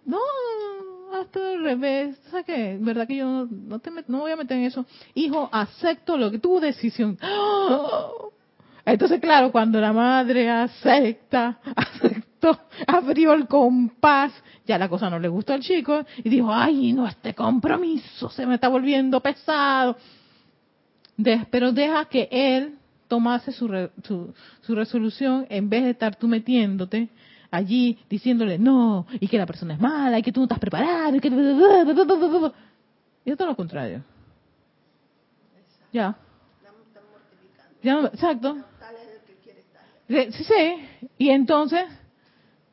no, 1.15 1.21
hasta 1.23 1.51
al 1.53 1.63
revés, 1.63 2.17
¿sabes 2.31 2.47
qué? 2.47 2.77
¿Verdad 2.81 3.07
que 3.07 3.17
yo 3.17 3.47
no, 3.51 3.79
te 3.79 3.91
met- 3.91 4.05
no 4.09 4.21
voy 4.21 4.33
a 4.33 4.37
meter 4.37 4.57
en 4.59 4.65
eso? 4.65 4.85
Hijo, 5.15 5.49
acepto 5.53 6.17
lo 6.17 6.31
que 6.31 6.39
tu 6.39 6.59
decisión. 6.61 7.17
Entonces, 8.87 9.21
claro, 9.21 9.51
cuando 9.51 9.81
la 9.81 9.93
madre 9.93 10.51
acepta, 10.51 11.59
aceptó, 11.77 12.59
abrió 12.87 13.33
el 13.33 13.47
compás, 13.47 14.33
ya 14.67 14.77
la 14.79 14.89
cosa 14.89 15.09
no 15.09 15.19
le 15.19 15.29
gustó 15.29 15.55
al 15.55 15.61
chico 15.61 16.05
y 16.23 16.29
dijo, 16.29 16.53
ay, 16.53 16.93
no, 16.93 17.07
este 17.07 17.35
compromiso 17.35 18.29
se 18.29 18.45
me 18.47 18.55
está 18.57 18.69
volviendo 18.69 19.21
pesado. 19.21 19.97
Pero 21.51 21.73
deja 21.73 22.05
que 22.07 22.29
él 22.31 22.75
tomase 23.09 23.53
su, 23.53 23.69
re- 23.69 23.91
su, 24.03 24.35
su 24.63 24.75
resolución 24.75 25.47
en 25.49 25.69
vez 25.71 25.85
de 25.85 25.91
estar 25.91 26.17
tú 26.17 26.27
metiéndote 26.29 27.09
allí 27.57 27.99
diciéndole 28.09 28.59
no, 28.59 29.07
y 29.21 29.29
que 29.29 29.39
la 29.39 29.47
persona 29.47 29.75
es 29.75 29.81
mala, 29.81 30.19
y 30.19 30.23
que 30.23 30.33
tú 30.33 30.41
no 30.41 30.45
estás 30.45 30.59
preparado, 30.59 31.17
y 31.17 31.21
que... 31.21 31.29
Y 33.25 33.31
es 33.31 33.39
lo 33.41 33.57
contrario. 33.57 34.03
Ya. 35.93 36.17
Ya, 37.83 38.01
exacto. 38.13 38.57
De- 40.09 40.33
Sí, 40.33 40.45
sí. 40.45 41.09
Y 41.19 41.31
entonces, 41.31 41.85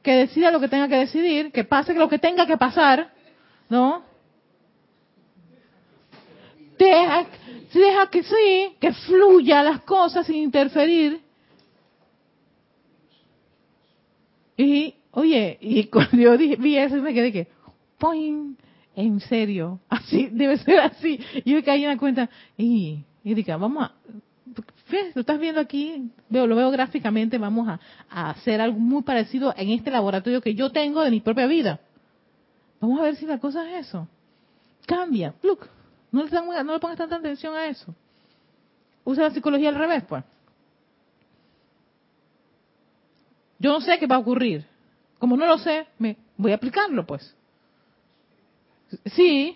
que 0.02 0.14
decida 0.14 0.52
lo 0.52 0.60
que 0.60 0.68
tenga 0.68 0.88
que 0.88 0.98
decidir, 0.98 1.52
que 1.52 1.64
pase 1.64 1.94
lo 1.94 2.10
que 2.10 2.20
tenga 2.20 2.46
que 2.46 2.58
pasar, 2.58 3.12
¿no? 3.70 4.04
Deja, 6.78 7.26
deja 7.74 8.10
que 8.10 8.24
sí, 8.24 8.76
que 8.80 8.92
fluya 8.94 9.64
las 9.64 9.82
cosas 9.82 10.26
sin 10.26 10.38
interferir. 10.38 11.22
Y, 14.62 14.94
oye, 15.12 15.58
y 15.60 15.84
cuando 15.92 16.18
yo 16.18 16.38
dije- 16.38 16.58
vi 16.58 16.78
eso 16.78 16.98
me 16.98 17.14
quedé 17.14 17.32
que, 17.32 17.48
¡poing! 17.98 18.56
En 18.96 19.20
serio, 19.22 19.80
así, 19.90 20.28
debe 20.32 20.58
ser 20.58 20.80
así. 20.82 21.20
Y 21.46 21.54
yo 21.54 21.64
caí 21.64 21.84
en 21.84 21.90
la 21.90 21.98
cuenta, 21.98 22.30
y, 22.58 23.04
Erika, 23.24 23.56
vamos 23.56 23.86
a, 23.86 23.94
¿ves? 24.92 25.16
Lo 25.16 25.22
estás 25.22 25.40
viendo 25.40 25.62
aquí, 25.62 26.12
veo, 26.30 26.46
lo 26.46 26.56
veo 26.58 26.70
gráficamente, 26.72 27.38
vamos 27.38 27.70
a, 27.70 27.80
hacer 28.30 28.60
algo 28.60 28.78
muy 28.78 29.02
parecido 29.02 29.54
en 29.58 29.70
este 29.70 29.90
laboratorio 29.90 30.42
que 30.42 30.54
yo 30.54 30.70
tengo 30.72 31.02
de 31.02 31.10
mi 31.10 31.22
propia 31.22 31.48
vida. 31.48 31.80
Vamos 32.82 33.00
a 33.00 33.04
ver 33.04 33.16
si 33.16 33.26
la 33.26 33.40
cosa 33.40 33.68
es 33.72 33.88
eso. 33.88 34.08
Cambia, 34.86 35.34
look, 35.42 35.68
no 36.12 36.26
le, 36.26 36.64
no 36.64 36.74
le 36.74 36.80
pongas 36.80 36.98
tanta 36.98 37.16
atención 37.16 37.56
a 37.56 37.68
eso. 37.68 37.96
Usa 39.06 39.24
la 39.24 39.32
psicología 39.32 39.70
al 39.70 39.76
revés, 39.76 40.04
pues. 40.04 40.24
Yo 43.62 43.72
no 43.72 43.82
sé 43.82 44.00
qué 44.00 44.08
va 44.08 44.16
a 44.16 44.20
ocurrir. 44.20 44.66
Como 45.20 45.38
no 45.38 45.46
lo 45.46 45.60
sé, 45.60 45.86
me 46.00 46.18
voy 46.36 46.52
a 46.52 46.56
aplicarlo, 46.56 47.06
pues. 47.06 47.36
Sí. 49.06 49.56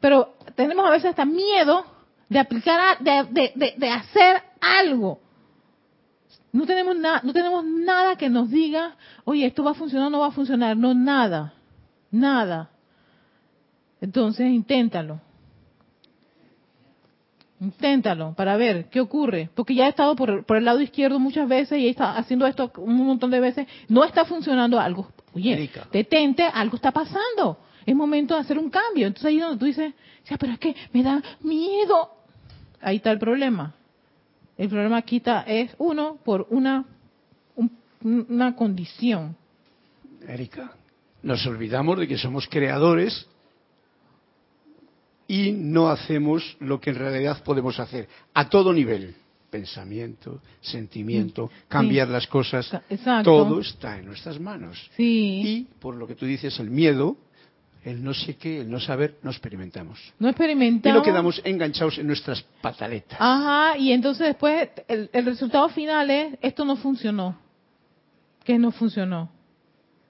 Pero 0.00 0.34
tenemos 0.54 0.86
a 0.86 0.90
veces 0.90 1.10
hasta 1.10 1.26
miedo 1.26 1.84
de 2.30 2.38
aplicar, 2.38 2.98
de, 3.00 3.52
de, 3.54 3.74
de, 3.76 3.90
hacer 3.90 4.42
algo. 4.62 5.20
No 6.52 6.64
tenemos 6.64 6.96
nada, 6.96 7.20
no 7.22 7.34
tenemos 7.34 7.62
nada 7.66 8.16
que 8.16 8.30
nos 8.30 8.48
diga, 8.48 8.96
oye, 9.24 9.44
esto 9.44 9.62
va 9.62 9.72
a 9.72 9.74
funcionar 9.74 10.06
o 10.06 10.10
no 10.10 10.20
va 10.20 10.28
a 10.28 10.32
funcionar. 10.32 10.74
No, 10.74 10.94
nada. 10.94 11.52
Nada. 12.10 12.70
Entonces, 14.00 14.46
inténtalo. 14.46 15.20
Inténtalo 17.60 18.34
para 18.34 18.56
ver 18.56 18.86
qué 18.88 19.00
ocurre. 19.00 19.50
Porque 19.54 19.74
ya 19.74 19.86
he 19.86 19.88
estado 19.90 20.14
por, 20.14 20.44
por 20.44 20.56
el 20.56 20.64
lado 20.64 20.80
izquierdo 20.80 21.18
muchas 21.18 21.48
veces 21.48 21.78
y 21.78 21.86
he 21.86 21.90
estado 21.90 22.16
haciendo 22.16 22.46
esto 22.46 22.70
un 22.78 22.96
montón 23.06 23.30
de 23.30 23.40
veces. 23.40 23.66
No 23.88 24.04
está 24.04 24.24
funcionando 24.24 24.78
algo. 24.78 25.08
Oye, 25.34 25.52
Erika. 25.54 25.86
detente, 25.92 26.44
algo 26.44 26.76
está 26.76 26.92
pasando. 26.92 27.58
Es 27.84 27.94
momento 27.96 28.34
de 28.34 28.40
hacer 28.42 28.58
un 28.58 28.70
cambio. 28.70 29.06
Entonces 29.08 29.26
ahí 29.26 29.36
es 29.38 29.42
donde 29.42 29.58
tú 29.58 29.64
dices, 29.64 29.92
ya, 30.28 30.36
pero 30.36 30.52
es 30.52 30.58
que 30.58 30.74
me 30.92 31.02
da 31.02 31.22
miedo. 31.40 32.10
Ahí 32.80 32.96
está 32.96 33.10
el 33.10 33.18
problema. 33.18 33.74
El 34.56 34.68
problema 34.68 34.98
aquí 34.98 35.16
está, 35.16 35.42
es 35.42 35.70
uno 35.78 36.18
por 36.24 36.46
una, 36.50 36.84
un- 37.56 37.70
una 38.28 38.54
condición. 38.54 39.36
Erika, 40.26 40.72
nos 41.22 41.46
olvidamos 41.46 41.98
de 41.98 42.06
que 42.08 42.18
somos 42.18 42.46
creadores 42.48 43.26
y 45.28 45.52
no 45.52 45.88
hacemos 45.90 46.56
lo 46.58 46.80
que 46.80 46.90
en 46.90 46.96
realidad 46.96 47.42
podemos 47.44 47.78
hacer 47.78 48.08
a 48.34 48.48
todo 48.48 48.72
nivel. 48.72 49.14
Pensamiento, 49.50 50.42
sentimiento, 50.60 51.50
cambiar 51.68 52.08
las 52.08 52.26
cosas, 52.26 52.70
Exacto. 52.90 53.30
todo 53.30 53.60
está 53.60 53.98
en 53.98 54.06
nuestras 54.06 54.38
manos. 54.40 54.90
Sí. 54.96 55.42
Y 55.44 55.66
por 55.80 55.94
lo 55.94 56.06
que 56.06 56.14
tú 56.14 56.26
dices, 56.26 56.58
el 56.60 56.68
miedo, 56.70 57.16
el 57.82 58.04
no 58.04 58.12
sé 58.12 58.36
qué, 58.36 58.60
el 58.60 58.70
no 58.70 58.78
saber, 58.78 59.16
no 59.22 59.30
experimentamos. 59.30 59.98
No 60.18 60.28
Y 60.28 60.30
experimentamos. 60.32 60.98
no 60.98 61.02
quedamos 61.02 61.40
enganchados 61.44 61.96
en 61.98 62.06
nuestras 62.08 62.42
pataletas. 62.60 63.18
Ajá, 63.20 63.78
y 63.78 63.92
entonces 63.92 64.26
después 64.26 64.68
el, 64.86 65.08
el 65.14 65.24
resultado 65.24 65.68
final 65.70 66.10
es, 66.10 66.34
esto 66.42 66.66
no 66.66 66.76
funcionó. 66.76 67.38
¿Qué 68.44 68.58
no 68.58 68.70
funcionó? 68.70 69.30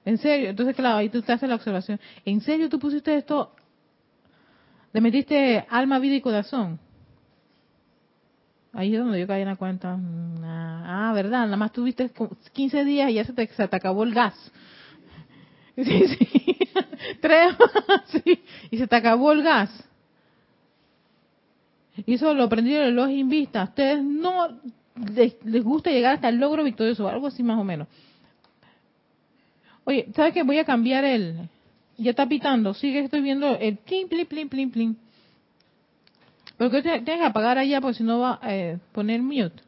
¿En 0.03 0.17
serio? 0.17 0.49
Entonces, 0.49 0.75
claro, 0.75 0.97
ahí 0.97 1.07
tú 1.09 1.21
te 1.21 1.31
haces 1.31 1.47
la 1.47 1.55
observación. 1.55 1.99
¿En 2.25 2.41
serio 2.41 2.67
tú 2.67 2.77
pusiste 2.79 3.15
esto? 3.15 3.53
¿Le 4.91 5.01
metiste 5.01 5.65
alma, 5.69 5.99
vida 5.99 6.15
y 6.15 6.21
corazón? 6.21 6.79
Ahí 8.73 8.93
es 8.93 8.99
donde 8.99 9.19
yo 9.19 9.27
caí 9.27 9.41
en 9.41 9.47
la 9.47 9.55
cuenta. 9.55 9.95
Mm, 9.95 10.29
Ah, 10.43 11.09
ah, 11.09 11.13
¿verdad? 11.13 11.45
Nada 11.45 11.57
más 11.57 11.71
tuviste 11.71 12.09
como 12.09 12.31
15 12.53 12.83
días 12.83 13.09
y 13.09 13.15
ya 13.15 13.23
se 13.23 13.33
te, 13.33 13.47
se 13.47 13.67
te 13.67 13.75
acabó 13.75 14.03
el 14.03 14.13
gas. 14.13 14.35
Sí, 15.75 16.07
sí. 16.07 16.57
Tres, 17.21 17.55
sí. 18.07 18.43
Y 18.69 18.77
se 18.77 18.85
te 18.87 18.95
acabó 18.97 19.31
el 19.31 19.43
gas. 19.43 19.69
Y 22.05 22.15
eso 22.15 22.33
lo 22.33 22.43
aprendí 22.43 22.75
en 22.75 22.95
los 22.95 23.09
Invista. 23.09 23.61
A 23.61 23.65
ustedes 23.65 24.03
no 24.03 24.59
les, 25.13 25.37
les 25.45 25.63
gusta 25.63 25.89
llegar 25.89 26.15
hasta 26.15 26.27
el 26.27 26.37
logro 26.37 26.65
victorioso, 26.65 27.07
algo 27.07 27.27
así 27.27 27.43
más 27.43 27.57
o 27.57 27.63
menos. 27.63 27.87
Oye, 29.85 30.09
¿sabes 30.15 30.33
qué? 30.33 30.43
Voy 30.43 30.57
a 30.59 30.65
cambiar 30.65 31.05
el... 31.05 31.47
Ya 31.99 32.11
está 32.11 32.25
pitando. 32.27 32.73
Sigue, 32.73 32.99
estoy 33.01 33.21
viendo 33.21 33.55
el 33.57 33.77
plin, 33.77 34.07
plin, 34.07 34.25
plin, 34.25 34.49
plin, 34.49 34.71
plin. 34.71 34.97
Pero 36.57 36.71
que 36.71 36.81
te- 36.81 37.01
tienes 37.01 37.21
que 37.21 37.25
apagar 37.25 37.57
allá 37.57 37.81
porque 37.81 37.97
si 37.97 38.03
no 38.03 38.19
va 38.19 38.39
a 38.41 38.55
eh, 38.55 38.79
poner 38.93 39.21
mute. 39.21 39.61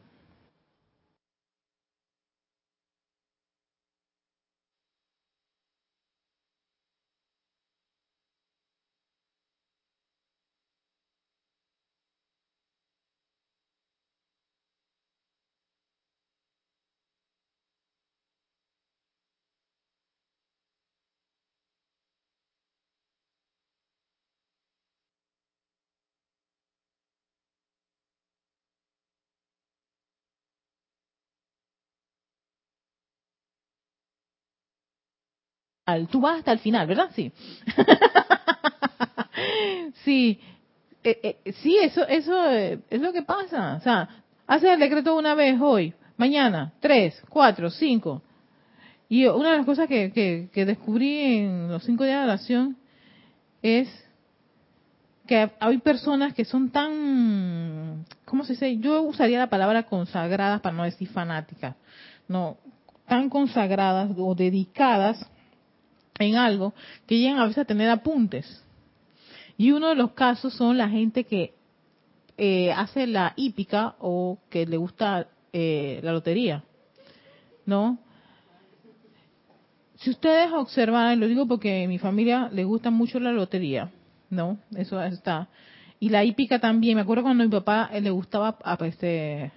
Tú 36.10 36.20
vas 36.20 36.38
hasta 36.38 36.52
el 36.52 36.60
final, 36.60 36.86
¿verdad? 36.86 37.10
Sí. 37.14 37.32
sí. 40.04 40.40
Eh, 41.02 41.38
eh, 41.44 41.52
sí, 41.54 41.76
eso, 41.82 42.06
eso 42.06 42.50
eh, 42.50 42.78
es 42.88 43.00
lo 43.00 43.12
que 43.12 43.22
pasa. 43.22 43.76
O 43.76 43.80
sea, 43.80 44.08
haces 44.46 44.70
el 44.70 44.80
decreto 44.80 45.16
una 45.16 45.34
vez 45.34 45.60
hoy, 45.60 45.92
mañana, 46.16 46.72
tres, 46.80 47.20
cuatro, 47.28 47.68
cinco. 47.70 48.22
Y 49.08 49.26
una 49.26 49.50
de 49.50 49.56
las 49.58 49.66
cosas 49.66 49.88
que, 49.88 50.48
que 50.52 50.64
descubrí 50.64 51.18
en 51.18 51.68
los 51.68 51.84
cinco 51.84 52.04
días 52.04 52.20
de 52.20 52.24
oración 52.24 52.76
es 53.60 53.88
que 55.26 55.50
hay 55.60 55.78
personas 55.78 56.34
que 56.34 56.44
son 56.44 56.70
tan, 56.70 58.04
¿cómo 58.24 58.44
se 58.44 58.54
dice? 58.54 58.78
Yo 58.78 59.02
usaría 59.02 59.38
la 59.38 59.50
palabra 59.50 59.84
consagradas 59.84 60.60
para 60.60 60.76
no 60.76 60.84
decir 60.84 61.08
fanáticas, 61.08 61.76
no, 62.28 62.56
tan 63.06 63.28
consagradas 63.28 64.10
o 64.16 64.34
dedicadas 64.34 65.28
en 66.18 66.36
algo 66.36 66.74
que 67.06 67.18
llegan 67.18 67.38
a 67.38 67.44
veces 67.44 67.58
a 67.58 67.64
tener 67.64 67.90
apuntes. 67.90 68.64
Y 69.56 69.72
uno 69.72 69.88
de 69.88 69.94
los 69.94 70.12
casos 70.12 70.54
son 70.54 70.78
la 70.78 70.88
gente 70.88 71.24
que 71.24 71.54
eh, 72.36 72.72
hace 72.72 73.06
la 73.06 73.34
hípica 73.36 73.94
o 73.98 74.38
que 74.50 74.66
le 74.66 74.76
gusta 74.76 75.28
eh, 75.52 76.00
la 76.02 76.12
lotería, 76.12 76.64
¿no? 77.66 77.98
Si 79.96 80.10
ustedes 80.10 80.50
observan, 80.52 81.20
lo 81.20 81.28
digo 81.28 81.46
porque 81.46 81.84
a 81.84 81.88
mi 81.88 81.98
familia 81.98 82.48
le 82.52 82.64
gusta 82.64 82.90
mucho 82.90 83.20
la 83.20 83.30
lotería, 83.30 83.90
¿no? 84.30 84.58
Eso 84.74 85.00
está. 85.00 85.48
Y 86.00 86.08
la 86.08 86.24
hípica 86.24 86.58
también. 86.58 86.96
Me 86.96 87.02
acuerdo 87.02 87.22
cuando 87.22 87.44
a 87.44 87.46
mi 87.46 87.52
papá 87.52 87.88
le 88.00 88.10
gustaba 88.10 88.58
este, 88.80 89.52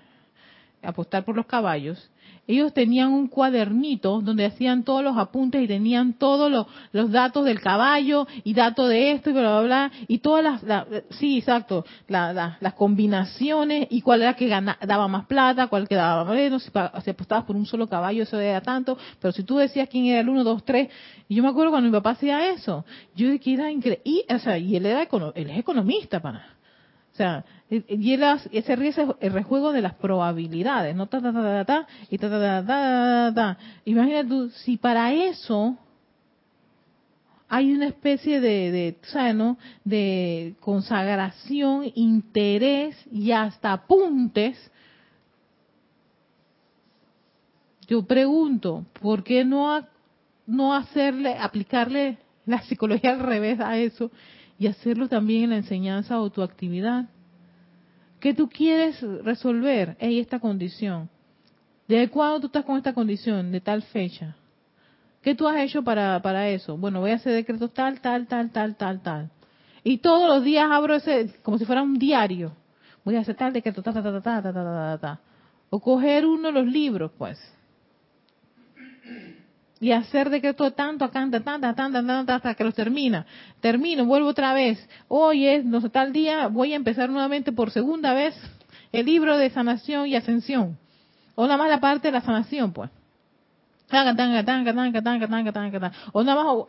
apostar 0.86 1.26
por 1.26 1.36
los 1.36 1.46
caballos 1.46 2.10
ellos 2.48 2.74
tenían 2.74 3.12
un 3.12 3.28
cuadernito 3.28 4.22
donde 4.22 4.46
hacían 4.46 4.84
todos 4.84 5.04
los 5.04 5.18
apuntes 5.18 5.64
y 5.64 5.68
tenían 5.68 6.14
todos 6.14 6.52
los, 6.92 7.12
datos 7.12 7.46
del 7.46 7.60
caballo 7.60 8.28
y 8.44 8.54
datos 8.54 8.90
de 8.90 9.12
esto 9.12 9.32
y 9.32 9.34
bla, 9.34 9.42
bla, 9.42 9.62
bla, 9.62 9.92
y 10.08 10.20
todas 10.20 10.64
las, 10.64 10.86
sí, 11.12 11.40
exacto, 11.40 11.86
las 12.08 12.74
combinaciones 12.76 13.88
y 13.90 14.02
cuál 14.02 14.22
era 14.22 14.36
que 14.36 14.48
daba 14.48 15.08
más 15.08 15.26
plata, 15.26 15.68
cuál 15.68 15.88
que 15.88 15.96
daba 15.96 16.24
menos, 16.26 16.64
si, 16.64 16.72
si 17.04 17.10
apostabas 17.10 17.46
por 17.46 17.56
un 17.56 17.66
solo 17.66 17.88
caballo 17.88 18.24
eso 18.24 18.40
era 18.40 18.62
tanto, 18.62 18.98
pero 19.20 19.32
si 19.32 19.44
tú 19.44 19.58
decías 19.58 19.90
quién 19.90 20.06
era 20.06 20.20
el 20.20 20.30
uno, 20.30 20.44
dos, 20.44 20.64
tres, 20.64 20.90
y 21.28 21.36
yo 21.36 21.44
me 21.44 21.50
acuerdo 21.50 21.72
cuando 21.72 21.90
mi 21.90 21.94
papá 21.94 22.12
hacía 22.12 22.52
eso, 22.52 22.86
yo 23.16 23.28
dije 23.28 23.40
que 23.40 23.54
era 23.54 23.72
increíble, 23.72 24.02
y, 24.04 24.24
o 24.32 24.40
sea, 24.40 24.58
y 24.58 24.76
él, 24.76 24.86
era 24.86 25.02
él 25.02 25.50
es 25.50 25.58
economista, 25.58 26.20
para 26.20 26.56
o 27.16 27.18
sea, 27.18 27.46
y 27.70 28.14
él 28.14 28.24
ese 28.52 28.76
ríe 28.76 28.94
el 29.20 29.34
rejuego 29.34 29.72
de 29.72 29.82
las 29.82 29.96
probabilidades, 29.96 30.96
no 30.96 31.08
ta 31.08 31.20
ta 31.20 31.34
ta 31.34 31.42
ta, 31.42 31.66
ta 31.66 31.88
y 32.10 32.18
ta 32.18 32.30
ta 32.30 32.40
ta 32.40 32.66
ta 32.66 33.34
ta. 33.34 33.58
Imagínate 33.86 34.30
tú, 34.30 34.50
si 34.50 34.78
para 34.78 35.12
eso 35.14 35.76
hay 37.48 37.72
una 37.74 37.88
especie 37.88 38.40
de, 38.40 38.72
de, 38.72 38.98
¿sabes, 39.04 39.36
no? 39.36 39.58
de 39.84 40.56
consagración, 40.60 41.92
interés 41.96 42.96
y 43.12 43.32
hasta 43.32 43.74
apuntes, 43.74 44.58
yo 47.88 48.04
pregunto, 48.04 48.86
¿por 49.02 49.24
qué 49.24 49.46
no, 49.46 49.86
no 50.48 50.74
hacerle, 50.76 51.36
aplicarle 51.38 52.18
la 52.46 52.62
psicología 52.64 53.12
al 53.12 53.20
revés 53.20 53.60
a 53.60 53.78
eso 53.78 54.12
y 54.58 54.68
hacerlo 54.68 55.08
también 55.08 55.46
en 55.46 55.50
la 55.52 55.58
enseñanza 55.58 56.20
o 56.20 56.30
tu 56.30 56.42
actividad. 56.42 57.10
¿Qué 58.26 58.34
tú 58.34 58.50
quieres 58.50 59.00
resolver? 59.24 59.98
en 60.00 60.14
esta 60.14 60.40
condición. 60.40 61.12
¿Desde 61.88 62.10
cuándo 62.10 62.40
tú 62.40 62.48
estás 62.48 62.66
con 62.66 62.76
esta 62.76 62.92
condición? 62.92 63.52
De 63.52 63.62
tal 63.62 63.84
fecha. 63.84 64.36
¿Qué 65.22 65.36
tú 65.36 65.48
has 65.48 65.58
hecho 65.58 65.84
para, 65.84 66.20
para 66.24 66.50
eso? 66.50 66.76
Bueno, 66.76 67.02
voy 67.02 67.12
a 67.12 67.18
hacer 67.18 67.34
decretos 67.34 67.72
tal, 67.72 68.02
tal, 68.02 68.26
tal, 68.26 68.50
tal, 68.50 68.76
tal, 68.78 69.00
tal. 69.04 69.30
Y 69.84 70.00
todos 70.00 70.28
los 70.28 70.44
días 70.44 70.68
abro 70.72 70.96
ese, 70.96 71.36
como 71.44 71.60
si 71.60 71.66
fuera 71.66 71.84
un 71.84 72.00
diario. 72.00 72.54
Voy 73.04 73.16
a 73.16 73.20
hacer 73.20 73.36
tal 73.36 73.54
decreto, 73.54 73.84
ta, 73.84 73.94
ta, 73.94 74.02
ta, 74.02 74.12
ta, 74.20 74.42
ta, 74.42 74.42
ta, 74.42 74.52
ta, 74.52 74.98
ta. 75.00 75.20
O 75.70 75.80
coger 75.80 76.26
uno 76.26 76.48
de 76.48 76.52
los 76.52 76.66
libros, 76.66 77.12
pues 77.20 77.38
y 79.80 79.92
hacer 79.92 80.30
decreto 80.30 80.64
de 80.64 80.72
tanto, 80.72 81.10
tanta, 81.10 81.42
tanta, 81.42 81.76
tanta, 81.76 82.06
tanta, 82.06 82.36
hasta 82.36 82.54
que 82.56 82.64
los 82.64 82.74
termina. 82.74 83.26
Termino, 83.60 84.06
vuelvo 84.06 84.30
otra 84.30 84.54
vez. 84.54 84.88
Hoy 85.08 85.48
es, 85.48 85.66
no 85.66 85.82
sé, 85.82 85.90
tal 85.90 86.14
día, 86.14 86.48
voy 86.48 86.74
a 86.74 86.76
empezar 86.76 87.10
nuevamente 87.10 87.52
por 87.52 87.72
segunda 87.72 88.14
vez 88.14 88.36
el 88.92 89.06
libro 89.06 89.38
de 89.38 89.50
sanación 89.50 90.08
y 90.08 90.16
ascensión. 90.16 90.78
O 91.36 91.44
nada 91.44 91.58
más 91.58 91.70
la 91.70 91.82
parte 91.82 92.08
de 92.08 92.14
la 92.14 92.22
sanación, 92.22 92.72
pues. 92.72 92.90
O 96.14 96.24
nada 96.24 96.44
más 96.44 96.68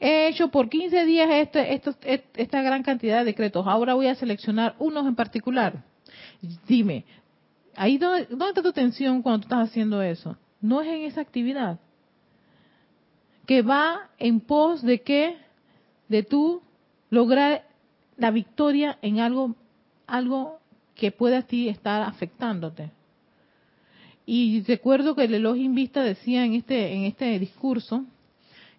he 0.00 0.28
hecho 0.28 0.48
por 0.48 0.68
15 0.68 1.04
días 1.04 1.28
este, 1.30 1.80
esta 2.34 2.62
gran 2.62 2.82
cantidad 2.82 3.18
de 3.18 3.24
decretos. 3.24 3.66
Ahora 3.66 3.94
voy 3.94 4.06
a 4.06 4.14
seleccionar 4.14 4.74
unos 4.78 5.06
en 5.06 5.14
particular. 5.14 5.84
Dime, 6.66 7.04
ahí 7.76 7.98
dónde, 7.98 8.26
dónde 8.30 8.48
está 8.48 8.62
tu 8.62 8.68
atención 8.68 9.22
cuando 9.22 9.40
tú 9.40 9.44
estás 9.44 9.68
haciendo 9.68 10.02
eso? 10.02 10.36
No 10.60 10.80
es 10.80 10.88
en 10.88 11.02
esa 11.02 11.20
actividad 11.20 11.78
que 13.46 13.62
va 13.62 14.10
en 14.18 14.40
pos 14.40 14.82
de 14.82 15.02
qué? 15.02 15.36
De 16.08 16.22
tú 16.22 16.62
lograr 17.10 17.64
la 18.16 18.30
victoria 18.30 18.98
en 19.02 19.20
algo, 19.20 19.54
algo 20.06 20.58
que 20.94 21.10
pueda 21.10 21.38
a 21.38 21.42
ti 21.42 21.68
estar 21.68 22.02
afectándote. 22.02 22.90
Y 24.26 24.62
recuerdo 24.62 25.14
que 25.14 25.24
el 25.24 25.34
Elohim 25.34 25.74
Vista 25.74 26.02
decía 26.02 26.44
en 26.44 26.54
este, 26.54 26.94
en 26.94 27.04
este 27.04 27.38
discurso, 27.38 28.04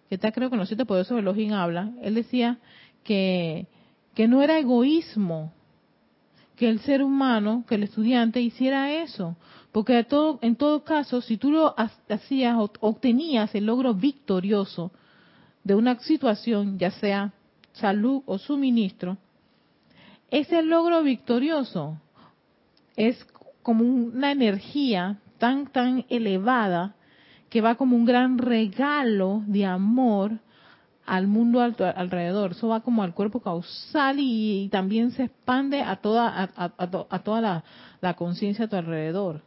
que 0.08 0.16
está 0.16 0.32
creo 0.32 0.50
que 0.50 0.56
no 0.56 0.66
sé 0.66 0.76
por 0.84 0.98
eso 0.98 1.18
Elohim 1.18 1.52
habla, 1.52 1.92
él 2.02 2.14
decía 2.14 2.58
que, 3.04 3.66
que 4.14 4.26
no 4.26 4.42
era 4.42 4.58
egoísmo 4.58 5.52
que 6.56 6.68
el 6.68 6.80
ser 6.80 7.02
humano, 7.02 7.64
que 7.68 7.74
el 7.76 7.82
estudiante 7.84 8.40
hiciera 8.40 8.90
eso, 8.90 9.36
porque 9.76 10.04
todo, 10.04 10.38
en 10.40 10.56
todo 10.56 10.84
caso, 10.84 11.20
si 11.20 11.36
tú 11.36 11.52
lo 11.52 11.74
hacías, 11.76 12.56
obtenías 12.80 13.54
el 13.54 13.66
logro 13.66 13.92
victorioso 13.92 14.90
de 15.64 15.74
una 15.74 15.98
situación, 15.98 16.78
ya 16.78 16.90
sea 16.92 17.34
salud 17.74 18.22
o 18.24 18.38
suministro, 18.38 19.18
ese 20.30 20.62
logro 20.62 21.02
victorioso 21.02 21.98
es 22.96 23.22
como 23.62 23.84
una 23.84 24.32
energía 24.32 25.18
tan, 25.36 25.66
tan 25.66 26.06
elevada 26.08 26.94
que 27.50 27.60
va 27.60 27.74
como 27.74 27.96
un 27.96 28.06
gran 28.06 28.38
regalo 28.38 29.42
de 29.46 29.66
amor 29.66 30.38
al 31.04 31.26
mundo 31.26 31.60
alrededor. 31.60 32.52
Eso 32.52 32.68
va 32.68 32.80
como 32.80 33.02
al 33.02 33.12
cuerpo 33.12 33.40
causal 33.40 34.16
y, 34.20 34.70
también 34.72 35.10
se 35.10 35.24
expande 35.24 35.82
a 35.82 35.96
toda, 35.96 36.50
a, 36.56 37.20
toda 37.22 37.40
la, 37.42 37.64
la 38.00 38.14
conciencia 38.14 38.64
a 38.64 38.68
tu 38.68 38.76
alrededor. 38.76 39.42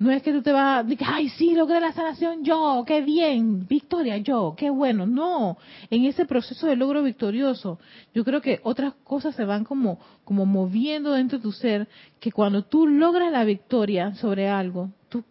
No 0.00 0.10
es 0.10 0.22
que 0.22 0.32
tú 0.32 0.40
te 0.40 0.50
vas 0.50 0.78
a 0.78 0.82
decir, 0.82 1.06
ay, 1.06 1.28
sí, 1.28 1.54
logré 1.54 1.78
la 1.78 1.92
sanación 1.92 2.42
yo, 2.42 2.84
qué 2.86 3.02
bien, 3.02 3.66
victoria 3.68 4.16
yo, 4.16 4.54
qué 4.56 4.70
bueno. 4.70 5.04
No, 5.04 5.58
en 5.90 6.06
ese 6.06 6.24
proceso 6.24 6.66
de 6.66 6.74
logro 6.74 7.02
victorioso, 7.02 7.78
yo 8.14 8.24
creo 8.24 8.40
que 8.40 8.60
otras 8.62 8.94
cosas 9.04 9.34
se 9.34 9.44
van 9.44 9.62
como, 9.62 9.98
como 10.24 10.46
moviendo 10.46 11.12
dentro 11.12 11.36
de 11.36 11.42
tu 11.42 11.52
ser, 11.52 11.86
que 12.18 12.32
cuando 12.32 12.64
tú 12.64 12.86
logras 12.86 13.30
la 13.30 13.44
victoria 13.44 14.14
sobre 14.14 14.48
algo, 14.48 14.88
tú 15.10 15.22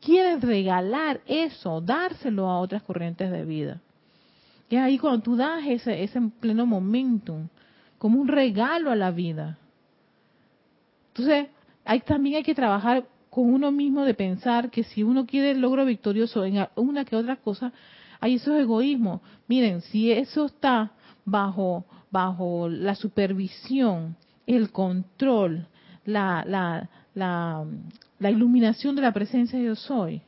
quieres 0.00 0.40
regalar 0.40 1.20
eso, 1.26 1.80
dárselo 1.80 2.48
a 2.48 2.60
otras 2.60 2.84
corrientes 2.84 3.32
de 3.32 3.44
vida. 3.44 3.80
Y 4.70 4.76
ahí 4.76 4.98
cuando 4.98 5.20
tú 5.20 5.34
das 5.34 5.64
ese, 5.66 6.04
ese 6.04 6.20
pleno 6.38 6.64
momentum, 6.64 7.48
como 7.98 8.20
un 8.20 8.28
regalo 8.28 8.92
a 8.92 8.96
la 8.96 9.10
vida. 9.10 9.58
Entonces, 11.08 11.48
ahí 11.84 11.98
también 12.02 12.36
hay 12.36 12.44
que 12.44 12.54
trabajar 12.54 13.04
con 13.34 13.52
uno 13.52 13.72
mismo 13.72 14.04
de 14.04 14.14
pensar 14.14 14.70
que 14.70 14.84
si 14.84 15.02
uno 15.02 15.26
quiere 15.26 15.50
el 15.50 15.60
logro 15.60 15.84
victorioso 15.84 16.44
en 16.44 16.68
una 16.76 17.04
que 17.04 17.16
otra 17.16 17.34
cosa, 17.34 17.72
hay 18.20 18.34
esos 18.34 18.56
egoísmos. 18.56 19.22
Miren, 19.48 19.80
si 19.80 20.12
eso 20.12 20.46
está 20.46 20.92
bajo, 21.24 21.84
bajo 22.12 22.68
la 22.68 22.94
supervisión, 22.94 24.14
el 24.46 24.70
control, 24.70 25.66
la, 26.04 26.44
la, 26.46 26.88
la, 27.16 27.64
la 28.20 28.30
iluminación 28.30 28.94
de 28.94 29.02
la 29.02 29.12
presencia 29.12 29.58
de 29.58 29.64
yo 29.64 29.74
soy, 29.74 30.22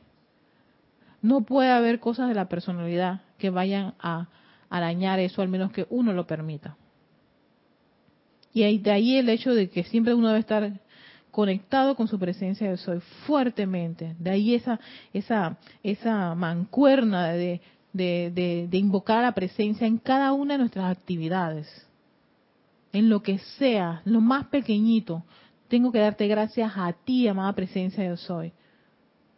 no 1.21 1.45
puede 1.45 1.71
haber 1.71 2.01
cosas 2.01 2.27
de 2.27 2.35
la 2.35 2.49
personalidad 2.49 3.21
que 3.37 3.49
vayan 3.49 3.93
a 4.01 4.27
arañar 4.69 5.21
eso, 5.21 5.41
al 5.41 5.47
menos 5.47 5.71
que 5.71 5.87
uno 5.89 6.11
lo 6.11 6.27
permita. 6.27 6.75
Y 8.51 8.79
de 8.79 8.91
ahí 8.91 9.15
el 9.15 9.29
hecho 9.29 9.55
de 9.55 9.69
que 9.69 9.85
siempre 9.85 10.13
uno 10.13 10.27
debe 10.27 10.41
estar 10.41 10.73
conectado 11.37 11.95
con 11.95 12.07
su 12.07 12.17
presencia 12.17 12.67
de 12.67 12.77
soy 12.77 12.99
fuertemente. 13.27 14.15
De 14.17 14.31
ahí 14.31 14.55
esa, 14.55 14.79
esa, 15.13 15.55
esa 15.83 16.33
mancuerna 16.33 17.27
de, 17.27 17.61
de, 17.93 18.67
de, 18.67 18.77
invocar 18.79 19.21
la 19.21 19.33
presencia 19.33 19.85
en 19.85 19.99
cada 19.99 20.33
una 20.33 20.55
de 20.55 20.57
nuestras 20.57 20.89
actividades. 20.89 21.67
En 22.91 23.07
lo 23.07 23.21
que 23.21 23.37
sea, 23.59 24.01
lo 24.03 24.19
más 24.19 24.47
pequeñito, 24.47 25.23
tengo 25.67 25.91
que 25.91 25.99
darte 25.99 26.27
gracias 26.27 26.71
a 26.75 26.91
ti, 26.91 27.27
amada 27.27 27.53
presencia 27.53 28.09
de 28.09 28.17
soy. 28.17 28.51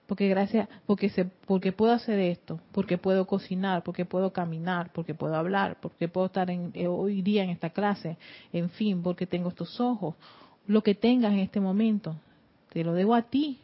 porque 0.08 0.30
gracias, 0.30 0.70
porque 0.86 1.10
se, 1.10 1.26
porque 1.26 1.74
puedo 1.74 1.92
hacer 1.92 2.18
esto, 2.18 2.62
porque 2.72 2.98
puedo 2.98 3.28
cocinar, 3.28 3.84
porque 3.84 4.06
puedo 4.06 4.32
caminar, 4.32 4.94
porque 4.94 5.16
puedo 5.16 5.36
hablar, 5.36 5.76
porque 5.82 6.08
puedo 6.08 6.28
estar 6.28 6.50
en, 6.50 6.72
eh, 6.76 6.88
hoy 6.88 7.22
día 7.22 7.44
en 7.44 7.50
esta 7.50 7.72
clase, 7.72 8.18
en 8.54 8.70
fin, 8.70 9.04
porque 9.04 9.28
tengo 9.28 9.50
estos 9.50 9.82
ojos, 9.82 10.16
lo 10.70 10.84
que 10.84 10.96
tengas 10.96 11.34
en 11.34 11.40
este 11.40 11.60
momento, 11.60 12.16
te 12.72 12.84
lo 12.84 12.94
debo 12.94 13.16
a 13.16 13.24
ti. 13.24 13.60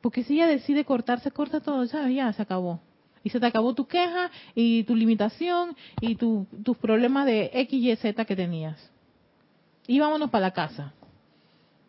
Porque 0.00 0.22
si 0.22 0.34
ella 0.34 0.46
decide 0.46 0.84
cortarse, 0.84 1.30
corta 1.30 1.60
todo, 1.60 1.86
¿sabes? 1.86 2.14
Ya 2.14 2.32
se 2.32 2.40
acabó. 2.40 2.80
Y 3.22 3.30
se 3.30 3.40
te 3.40 3.46
acabó 3.46 3.74
tu 3.74 3.86
queja 3.86 4.30
y 4.54 4.84
tu 4.84 4.94
limitación 4.94 5.76
y 6.00 6.14
tus 6.14 6.76
problemas 6.80 7.26
de 7.26 7.50
X, 7.52 7.82
Y, 7.82 7.96
Z 7.96 8.24
que 8.24 8.36
tenías. 8.36 8.90
Y 9.86 9.98
vámonos 9.98 10.30
para 10.30 10.46
la 10.46 10.50
casa 10.52 10.92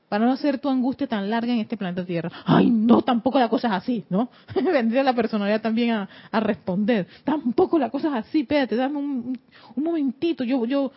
para 0.10 0.26
no 0.26 0.32
hacer 0.32 0.60
tu 0.60 0.70
angustia 0.70 1.08
tan 1.08 1.30
larga 1.30 1.52
en 1.52 1.60
este 1.60 1.78
planeta 1.78 2.06
Tierra. 2.06 2.32
Ay, 2.46 2.70
no, 2.70 3.02
tampoco 3.02 3.40
la 3.40 3.50
cosa 3.50 3.68
es 3.68 3.74
así, 3.74 4.06
¿no? 4.10 4.30
Vendría 4.56 5.04
la 5.04 5.14
personalidad 5.14 5.62
también 5.62 5.92
a, 5.92 6.40
responder. 6.40 7.08
Tampoco 7.24 7.80
la 7.80 7.90
cosa 7.90 8.10
es 8.10 8.26
así, 8.26 8.42
espérate, 8.42 8.76
dame 8.76 8.98
un, 8.98 9.40
momentito, 9.76 10.44
yo, 10.44 10.66
yo... 10.66 10.92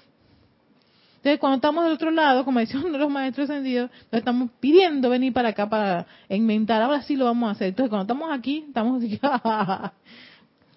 Cuando 1.36 1.56
estamos 1.56 1.84
del 1.84 1.92
otro 1.92 2.10
lado, 2.10 2.44
como 2.44 2.60
decían 2.60 2.90
los 2.98 3.10
maestros 3.10 3.50
encendidos, 3.50 3.90
estamos 4.10 4.50
pidiendo 4.60 5.10
venir 5.10 5.32
para 5.32 5.50
acá 5.50 5.68
para 5.68 6.06
inventar, 6.28 6.80
ahora 6.80 7.02
sí 7.02 7.16
lo 7.16 7.26
vamos 7.26 7.48
a 7.48 7.52
hacer. 7.52 7.68
Entonces, 7.68 7.90
cuando 7.90 8.04
estamos 8.04 8.32
aquí, 8.32 8.64
estamos 8.68 9.02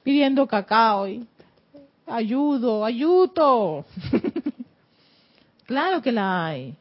pidiendo 0.04 0.47
cacao 0.47 1.08
y 1.08 1.26
ayudo, 2.08 2.84
ayudo. 2.84 3.86
claro 5.66 6.02
que 6.02 6.12
la 6.12 6.47
hay. 6.47 6.76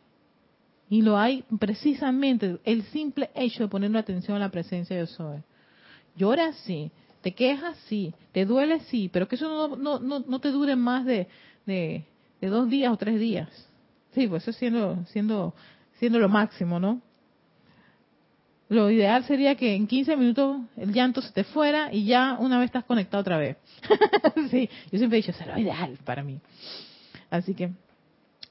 Y 0.88 1.02
lo 1.02 1.16
hay 1.16 1.44
precisamente 1.60 2.58
el 2.64 2.82
simple 2.84 3.30
hecho 3.34 3.62
de 3.62 3.68
poner 3.68 3.96
atención 3.96 4.36
a 4.36 4.40
la 4.40 4.48
presencia 4.48 4.96
de 4.96 5.06
soy. 5.06 5.38
Lloras 6.16 6.56
sí, 6.64 6.90
te 7.22 7.32
quejas 7.32 7.76
sí, 7.86 8.12
te 8.32 8.44
duele 8.44 8.80
sí, 8.80 9.08
pero 9.12 9.28
que 9.28 9.36
eso 9.36 9.48
no, 9.48 9.76
no, 9.76 10.00
no, 10.00 10.24
no 10.26 10.38
te 10.40 10.50
dure 10.50 10.74
más 10.74 11.04
de, 11.04 11.28
de, 11.64 12.04
dos 12.48 12.68
días 12.68 12.92
o 12.92 12.96
tres 12.96 13.18
días. 13.18 13.48
Sí, 14.12 14.26
pues 14.26 14.42
eso 14.46 14.58
siendo, 14.58 15.04
siendo, 15.06 15.54
siendo 15.98 16.18
lo 16.18 16.28
máximo, 16.28 16.80
¿no? 16.80 17.00
Lo 18.68 18.90
ideal 18.90 19.24
sería 19.24 19.56
que 19.56 19.74
en 19.74 19.86
15 19.86 20.16
minutos 20.16 20.58
el 20.76 20.92
llanto 20.92 21.22
se 21.22 21.32
te 21.32 21.44
fuera 21.44 21.92
y 21.92 22.04
ya 22.04 22.36
una 22.38 22.58
vez 22.58 22.66
estás 22.66 22.84
conectado 22.84 23.20
otra 23.20 23.36
vez. 23.36 23.56
sí, 24.50 24.68
yo 24.92 24.98
siempre 24.98 25.18
he 25.18 25.22
dicho, 25.22 25.32
es 25.32 25.46
lo 25.46 25.58
ideal 25.58 25.98
para 26.04 26.22
mí. 26.22 26.40
Así 27.30 27.54
que 27.54 27.70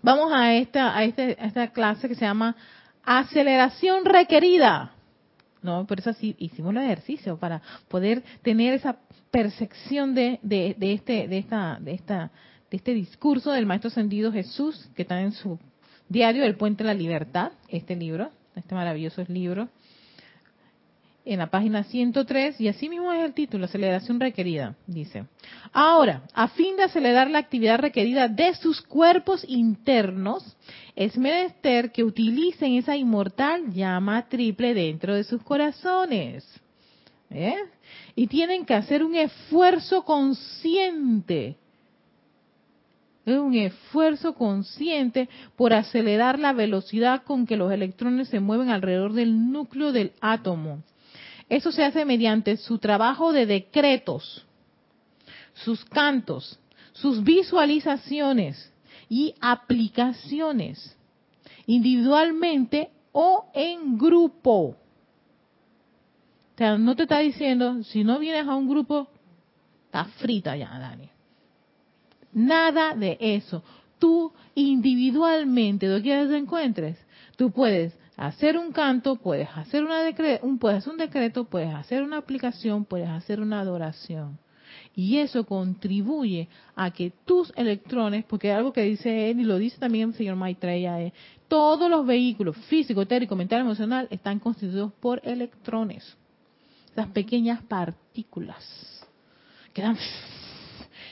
Vamos 0.02 0.32
a 0.32 0.54
esta, 0.54 0.98
a, 0.98 1.04
este, 1.04 1.36
a 1.40 1.46
esta 1.46 1.68
clase 1.70 2.08
que 2.08 2.16
se 2.16 2.22
llama 2.22 2.56
aceleración 3.04 4.06
requerida. 4.06 4.94
No, 5.62 5.86
por 5.86 6.00
eso 6.00 6.12
así 6.12 6.36
hicimos 6.40 6.74
el 6.74 6.84
ejercicio 6.84 7.38
para 7.38 7.62
poder 7.90 8.24
tener 8.42 8.74
esa 8.74 8.98
percepción 9.30 10.16
de, 10.16 10.40
de, 10.42 10.76
de, 10.78 10.94
este, 10.94 11.28
de 11.28 11.38
esta, 11.38 11.78
de 11.82 11.94
esta, 11.94 12.32
de 12.70 12.78
este 12.78 12.94
discurso 12.94 13.52
del 13.52 13.66
maestro 13.66 13.90
ascendido 13.90 14.32
Jesús 14.32 14.90
que 14.96 15.04
está 15.04 15.22
en 15.22 15.32
su 15.32 15.60
diario 16.08 16.44
El 16.44 16.56
Puente 16.56 16.84
de 16.84 16.88
la 16.88 16.94
Libertad, 16.94 17.52
este 17.68 17.96
libro, 17.96 18.32
este 18.56 18.76
maravilloso 18.76 19.24
libro 19.28 19.70
en 21.26 21.40
la 21.40 21.48
página 21.48 21.84
103, 21.84 22.60
y 22.60 22.68
así 22.70 22.90
mismo 22.90 23.12
es 23.14 23.24
el 23.24 23.34
título, 23.34 23.66
aceleración 23.66 24.20
requerida, 24.20 24.76
dice. 24.88 25.26
Ahora, 25.72 26.24
a 26.34 26.48
fin 26.48 26.76
de 26.76 26.84
acelerar 26.84 27.30
la 27.30 27.38
actividad 27.38 27.80
requerida 27.80 28.28
de 28.28 28.56
sus 28.56 28.82
cuerpos 28.82 29.46
internos, 29.48 30.58
es 30.96 31.18
menester 31.18 31.92
que 31.92 32.04
utilicen 32.04 32.74
esa 32.74 32.96
inmortal 32.96 33.72
llama 33.72 34.28
triple 34.28 34.74
dentro 34.74 35.14
de 35.14 35.24
sus 35.24 35.44
corazones. 35.44 36.46
¿Eh? 37.30 37.58
Y 38.16 38.26
tienen 38.26 38.66
que 38.66 38.74
hacer 38.74 39.04
un 39.04 39.14
esfuerzo 39.14 40.04
consciente 40.04 41.58
un 43.38 43.54
esfuerzo 43.54 44.34
consciente 44.34 45.28
por 45.58 45.74
acelerar 45.74 46.40
la 46.40 46.54
velocidad 46.54 47.24
con 47.24 47.46
que 47.46 47.58
los 47.58 47.72
electrones 47.72 48.30
se 48.30 48.40
mueven 48.40 48.70
alrededor 48.70 49.14
del 49.14 49.52
núcleo 49.52 49.92
del 49.92 50.14
átomo. 50.22 50.82
Eso 51.50 51.72
se 51.72 51.84
hace 51.84 52.06
mediante 52.06 52.58
su 52.58 52.80
trabajo 52.80 53.34
de 53.34 53.46
decretos, 53.46 54.46
sus 55.54 55.84
cantos, 55.86 56.60
sus 56.94 57.24
visualizaciones 57.24 58.72
y 59.10 59.36
aplicaciones, 59.42 60.98
individualmente 61.66 62.90
o 63.12 63.50
en 63.54 63.98
grupo. 63.98 64.76
O 66.54 66.58
sea, 66.58 66.78
no 66.78 66.96
te 66.96 67.04
está 67.04 67.20
diciendo, 67.20 67.84
si 67.84 68.04
no 68.04 68.20
vienes 68.20 68.48
a 68.48 68.56
un 68.56 68.70
grupo, 68.70 69.08
está 69.86 70.06
frita 70.06 70.56
ya, 70.56 70.78
Dani. 70.78 71.10
Nada 72.34 72.96
de 72.96 73.18
eso. 73.20 73.64
Tú 73.98 74.32
individualmente, 74.56 75.88
donde 75.88 76.04
quieras 76.04 76.30
te 76.30 76.38
encuentres, 76.38 76.98
tú 77.36 77.52
puedes 77.52 77.94
hacer 78.16 78.58
un 78.58 78.72
canto, 78.72 79.16
puedes 79.16 79.50
hacer, 79.56 79.84
una 79.84 80.02
un, 80.42 80.60
puedes 80.60 80.80
hacer 80.80 80.92
un 80.92 81.00
decreto, 81.00 81.46
puedes 81.46 81.74
hacer 81.74 82.04
una 82.04 82.18
aplicación, 82.18 82.86
puedes 82.86 83.10
hacer 83.10 83.40
una 83.40 83.62
adoración. 83.62 84.38
Y 84.96 85.18
eso 85.18 85.46
contribuye 85.46 86.50
a 86.76 86.92
que 86.92 87.12
tus 87.26 87.54
electrones, 87.56 88.26
porque 88.26 88.52
algo 88.52 88.74
que 88.74 88.82
dice 88.84 89.30
él 89.30 89.40
y 89.40 89.44
lo 89.44 89.58
dice 89.58 89.78
también 89.78 90.10
el 90.10 90.16
señor 90.16 90.36
Maitreya, 90.36 91.02
es 91.02 91.14
todos 91.48 91.90
los 91.90 92.06
vehículos 92.06 92.58
físico, 92.68 93.02
etérico, 93.02 93.36
mental, 93.36 93.62
emocional 93.62 94.08
están 94.12 94.40
constituidos 94.40 94.92
por 94.94 95.22
electrones. 95.24 96.18
Esas 96.92 97.08
pequeñas 97.08 97.62
partículas 97.64 99.08
que 99.74 99.82
dan... 99.82 99.98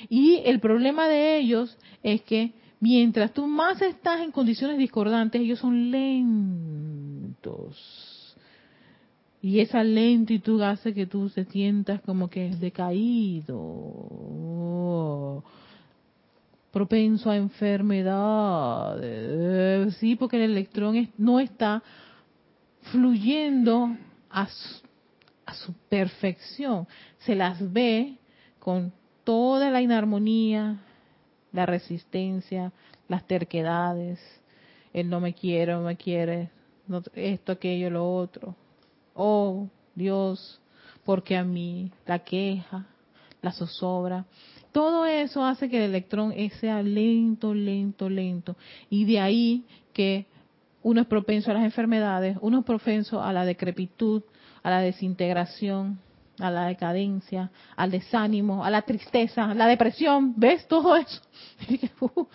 Y 0.09 0.41
el 0.45 0.59
problema 0.59 1.07
de 1.07 1.37
ellos 1.37 1.77
es 2.03 2.21
que 2.21 2.53
Mientras 2.79 3.33
tú 3.33 3.47
más 3.47 3.81
estás 3.81 4.21
en 4.21 4.31
condiciones 4.31 4.77
discordantes, 4.77 5.41
ellos 5.41 5.57
son 5.59 5.89
lentos. 5.89 7.75
Y 9.41 9.61
esa 9.61 9.83
lentitud 9.83 10.61
hace 10.61 10.93
que 10.93 11.07
tú 11.07 11.27
te 11.29 11.45
sientas 11.45 12.01
como 12.01 12.29
que 12.29 12.55
decaído, 12.55 13.55
propenso 16.71 17.31
a 17.31 17.37
enfermedades. 17.37 19.95
Sí, 19.95 20.15
porque 20.15 20.37
el 20.37 20.43
electrón 20.51 21.09
no 21.17 21.39
está 21.39 21.81
fluyendo 22.91 23.97
a 24.29 24.47
a 25.45 25.53
su 25.53 25.73
perfección. 25.87 26.85
Se 27.19 27.33
las 27.33 27.71
ve 27.71 28.17
con 28.59 28.91
toda 29.27 29.69
la 29.71 29.81
inarmonía, 29.81 30.77
la 31.51 31.65
resistencia, 31.65 32.71
las 33.09 33.27
terquedades, 33.27 34.21
el 34.93 35.09
no 35.09 35.19
me 35.19 35.33
quiere, 35.33 35.73
no 35.73 35.81
me 35.81 35.97
quiere, 35.97 36.49
esto, 37.13 37.51
aquello, 37.51 37.89
lo 37.89 38.09
otro. 38.09 38.55
Oh, 39.13 39.67
Dios, 39.95 40.61
porque 41.03 41.35
a 41.35 41.43
mí, 41.43 41.91
la 42.05 42.19
queja, 42.19 42.85
la 43.41 43.51
zozobra, 43.51 44.23
todo 44.71 45.05
eso 45.05 45.43
hace 45.43 45.67
que 45.69 45.75
el 45.75 45.89
electrón 45.89 46.33
sea 46.61 46.81
lento, 46.81 47.53
lento, 47.53 48.09
lento. 48.09 48.55
Y 48.89 49.03
de 49.03 49.19
ahí 49.19 49.65
que 49.91 50.25
uno 50.83 51.01
es 51.01 51.07
propenso 51.07 51.51
a 51.51 51.55
las 51.55 51.65
enfermedades, 51.65 52.37
uno 52.39 52.59
es 52.59 52.65
propenso 52.65 53.21
a 53.21 53.33
la 53.33 53.43
decrepitud, 53.43 54.23
a 54.63 54.69
la 54.69 54.79
desintegración, 54.79 55.99
a 56.39 56.51
la 56.51 56.65
decadencia, 56.65 57.51
al 57.75 57.91
desánimo, 57.91 58.63
a 58.63 58.69
la 58.69 58.83
tristeza, 58.83 59.51
a 59.51 59.53
la 59.53 59.67
depresión, 59.67 60.33
¿ves 60.37 60.67
todo 60.67 60.95
eso? 60.95 61.21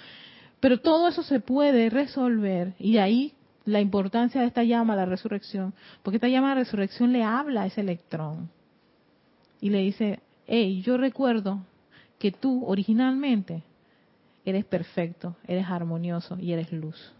Pero 0.61 0.81
todo 0.81 1.09
eso 1.09 1.23
se 1.23 1.41
puede 1.41 1.91
resolver 1.91 2.75
y 2.79 2.99
ahí 2.99 3.33
la 3.65 3.81
importancia 3.81 4.41
de 4.41 4.49
esta 4.49 4.65
llama, 4.65 4.97
la 4.97 5.07
resurrección, 5.07 5.75
porque 6.03 6.17
esta 6.17 6.29
llama 6.29 6.51
de 6.51 6.63
resurrección 6.63 7.13
le 7.13 7.23
habla 7.23 7.63
a 7.63 7.67
ese 7.67 7.81
electrón 7.81 8.51
y 9.61 9.71
le 9.71 9.79
dice, 9.79 10.21
hey, 10.47 10.83
yo 10.83 10.97
recuerdo 10.97 11.61
que 12.19 12.33
tú 12.33 12.65
originalmente 12.67 13.63
eres 14.45 14.65
perfecto, 14.65 15.37
eres 15.47 15.67
armonioso 15.69 16.37
y 16.39 16.53
eres 16.53 16.73
luz. 16.73 17.13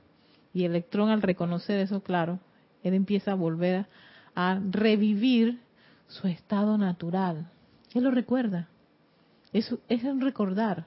Y 0.53 0.64
el 0.64 0.72
electrón 0.72 1.09
al 1.11 1.22
reconocer 1.22 1.78
eso, 1.78 2.03
claro, 2.03 2.41
él 2.83 2.95
empieza 2.95 3.33
a 3.33 3.37
volver 3.37 3.87
a 4.35 4.61
revivir 4.70 5.61
su 6.12 6.28
estado 6.28 6.76
natural. 6.78 7.50
Él 7.94 8.04
lo 8.04 8.10
recuerda. 8.10 8.68
Es, 9.52 9.74
es 9.88 10.04
un 10.04 10.20
recordar. 10.20 10.86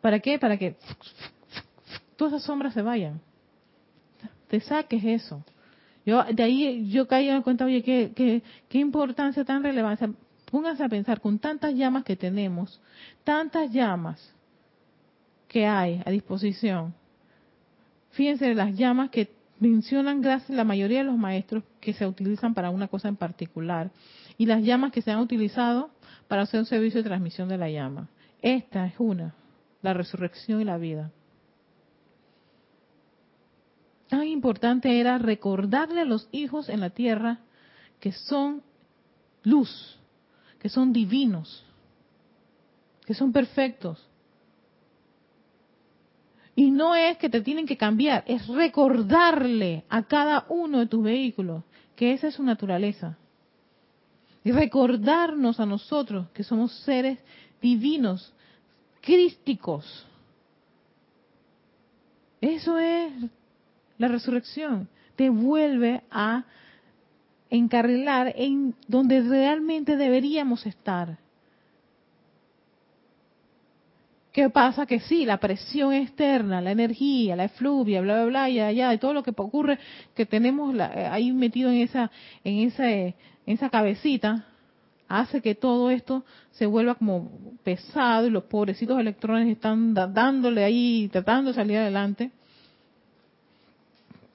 ¿Para 0.00 0.20
qué? 0.20 0.38
Para 0.38 0.56
que 0.56 0.76
todas 2.16 2.34
esas 2.34 2.46
sombras 2.46 2.74
se 2.74 2.82
vayan. 2.82 3.20
Te 4.48 4.60
saques 4.60 5.04
eso. 5.04 5.44
Yo 6.04 6.22
de 6.24 6.42
ahí 6.42 6.88
yo 6.90 7.06
caí 7.06 7.28
en 7.28 7.42
cuenta, 7.42 7.64
oye, 7.64 7.82
qué, 7.82 8.12
qué, 8.14 8.42
qué 8.68 8.78
importancia 8.78 9.44
tan 9.44 9.62
relevante. 9.62 10.08
Pónganse 10.50 10.84
a 10.84 10.88
pensar 10.88 11.20
con 11.20 11.38
tantas 11.38 11.74
llamas 11.74 12.04
que 12.04 12.16
tenemos, 12.16 12.80
tantas 13.24 13.70
llamas 13.70 14.34
que 15.46 15.66
hay 15.66 16.02
a 16.04 16.10
disposición. 16.10 16.94
Fíjense 18.10 18.54
las 18.54 18.74
llamas 18.74 19.10
que 19.10 19.37
mencionan 19.60 20.20
gracias 20.20 20.50
la 20.50 20.64
mayoría 20.64 20.98
de 20.98 21.04
los 21.04 21.16
maestros 21.16 21.64
que 21.80 21.92
se 21.92 22.06
utilizan 22.06 22.54
para 22.54 22.70
una 22.70 22.88
cosa 22.88 23.08
en 23.08 23.16
particular 23.16 23.90
y 24.36 24.46
las 24.46 24.62
llamas 24.62 24.92
que 24.92 25.02
se 25.02 25.10
han 25.10 25.18
utilizado 25.18 25.90
para 26.28 26.42
hacer 26.42 26.60
un 26.60 26.66
servicio 26.66 27.02
de 27.02 27.08
transmisión 27.08 27.48
de 27.48 27.58
la 27.58 27.70
llama. 27.70 28.08
Esta 28.40 28.86
es 28.86 28.94
una, 28.98 29.34
la 29.82 29.94
resurrección 29.94 30.60
y 30.60 30.64
la 30.64 30.78
vida. 30.78 31.10
Tan 34.08 34.26
importante 34.26 35.00
era 35.00 35.18
recordarle 35.18 36.00
a 36.00 36.06
los 36.06 36.28
hijos 36.32 36.68
en 36.68 36.80
la 36.80 36.90
tierra 36.90 37.40
que 38.00 38.12
son 38.12 38.62
luz, 39.42 39.98
que 40.60 40.68
son 40.68 40.92
divinos, 40.92 41.64
que 43.04 43.14
son 43.14 43.32
perfectos. 43.32 44.07
Y 46.58 46.72
no 46.72 46.96
es 46.96 47.16
que 47.18 47.28
te 47.28 47.40
tienen 47.40 47.66
que 47.66 47.76
cambiar, 47.76 48.24
es 48.26 48.48
recordarle 48.48 49.84
a 49.88 50.02
cada 50.02 50.44
uno 50.48 50.80
de 50.80 50.86
tus 50.86 51.04
vehículos 51.04 51.62
que 51.94 52.12
esa 52.12 52.26
es 52.26 52.34
su 52.34 52.42
naturaleza. 52.42 53.16
Y 54.42 54.50
recordarnos 54.50 55.60
a 55.60 55.66
nosotros 55.66 56.26
que 56.30 56.42
somos 56.42 56.72
seres 56.80 57.20
divinos, 57.62 58.34
crísticos. 59.02 60.04
Eso 62.40 62.76
es 62.76 63.12
la 63.96 64.08
resurrección. 64.08 64.88
Te 65.14 65.30
vuelve 65.30 66.02
a 66.10 66.44
encarrilar 67.50 68.32
en 68.34 68.74
donde 68.88 69.20
realmente 69.20 69.96
deberíamos 69.96 70.66
estar. 70.66 71.18
¿Qué 74.38 74.50
pasa? 74.50 74.86
Que 74.86 75.00
sí, 75.00 75.24
la 75.26 75.38
presión 75.38 75.92
externa, 75.92 76.60
la 76.60 76.70
energía, 76.70 77.34
la 77.34 77.46
efluvia, 77.46 78.00
bla, 78.02 78.22
bla, 78.22 78.26
bla, 78.26 78.48
y 78.48 78.60
allá, 78.60 78.94
y 78.94 78.98
todo 78.98 79.12
lo 79.12 79.24
que 79.24 79.32
ocurre 79.36 79.80
que 80.14 80.26
tenemos 80.26 80.76
eh, 80.76 81.08
ahí 81.10 81.32
metido 81.32 81.70
en 81.72 81.78
esa, 81.78 82.08
en 82.44 82.60
esa, 82.60 82.88
en 82.88 83.14
esa 83.46 83.68
cabecita, 83.68 84.46
hace 85.08 85.40
que 85.40 85.56
todo 85.56 85.90
esto 85.90 86.24
se 86.52 86.66
vuelva 86.66 86.94
como 86.94 87.28
pesado 87.64 88.28
y 88.28 88.30
los 88.30 88.44
pobrecitos 88.44 89.00
electrones 89.00 89.48
están 89.48 89.92
dándole 89.92 90.62
ahí, 90.62 91.08
tratando 91.10 91.50
de 91.50 91.56
salir 91.56 91.78
adelante. 91.78 92.30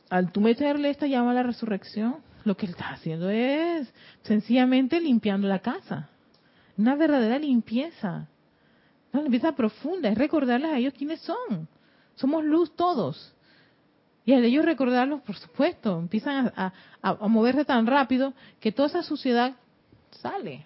Al 0.10 0.34
tú 0.34 0.42
meterle 0.42 0.90
esta 0.90 1.08
llama 1.08 1.32
a 1.32 1.36
la 1.36 1.44
resurrección, 1.44 2.18
lo 2.44 2.58
que 2.58 2.66
él 2.66 2.74
está 2.74 2.90
haciendo 2.90 3.30
es 3.30 3.88
sencillamente 4.24 5.00
limpiando 5.00 5.48
la 5.48 5.60
casa. 5.60 6.10
Una 6.78 6.98
verdadera 6.98 7.40
limpieza. 7.40 8.28
Una 9.14 9.24
limpieza 9.24 9.54
profunda, 9.54 10.10
es 10.10 10.18
recordarles 10.18 10.72
a 10.72 10.78
ellos 10.78 10.94
quiénes 10.98 11.22
son. 11.22 11.68
Somos 12.16 12.44
luz 12.44 12.76
todos. 12.76 13.34
Y 14.26 14.34
al 14.34 14.44
ellos 14.44 14.66
recordarlos, 14.66 15.22
por 15.22 15.36
supuesto, 15.36 16.00
empiezan 16.00 16.52
a, 16.56 16.74
a 17.02 17.28
moverse 17.28 17.66
tan 17.66 17.86
rápido 17.86 18.34
que 18.60 18.72
toda 18.72 18.88
esa 18.88 19.04
suciedad 19.04 19.54
sale. 20.12 20.66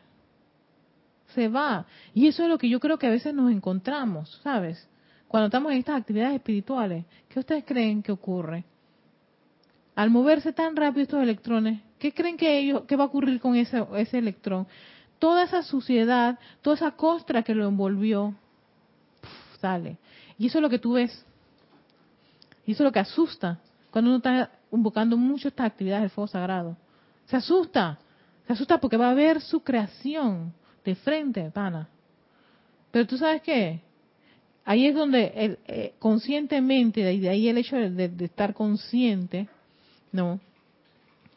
Se 1.35 1.47
va. 1.47 1.85
Y 2.13 2.27
eso 2.27 2.43
es 2.43 2.49
lo 2.49 2.57
que 2.57 2.69
yo 2.69 2.79
creo 2.79 2.97
que 2.97 3.07
a 3.07 3.11
veces 3.11 3.33
nos 3.33 3.51
encontramos, 3.51 4.39
¿sabes? 4.43 4.87
Cuando 5.27 5.47
estamos 5.47 5.71
en 5.71 5.79
estas 5.79 5.99
actividades 5.99 6.35
espirituales. 6.35 7.05
¿Qué 7.27 7.39
ustedes 7.39 7.65
creen 7.65 8.01
que 8.01 8.11
ocurre? 8.11 8.63
al 9.97 10.11
moverse 10.11 10.53
tan 10.53 10.75
rápido 10.75 11.01
estos 11.01 11.23
electrones, 11.23 11.81
¿qué 11.97 12.13
creen 12.13 12.37
que 12.37 12.59
ellos, 12.59 12.83
qué 12.87 12.95
va 12.95 13.05
a 13.05 13.07
ocurrir 13.07 13.39
con 13.39 13.55
ese, 13.55 13.83
ese 13.95 14.19
electrón? 14.19 14.67
Toda 15.19 15.43
esa 15.43 15.63
suciedad, 15.63 16.39
toda 16.61 16.75
esa 16.75 16.91
costra 16.91 17.43
que 17.43 17.55
lo 17.55 17.67
envolvió, 17.67 18.35
sale. 19.59 19.97
Y 20.37 20.47
eso 20.47 20.59
es 20.59 20.61
lo 20.61 20.69
que 20.69 20.79
tú 20.79 20.93
ves. 20.93 21.25
Y 22.65 22.73
eso 22.73 22.83
es 22.83 22.85
lo 22.85 22.91
que 22.91 22.99
asusta 22.99 23.59
cuando 23.91 24.11
uno 24.11 24.17
está 24.17 24.51
invocando 24.71 25.17
mucho 25.17 25.47
estas 25.47 25.65
actividades 25.65 26.03
del 26.03 26.09
fuego 26.11 26.27
sagrado. 26.27 26.77
Se 27.25 27.35
asusta. 27.35 27.97
Se 28.45 28.53
asusta 28.53 28.79
porque 28.79 28.97
va 28.97 29.09
a 29.09 29.13
ver 29.13 29.41
su 29.41 29.61
creación 29.61 30.53
de 30.85 30.95
frente, 30.95 31.49
pana. 31.51 31.89
Pero 32.91 33.07
tú 33.07 33.17
sabes 33.17 33.41
qué? 33.41 33.81
Ahí 34.65 34.85
es 34.85 34.95
donde 34.95 35.31
el, 35.35 35.59
eh, 35.67 35.93
conscientemente, 35.99 37.01
de 37.01 37.29
ahí 37.29 37.47
el 37.47 37.57
hecho 37.57 37.75
de 37.77 38.11
estar 38.19 38.53
consciente, 38.53 39.47
no. 40.11 40.39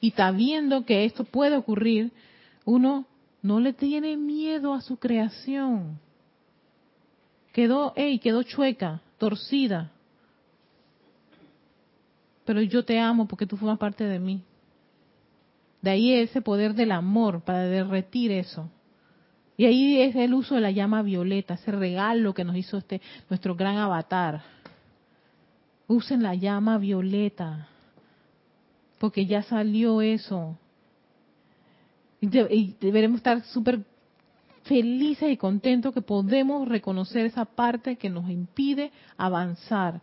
Y 0.01 0.09
está 0.09 0.31
viendo 0.33 0.85
que 0.85 1.05
esto 1.05 1.25
puede 1.25 1.57
ocurrir, 1.57 2.13
uno 2.65 3.07
no 3.43 3.61
le 3.61 3.73
tiene 3.73 4.17
miedo 4.17 4.75
a 4.75 4.81
su 4.81 4.97
creación. 4.97 5.99
Quedó, 7.53 7.93
hey, 7.97 8.19
quedó 8.19 8.43
chueca, 8.43 9.01
torcida. 9.19 9.91
Pero 12.45 12.63
yo 12.63 12.85
te 12.85 12.99
amo 12.99 13.27
porque 13.27 13.47
tú 13.47 13.57
formas 13.57 13.79
parte 13.79 14.05
de 14.05 14.19
mí. 14.19 14.43
De 15.83 15.91
ahí 15.91 16.13
ese 16.13 16.43
poder 16.43 16.75
del 16.75 16.93
amor 16.93 17.43
para 17.43 17.61
derretir 17.61 18.31
eso. 18.33 18.69
Y 19.57 19.67
ahí 19.67 20.01
es 20.01 20.17
el 20.17 20.35
uso 20.35 20.55
de 20.55 20.61
la 20.61 20.71
llama 20.71 21.03
violeta, 21.03 21.55
ese 21.55 21.73
regalo 21.73 22.35
que 22.35 22.45
nos 22.45 22.57
hizo 22.57 22.79
este 22.79 23.01
nuestro 23.29 23.55
gran 23.55 23.77
avatar. 23.77 24.43
Usen 25.87 26.23
la 26.23 26.35
llama 26.35 26.79
violeta 26.79 27.69
porque 29.01 29.25
ya 29.25 29.43
salió 29.43 30.03
eso. 30.03 30.59
Y, 32.21 32.75
deberemos 32.81 33.19
estar 33.19 33.43
súper 33.45 33.81
felices 34.65 35.31
y 35.31 35.37
contentos 35.37 35.95
que 35.95 36.03
podemos 36.03 36.69
reconocer 36.69 37.25
esa 37.27 37.45
parte 37.47 37.97
que 37.97 38.11
nos 38.11 38.29
impide 38.29 38.93
avanzar, 39.17 40.03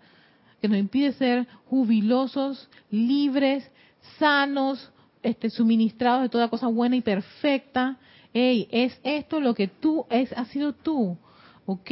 que 0.59 0.68
nos 0.68 0.80
impide 0.80 1.13
ser 1.13 1.47
jubilosos, 1.70 2.70
libres, 2.89 3.70
sanos, 4.18 4.91
este, 5.22 5.49
suministrados 5.49 6.24
de 6.24 6.30
toda 6.30 6.49
cosa 6.49 6.68
buena 6.68 6.95
y 6.95 7.01
perfecta. 7.01 7.97
Hey, 8.34 8.68
es 8.72 8.99
esto 9.03 9.39
lo 9.39 9.53
que 9.53 9.68
tú, 9.68 10.05
es, 10.09 10.34
ha 10.34 10.45
sido 10.45 10.74
tú. 10.74 11.18
Ok, 11.65 11.91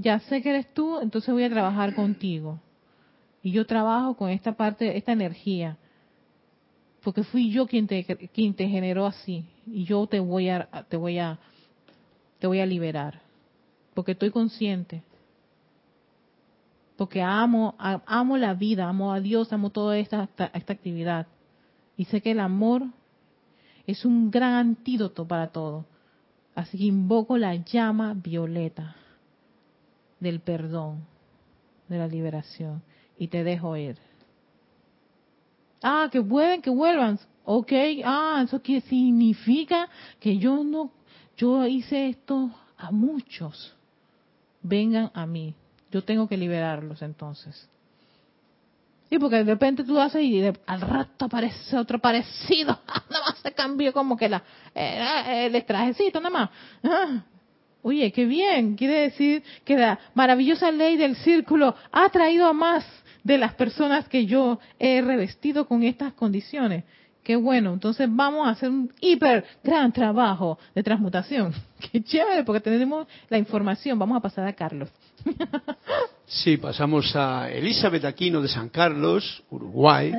ya 0.00 0.18
sé 0.20 0.42
que 0.42 0.50
eres 0.50 0.72
tú, 0.74 0.98
entonces 0.98 1.32
voy 1.32 1.44
a 1.44 1.50
trabajar 1.50 1.94
contigo. 1.94 2.58
Y 3.42 3.52
yo 3.52 3.66
trabajo 3.66 4.16
con 4.16 4.30
esta 4.30 4.52
parte, 4.52 4.96
esta 4.96 5.12
energía 5.12 5.78
porque 7.02 7.24
fui 7.24 7.50
yo 7.50 7.66
quien 7.66 7.86
te, 7.86 8.04
quien 8.32 8.54
te 8.54 8.68
generó 8.68 9.06
así 9.06 9.44
y 9.72 9.84
yo 9.84 10.06
te 10.06 10.20
voy 10.20 10.48
a 10.48 10.68
te 10.88 10.96
voy 10.96 11.18
a 11.18 11.38
te 12.38 12.46
voy 12.46 12.60
a 12.60 12.66
liberar. 12.66 13.20
Porque 13.94 14.12
estoy 14.12 14.30
consciente. 14.30 15.02
Porque 16.96 17.22
amo 17.22 17.74
amo 17.78 18.36
la 18.36 18.54
vida 18.54 18.88
amo 18.88 19.12
a 19.12 19.20
Dios 19.20 19.52
amo 19.52 19.70
toda 19.70 19.98
esta, 19.98 20.28
esta 20.52 20.72
actividad. 20.72 21.26
Y 21.96 22.04
sé 22.06 22.20
que 22.20 22.32
el 22.32 22.40
amor 22.40 22.84
es 23.86 24.04
un 24.04 24.30
gran 24.30 24.54
antídoto 24.54 25.26
para 25.26 25.48
todo. 25.48 25.84
Así 26.54 26.78
que 26.78 26.84
invoco 26.84 27.38
la 27.38 27.54
llama 27.54 28.14
violeta 28.14 28.96
del 30.18 30.40
perdón 30.40 31.04
de 31.88 31.98
la 31.98 32.06
liberación. 32.06 32.82
Y 33.18 33.28
te 33.28 33.44
dejo 33.44 33.76
ir. 33.76 33.98
Ah, 35.82 36.08
que 36.10 36.22
pueden, 36.22 36.62
que 36.62 36.70
vuelvan. 36.70 37.18
Ok, 37.44 37.72
ah, 38.04 38.42
eso 38.44 38.62
qué 38.62 38.80
significa 38.82 39.88
que 40.18 40.38
yo 40.38 40.62
no, 40.62 40.92
yo 41.36 41.66
hice 41.66 42.08
esto 42.08 42.50
a 42.76 42.90
muchos. 42.90 43.74
Vengan 44.62 45.10
a 45.14 45.26
mí. 45.26 45.54
Yo 45.90 46.02
tengo 46.04 46.28
que 46.28 46.36
liberarlos 46.36 47.02
entonces. 47.02 47.68
Y 49.10 49.18
porque 49.18 49.36
de 49.36 49.44
repente 49.44 49.82
tú 49.82 49.98
haces 49.98 50.22
y 50.22 50.40
al 50.66 50.80
rato 50.80 51.24
aparece 51.24 51.76
otro 51.76 51.98
parecido. 51.98 52.78
nada 53.10 53.24
más 53.26 53.38
se 53.38 53.52
cambió 53.52 53.92
como 53.92 54.16
que 54.16 54.28
la, 54.28 54.42
eh, 54.72 55.50
el 55.52 55.64
trajecito, 55.64 56.20
nada 56.20 56.30
más. 56.30 56.50
Ah, 56.84 57.24
oye, 57.82 58.12
qué 58.12 58.24
bien. 58.24 58.76
Quiere 58.76 59.00
decir 59.00 59.42
que 59.64 59.76
la 59.76 59.98
maravillosa 60.14 60.70
ley 60.70 60.96
del 60.96 61.16
círculo 61.16 61.74
ha 61.90 62.08
traído 62.10 62.46
a 62.46 62.52
más 62.52 62.86
de 63.24 63.36
las 63.36 63.54
personas 63.54 64.08
que 64.08 64.26
yo 64.26 64.60
he 64.78 65.00
revestido 65.02 65.66
con 65.66 65.82
estas 65.82 66.12
condiciones. 66.12 66.84
Qué 67.22 67.36
bueno, 67.36 67.74
entonces 67.74 68.08
vamos 68.10 68.46
a 68.46 68.50
hacer 68.50 68.70
un 68.70 68.92
hiper 69.00 69.44
gran 69.62 69.92
trabajo 69.92 70.58
de 70.74 70.82
transmutación. 70.82 71.52
Qué 71.92 72.02
chévere, 72.02 72.44
porque 72.44 72.60
tenemos 72.60 73.06
la 73.28 73.38
información. 73.38 73.98
Vamos 73.98 74.16
a 74.16 74.20
pasar 74.20 74.46
a 74.46 74.52
Carlos. 74.52 74.88
Sí, 76.32 76.58
pasamos 76.58 77.16
a 77.16 77.50
Elizabeth 77.50 78.04
Aquino 78.04 78.40
de 78.40 78.46
San 78.46 78.68
Carlos, 78.68 79.42
Uruguay. 79.50 80.12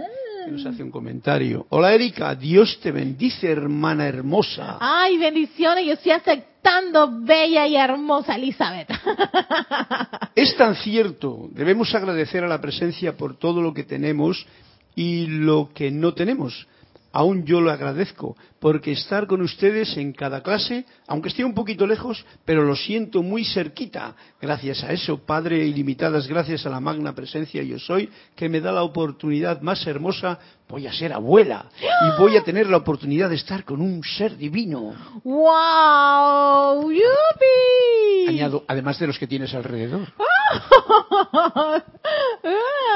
Que 0.45 0.51
nos 0.51 0.65
hace 0.65 0.83
un 0.83 0.91
comentario. 0.91 1.65
Hola 1.69 1.93
Erika, 1.93 2.35
Dios 2.35 2.81
te 2.83 2.91
bendice, 2.91 3.49
hermana 3.49 4.07
hermosa. 4.07 4.77
Ay, 4.81 5.17
bendiciones, 5.17 5.85
yo 5.85 5.93
estoy 5.93 6.11
aceptando, 6.11 7.21
bella 7.21 7.65
y 7.65 7.77
hermosa 7.77 8.35
Elizabeth. 8.35 8.89
Es 10.35 10.55
tan 10.57 10.75
cierto, 10.75 11.47
debemos 11.51 11.95
agradecer 11.95 12.43
a 12.43 12.47
la 12.47 12.59
presencia 12.59 13.15
por 13.15 13.37
todo 13.37 13.61
lo 13.61 13.73
que 13.73 13.83
tenemos 13.83 14.45
y 14.95 15.27
lo 15.27 15.69
que 15.73 15.91
no 15.91 16.13
tenemos. 16.13 16.67
Aún 17.11 17.45
yo 17.45 17.61
lo 17.61 17.71
agradezco, 17.71 18.35
porque 18.59 18.91
estar 18.91 19.27
con 19.27 19.41
ustedes 19.41 19.97
en 19.97 20.13
cada 20.13 20.41
clase, 20.41 20.85
aunque 21.07 21.29
esté 21.29 21.43
un 21.43 21.53
poquito 21.53 21.85
lejos, 21.87 22.25
pero 22.45 22.63
lo 22.63 22.75
siento 22.75 23.23
muy 23.23 23.45
cerquita. 23.45 24.15
Gracias 24.41 24.83
a 24.83 24.91
eso, 24.91 25.19
Padre, 25.25 25.65
ilimitadas 25.65 26.27
gracias 26.27 26.65
a 26.65 26.69
la 26.69 26.79
magna 26.79 27.13
presencia 27.13 27.63
yo 27.63 27.79
soy, 27.79 28.09
que 28.35 28.49
me 28.49 28.61
da 28.61 28.71
la 28.71 28.83
oportunidad 28.83 29.61
más 29.61 29.85
hermosa, 29.87 30.39
voy 30.67 30.87
a 30.87 30.93
ser 30.93 31.11
abuela 31.13 31.65
y 31.81 32.21
voy 32.21 32.37
a 32.37 32.43
tener 32.43 32.67
la 32.67 32.77
oportunidad 32.77 33.29
de 33.29 33.35
estar 33.35 33.65
con 33.65 33.81
un 33.81 34.03
ser 34.03 34.37
divino. 34.37 34.93
¡Wow! 35.23 36.91
¡Yupi! 36.91 38.29
Añado, 38.29 38.63
además 38.67 38.97
de 38.99 39.07
los 39.07 39.19
que 39.19 39.27
tienes 39.27 39.53
alrededor. 39.53 40.13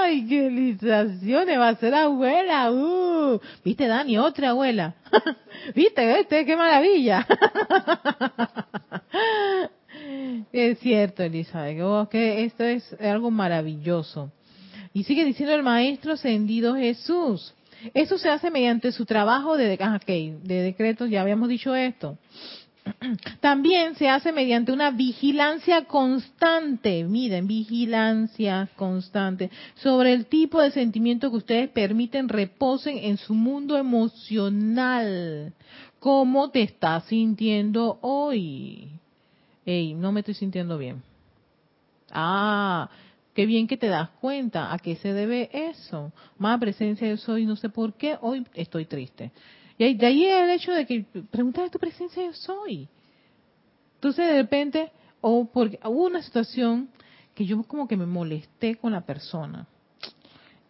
¡Ay, 0.03 0.25
qué 0.27 0.49
licitaciones! 0.49 1.59
Va 1.59 1.69
a 1.69 1.75
ser 1.75 1.95
abuela. 1.95 2.71
Uh. 2.71 3.39
¿Viste, 3.63 3.87
Dani? 3.87 4.17
Otra 4.17 4.49
abuela. 4.49 4.95
¿Viste? 5.75 6.15
¿Viste? 6.15 6.45
¡Qué 6.45 6.55
maravilla! 6.55 7.25
es 10.51 10.79
cierto, 10.79 11.23
Elizabeth. 11.23 11.81
Oh, 11.81 12.07
que 12.09 12.45
esto 12.45 12.63
es 12.63 12.95
algo 12.99 13.31
maravilloso. 13.31 14.31
Y 14.93 15.03
sigue 15.03 15.25
diciendo 15.25 15.53
el 15.53 15.63
Maestro 15.63 16.13
Ascendido 16.13 16.75
Jesús. 16.75 17.53
Eso 17.93 18.17
se 18.17 18.29
hace 18.29 18.49
mediante 18.49 18.91
su 18.91 19.05
trabajo 19.05 19.57
de, 19.57 19.77
ah, 19.81 19.99
de 20.07 20.61
decretos, 20.61 21.09
ya 21.09 21.21
habíamos 21.21 21.49
dicho 21.49 21.75
esto. 21.75 22.17
También 23.39 23.95
se 23.95 24.09
hace 24.09 24.31
mediante 24.31 24.71
una 24.71 24.91
vigilancia 24.91 25.85
constante, 25.85 27.03
miren, 27.03 27.47
vigilancia 27.47 28.69
constante 28.75 29.49
sobre 29.75 30.13
el 30.13 30.27
tipo 30.27 30.61
de 30.61 30.71
sentimiento 30.71 31.31
que 31.31 31.37
ustedes 31.37 31.69
permiten 31.69 32.29
reposen 32.29 32.97
en 32.99 33.17
su 33.17 33.33
mundo 33.33 33.77
emocional. 33.77 35.53
¿Cómo 35.99 36.51
te 36.51 36.61
estás 36.61 37.05
sintiendo 37.05 37.97
hoy? 38.01 38.89
Ey, 39.65 39.95
no 39.95 40.11
me 40.11 40.19
estoy 40.19 40.35
sintiendo 40.35 40.77
bien. 40.77 41.01
Ah, 42.11 42.89
qué 43.33 43.47
bien 43.47 43.67
que 43.67 43.77
te 43.77 43.87
das 43.87 44.09
cuenta. 44.21 44.71
¿A 44.71 44.77
qué 44.77 44.95
se 44.97 45.11
debe 45.11 45.49
eso? 45.51 46.11
Más 46.37 46.59
presencia 46.59 47.07
yo 47.07 47.17
soy, 47.17 47.47
no 47.47 47.55
sé 47.55 47.69
por 47.69 47.93
qué, 47.95 48.17
hoy 48.21 48.45
estoy 48.53 48.85
triste. 48.85 49.31
Y 49.77 49.93
de 49.95 50.05
ahí 50.05 50.25
el 50.25 50.49
hecho 50.51 50.71
de 50.71 50.85
que 50.85 51.05
preguntar 51.29 51.69
tu 51.69 51.79
presencia 51.79 52.23
yo 52.23 52.33
soy. 52.33 52.87
Entonces 53.95 54.27
de 54.27 54.33
repente, 54.33 54.91
o 55.21 55.45
porque 55.45 55.79
hubo 55.83 56.05
una 56.05 56.21
situación 56.21 56.89
que 57.33 57.45
yo 57.45 57.63
como 57.63 57.87
que 57.87 57.97
me 57.97 58.05
molesté 58.05 58.75
con 58.75 58.93
la 58.93 59.01
persona. 59.01 59.67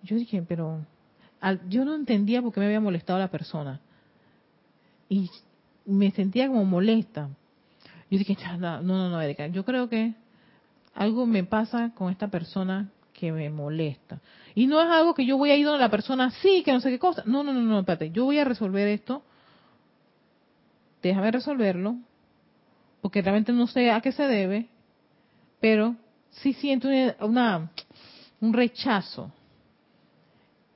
Yo 0.01 0.16
dije, 0.16 0.41
pero 0.41 0.86
yo 1.70 1.86
no 1.86 1.95
entendía 1.95 2.41
por 2.41 2.53
qué 2.53 2.60
me 2.60 2.66
había 2.68 2.80
molestado 2.80 3.20
la 3.20 3.30
persona. 3.30 3.80
Y 5.08 5.30
me 5.86 6.12
sentía 6.12 6.47
como 6.47 6.66
molesta. 6.66 7.30
Yo 8.10 8.18
dije, 8.18 8.38
no, 8.58 8.82
no, 8.82 9.10
no, 9.10 9.22
Erika, 9.22 9.47
yo 9.47 9.66
creo 9.66 9.89
que 9.89 10.14
algo 10.93 11.26
me 11.26 11.43
pasa 11.43 11.91
con 11.95 12.12
esta 12.12 12.30
persona 12.30 12.89
que 13.26 13.32
me 13.32 13.49
molesta. 13.49 14.19
Y 14.53 14.67
no 14.67 14.80
es 14.82 14.88
algo 14.88 15.13
que 15.13 15.26
yo 15.26 15.38
voy 15.38 15.49
a 15.49 15.57
ir 15.57 15.65
donde 15.65 15.82
la 15.82 15.89
persona, 15.89 16.30
sí, 16.41 16.61
que 16.63 16.71
no 16.71 16.80
sé 16.80 16.89
qué 16.89 16.99
cosa. 16.99 17.23
No, 17.26 17.43
no, 17.43 17.53
no, 17.53 17.61
no, 17.61 17.80
espérate, 17.80 18.11
yo 18.11 18.26
voy 18.26 18.38
a 18.38 18.45
resolver 18.45 18.88
esto. 18.88 19.23
Déjame 21.01 21.32
resolverlo, 21.32 21.97
porque 23.01 23.21
realmente 23.21 23.51
no 23.51 23.67
sé 23.67 23.91
a 23.91 24.01
qué 24.01 24.11
se 24.11 24.28
debe, 24.28 24.67
pero 25.59 25.95
sí 26.30 26.53
siento 26.53 26.88
una, 27.19 27.69
un 28.41 28.53
rechazo. 28.53 29.32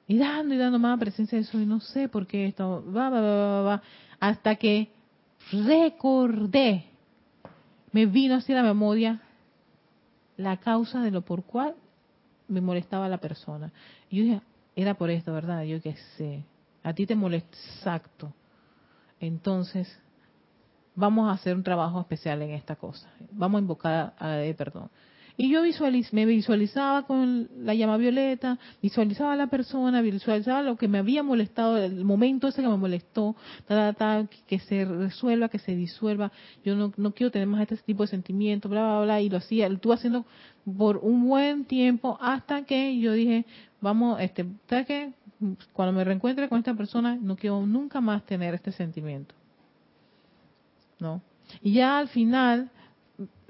Y 0.07 0.17
dando 0.17 0.55
y 0.55 0.57
dando 0.57 0.79
más 0.79 0.99
presencia 0.99 1.37
de 1.37 1.43
eso, 1.43 1.59
y 1.59 1.65
no 1.65 1.79
sé 1.79 2.09
por 2.09 2.25
qué 2.25 2.47
esto, 2.47 2.83
va, 2.91 3.09
va, 3.09 3.21
va, 3.21 3.35
va, 3.35 3.61
va, 3.61 3.81
hasta 4.19 4.55
que 4.55 4.89
recordé, 5.51 6.85
me 7.91 8.05
vino 8.07 8.35
así 8.35 8.53
la 8.53 8.63
memoria 8.63 9.21
la 10.37 10.57
causa 10.57 11.01
de 11.01 11.11
lo 11.11 11.21
por 11.21 11.43
cual 11.43 11.75
me 12.49 12.61
molestaba 12.61 13.07
la 13.07 13.19
persona. 13.19 13.71
Y 14.09 14.17
yo 14.17 14.23
dije, 14.23 14.41
era 14.75 14.95
por 14.95 15.09
esto, 15.09 15.33
¿verdad? 15.33 15.63
Yo 15.63 15.81
qué 15.81 15.95
sé. 16.17 16.43
A 16.83 16.93
ti 16.93 17.05
te 17.05 17.15
molesta, 17.15 17.57
exacto. 17.57 18.33
Entonces, 19.19 19.87
vamos 20.95 21.29
a 21.29 21.33
hacer 21.33 21.55
un 21.55 21.63
trabajo 21.63 21.99
especial 21.99 22.41
en 22.41 22.51
esta 22.51 22.75
cosa. 22.75 23.09
Vamos 23.31 23.59
a 23.59 23.61
invocar 23.61 24.13
a, 24.17 24.33
a 24.33 24.53
perdón. 24.55 24.89
Y 25.41 25.47
yo 25.47 25.61
me 26.11 26.25
visualizaba 26.25 27.03
con 27.03 27.47
la 27.63 27.73
llama 27.73 27.95
violeta, 27.95 28.59
visualizaba 28.81 29.31
a 29.31 29.35
la 29.37 29.47
persona, 29.47 30.01
visualizaba 30.01 30.61
lo 30.61 30.75
que 30.75 30.89
me 30.89 30.97
había 30.97 31.23
molestado, 31.23 31.77
el 31.77 32.03
momento 32.03 32.49
ese 32.49 32.61
que 32.61 32.67
me 32.67 32.75
molestó, 32.75 33.37
que 34.47 34.59
se 34.59 34.83
resuelva, 34.83 35.47
que 35.47 35.59
se 35.59 35.77
disuelva. 35.77 36.33
Yo 36.65 36.75
no, 36.75 36.91
no 36.97 37.13
quiero 37.13 37.31
tener 37.31 37.47
más 37.47 37.61
este 37.61 37.77
tipo 37.77 38.03
de 38.03 38.07
sentimientos, 38.07 38.69
bla, 38.69 38.81
bla, 38.81 39.01
bla. 39.05 39.21
Y 39.21 39.29
lo 39.29 39.37
hacía, 39.37 39.67
estuve 39.67 39.93
haciendo 39.93 40.25
por 40.77 40.97
un 40.97 41.25
buen 41.25 41.63
tiempo 41.63 42.17
hasta 42.19 42.65
que 42.65 42.99
yo 42.99 43.13
dije, 43.13 43.45
vamos, 43.79 44.19
este, 44.19 44.45
¿sabes 44.67 44.87
qué? 44.87 45.13
Cuando 45.71 45.93
me 45.93 46.03
reencuentre 46.03 46.49
con 46.49 46.59
esta 46.59 46.73
persona, 46.73 47.15
no 47.15 47.37
quiero 47.37 47.65
nunca 47.65 48.01
más 48.01 48.25
tener 48.25 48.55
este 48.55 48.73
sentimiento. 48.73 49.33
¿No? 50.99 51.21
Y 51.61 51.75
ya 51.75 51.97
al 51.97 52.09
final, 52.09 52.69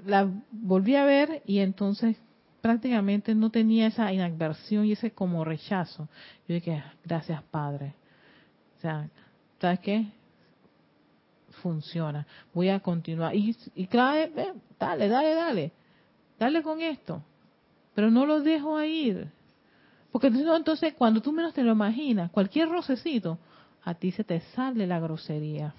la 0.04 0.28
volví 0.50 0.96
a 0.96 1.04
ver 1.04 1.42
y 1.46 1.58
entonces 1.58 2.16
prácticamente 2.60 3.34
no 3.34 3.50
tenía 3.50 3.86
esa 3.86 4.12
inadversión 4.12 4.84
y 4.84 4.92
ese 4.92 5.12
como 5.12 5.44
rechazo. 5.44 6.08
Yo 6.46 6.54
dije, 6.54 6.82
gracias 7.04 7.42
Padre. 7.44 7.94
O 8.78 8.80
sea, 8.80 9.08
¿sabes 9.60 9.80
qué? 9.80 10.06
Funciona. 11.62 12.26
Voy 12.54 12.68
a 12.68 12.80
continuar. 12.80 13.34
Y, 13.34 13.56
y 13.74 13.86
dale, 13.86 14.54
dale, 14.78 15.08
dale. 15.08 15.72
Dale 16.38 16.62
con 16.62 16.80
esto. 16.80 17.22
Pero 17.94 18.10
no 18.10 18.24
lo 18.24 18.40
dejo 18.40 18.82
ir. 18.82 19.30
Porque 20.10 20.28
entonces 20.28 20.94
cuando 20.94 21.20
tú 21.20 21.32
menos 21.32 21.52
te 21.52 21.62
lo 21.62 21.72
imaginas, 21.72 22.30
cualquier 22.30 22.68
rocecito, 22.68 23.38
a 23.84 23.94
ti 23.94 24.10
se 24.10 24.24
te 24.24 24.40
sale 24.54 24.86
la 24.86 24.98
grosería. 24.98 25.74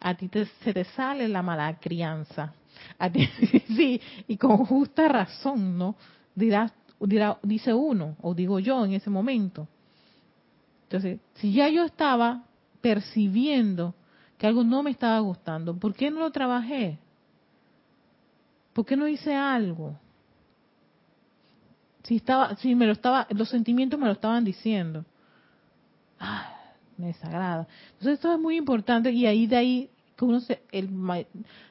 A 0.00 0.14
ti 0.14 0.30
se 0.62 0.72
te 0.72 0.84
sale 0.84 1.28
la 1.28 1.42
mala 1.42 1.78
crianza 1.78 2.54
sí, 3.68 4.00
y 4.26 4.36
con 4.36 4.58
justa 4.58 5.08
razón, 5.08 5.78
¿no? 5.78 5.96
Dirá, 6.34 6.72
dirá, 7.00 7.38
dice 7.42 7.72
uno, 7.72 8.16
o 8.22 8.34
digo 8.34 8.58
yo 8.58 8.84
en 8.84 8.92
ese 8.92 9.10
momento. 9.10 9.68
Entonces, 10.84 11.20
si 11.34 11.52
ya 11.52 11.68
yo 11.68 11.84
estaba 11.84 12.44
percibiendo 12.80 13.94
que 14.38 14.46
algo 14.46 14.64
no 14.64 14.82
me 14.82 14.90
estaba 14.90 15.18
gustando, 15.20 15.76
¿por 15.76 15.94
qué 15.94 16.10
no 16.10 16.20
lo 16.20 16.30
trabajé? 16.30 16.98
¿Por 18.72 18.86
qué 18.86 18.96
no 18.96 19.08
hice 19.08 19.34
algo? 19.34 19.98
Si 22.04 22.16
estaba, 22.16 22.56
si 22.56 22.74
me 22.74 22.86
lo 22.86 22.92
estaba, 22.92 23.26
los 23.30 23.48
sentimientos 23.48 23.98
me 23.98 24.06
lo 24.06 24.12
estaban 24.12 24.44
diciendo. 24.44 25.04
Ah, 26.18 26.54
me 26.96 27.08
desagrada. 27.08 27.66
Entonces 27.92 28.14
esto 28.14 28.32
es 28.32 28.40
muy 28.40 28.56
importante 28.56 29.10
y 29.10 29.26
ahí 29.26 29.46
de 29.46 29.56
ahí 29.56 29.90
que 30.16 30.24
uno 30.24 30.40
se, 30.40 30.62
el, 30.72 30.90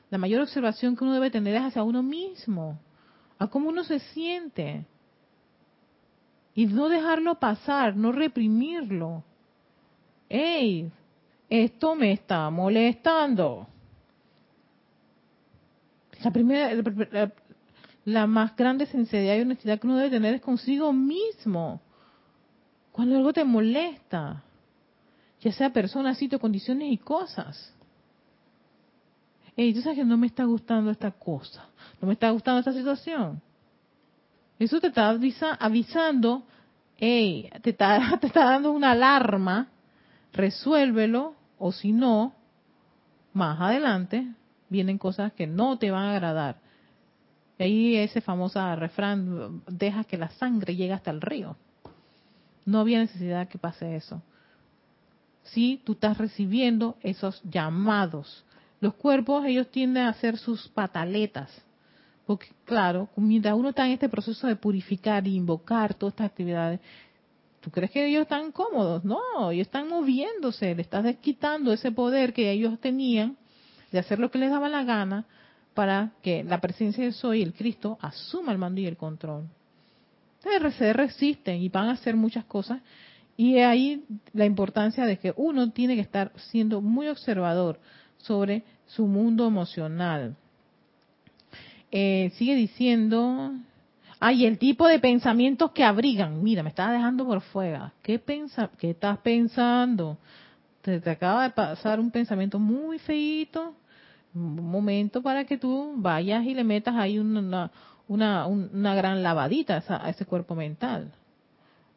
la 0.09 0.17
mayor 0.17 0.41
observación 0.41 0.95
que 0.95 1.03
uno 1.03 1.13
debe 1.13 1.31
tener 1.31 1.55
es 1.55 1.63
hacia 1.63 1.83
uno 1.83 2.01
mismo, 2.01 2.79
a 3.37 3.47
cómo 3.47 3.69
uno 3.69 3.83
se 3.83 3.99
siente. 3.99 4.85
Y 6.53 6.65
no 6.65 6.89
dejarlo 6.89 7.35
pasar, 7.35 7.95
no 7.95 8.11
reprimirlo. 8.11 9.23
¡Ey! 10.29 10.91
Esto 11.49 11.95
me 11.95 12.13
está 12.13 12.49
molestando. 12.49 13.67
La 16.23 16.31
primera, 16.31 16.73
la, 17.11 17.31
la 18.05 18.27
más 18.27 18.55
grande 18.55 18.87
sinceridad 18.87 19.35
y 19.35 19.41
honestidad 19.41 19.79
que 19.79 19.87
uno 19.87 19.97
debe 19.97 20.09
tener 20.09 20.33
es 20.35 20.41
consigo 20.41 20.91
mismo. 20.91 21.79
Cuando 22.91 23.15
algo 23.17 23.33
te 23.33 23.43
molesta, 23.43 24.43
ya 25.41 25.51
sea 25.51 25.71
persona, 25.71 26.15
sitio, 26.15 26.39
condiciones 26.39 26.91
y 26.91 26.97
cosas 26.97 27.73
hey, 29.57 29.73
tú 29.73 29.81
sabes 29.81 29.97
que 29.97 30.05
no 30.05 30.17
me 30.17 30.27
está 30.27 30.45
gustando 30.45 30.91
esta 30.91 31.11
cosa, 31.11 31.65
no 31.99 32.07
me 32.07 32.13
está 32.13 32.29
gustando 32.29 32.59
esta 32.59 32.71
situación. 32.71 33.41
Eso 34.59 34.79
te 34.79 34.87
está 34.87 35.09
avisando, 35.59 36.43
hey, 36.97 37.49
te 37.63 37.71
está, 37.71 38.19
dando 38.33 38.71
una 38.71 38.91
alarma, 38.91 39.67
resuélvelo, 40.31 41.35
o 41.57 41.71
si 41.71 41.91
no, 41.91 42.33
más 43.33 43.59
adelante 43.59 44.27
vienen 44.69 44.99
cosas 44.99 45.33
que 45.33 45.47
no 45.47 45.77
te 45.79 45.89
van 45.89 46.05
a 46.05 46.11
agradar. 46.11 46.57
Y 47.57 47.63
ahí 47.63 47.95
ese 47.95 48.21
famoso 48.21 48.75
refrán, 48.75 49.63
deja 49.67 50.03
que 50.03 50.17
la 50.17 50.29
sangre 50.29 50.75
llegue 50.75 50.93
hasta 50.93 51.09
el 51.09 51.21
río. 51.21 51.57
No 52.65 52.79
había 52.79 52.99
necesidad 52.99 53.47
que 53.47 53.57
pase 53.57 53.95
eso. 53.95 54.21
Si 55.41 55.81
tú 55.83 55.93
estás 55.93 56.17
recibiendo 56.19 56.97
esos 57.01 57.41
llamados 57.43 58.45
los 58.79 58.93
cuerpos, 58.95 59.45
ellos 59.45 59.69
tienden 59.69 60.03
a 60.03 60.09
hacer 60.09 60.37
sus 60.37 60.67
pataletas. 60.69 61.49
Porque, 62.25 62.47
claro, 62.65 63.09
mientras 63.15 63.55
uno 63.55 63.69
está 63.69 63.85
en 63.85 63.93
este 63.93 64.09
proceso 64.09 64.47
de 64.47 64.55
purificar 64.55 65.25
e 65.25 65.29
invocar 65.29 65.93
todas 65.93 66.13
estas 66.13 66.27
actividades, 66.27 66.79
¿Tú 67.67 67.71
crees 67.71 67.91
que 67.91 68.05
ellos 68.05 68.21
están 68.21 68.53
cómodos? 68.53 69.03
No, 69.03 69.51
ellos 69.51 69.67
están 69.67 69.89
moviéndose, 69.89 70.73
le 70.73 70.81
estás 70.81 71.03
desquitando 71.03 71.73
ese 71.73 71.91
poder 71.91 72.31
que 72.31 72.49
ellos 72.49 72.79
tenían 72.79 73.35
de 73.91 73.99
hacer 73.99 74.19
lo 74.19 74.31
que 74.31 74.37
les 74.37 74.51
daba 74.51 74.69
la 74.69 74.85
gana 74.85 75.25
para 75.73 76.11
que 76.21 76.45
la 76.45 76.61
presencia 76.61 77.03
de 77.03 77.11
Soy, 77.11 77.41
el 77.41 77.53
Cristo, 77.53 77.97
asuma 77.99 78.53
el 78.53 78.57
mando 78.57 78.79
y 78.79 78.85
el 78.85 78.95
control. 78.95 79.49
Entonces 80.43 80.75
se 80.75 80.93
resisten 80.93 81.61
y 81.61 81.67
van 81.67 81.89
a 81.89 81.93
hacer 81.93 82.15
muchas 82.15 82.45
cosas 82.45 82.81
y 83.35 83.57
ahí 83.57 84.05
la 84.33 84.45
importancia 84.45 85.05
de 85.05 85.17
que 85.17 85.33
uno 85.35 85.71
tiene 85.71 85.95
que 85.95 86.01
estar 86.01 86.31
siendo 86.37 86.79
muy 86.79 87.09
observador 87.09 87.79
sobre 88.17 88.63
su 88.85 89.07
mundo 89.07 89.47
emocional. 89.47 90.35
Eh, 91.91 92.31
sigue 92.35 92.55
diciendo, 92.55 93.53
ay, 94.19 94.45
el 94.45 94.57
tipo 94.57 94.87
de 94.87 94.99
pensamientos 94.99 95.71
que 95.71 95.83
abrigan. 95.83 96.43
Mira, 96.43 96.63
me 96.63 96.69
estaba 96.69 96.93
dejando 96.93 97.25
por 97.25 97.41
fuera. 97.41 97.93
¿Qué, 98.01 98.19
pensa, 98.19 98.69
qué 98.77 98.91
estás 98.91 99.19
pensando? 99.19 100.17
Te, 100.81 100.99
te 100.99 101.09
acaba 101.09 101.43
de 101.43 101.49
pasar 101.51 101.99
un 101.99 102.11
pensamiento 102.11 102.59
muy 102.59 102.99
feito. 102.99 103.75
Un 104.33 104.69
momento 104.69 105.21
para 105.21 105.45
que 105.45 105.57
tú 105.57 105.93
vayas 105.97 106.45
y 106.45 106.53
le 106.53 106.63
metas 106.63 106.95
ahí 106.95 107.17
una, 107.17 107.71
una, 108.07 108.45
una 108.45 108.95
gran 108.95 109.23
lavadita 109.23 109.83
a, 109.87 110.09
ese 110.09 110.25
cuerpo 110.25 110.55
mental. 110.55 111.11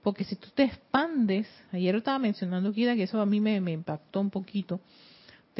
Porque 0.02 0.24
si 0.24 0.36
tú 0.36 0.48
te 0.54 0.64
expandes, 0.64 1.46
ayer 1.72 1.94
estaba 1.94 2.18
mencionando 2.18 2.72
Kira 2.72 2.94
que 2.94 3.02
eso 3.02 3.20
a 3.20 3.26
mí 3.26 3.40
me, 3.40 3.60
me 3.60 3.72
impactó 3.72 4.20
un 4.20 4.30
poquito, 4.30 4.80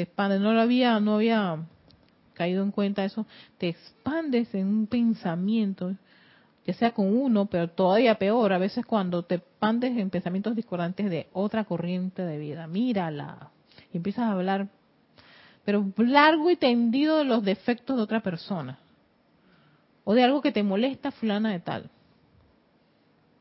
te 0.01 0.05
expandes, 0.05 0.41
no 0.41 0.55
lo 0.55 0.63
había, 0.63 0.99
no 0.99 1.17
había 1.17 1.59
caído 2.33 2.63
en 2.63 2.71
cuenta 2.71 3.05
eso, 3.05 3.27
te 3.59 3.69
expandes 3.69 4.55
en 4.55 4.67
un 4.67 4.87
pensamiento, 4.87 5.95
ya 6.65 6.73
sea 6.73 6.93
con 6.93 7.15
uno, 7.15 7.45
pero 7.45 7.69
todavía 7.69 8.15
peor, 8.15 8.55
a 8.55 8.59
veces 8.59 8.87
cuando 8.87 9.25
te 9.25 9.35
expandes 9.35 9.99
en 9.99 10.09
pensamientos 10.09 10.57
discordantes 10.57 11.11
de 11.11 11.29
otra 11.35 11.65
corriente 11.65 12.23
de 12.23 12.39
vida, 12.39 12.67
mírala, 12.67 13.51
y 13.93 13.99
empiezas 13.99 14.25
a 14.25 14.33
hablar, 14.33 14.69
pero 15.67 15.93
largo 15.99 16.51
y 16.51 16.57
tendido 16.57 17.19
de 17.19 17.25
los 17.25 17.45
defectos 17.45 17.99
de 17.99 18.03
otra 18.03 18.21
persona, 18.21 18.79
o 20.05 20.15
de 20.15 20.25
algo 20.25 20.41
que 20.41 20.51
te 20.51 20.63
molesta 20.63 21.11
fulana 21.11 21.51
de 21.51 21.61
tal. 21.61 21.91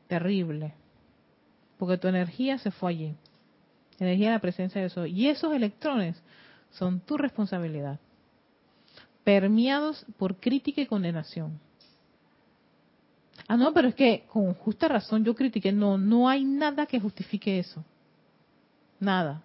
Terrible, 0.08 0.74
porque 1.78 1.96
tu 1.96 2.08
energía 2.08 2.58
se 2.58 2.70
fue 2.70 2.90
allí, 2.90 3.14
energía 3.98 4.26
de 4.26 4.34
la 4.34 4.40
presencia 4.40 4.82
de 4.82 4.88
eso, 4.88 5.06
y 5.06 5.28
esos 5.28 5.54
electrones 5.54 6.22
son 6.70 7.00
tu 7.00 7.16
responsabilidad 7.16 7.98
permeados 9.24 10.04
por 10.18 10.36
crítica 10.36 10.80
y 10.80 10.86
condenación. 10.86 11.60
Ah, 13.46 13.56
no, 13.56 13.72
pero 13.72 13.88
es 13.88 13.94
que 13.94 14.24
con 14.32 14.54
justa 14.54 14.88
razón 14.88 15.24
yo 15.24 15.34
critiqué. 15.34 15.72
No, 15.72 15.98
no 15.98 16.28
hay 16.28 16.44
nada 16.44 16.86
que 16.86 17.00
justifique 17.00 17.58
eso. 17.58 17.84
Nada. 18.98 19.42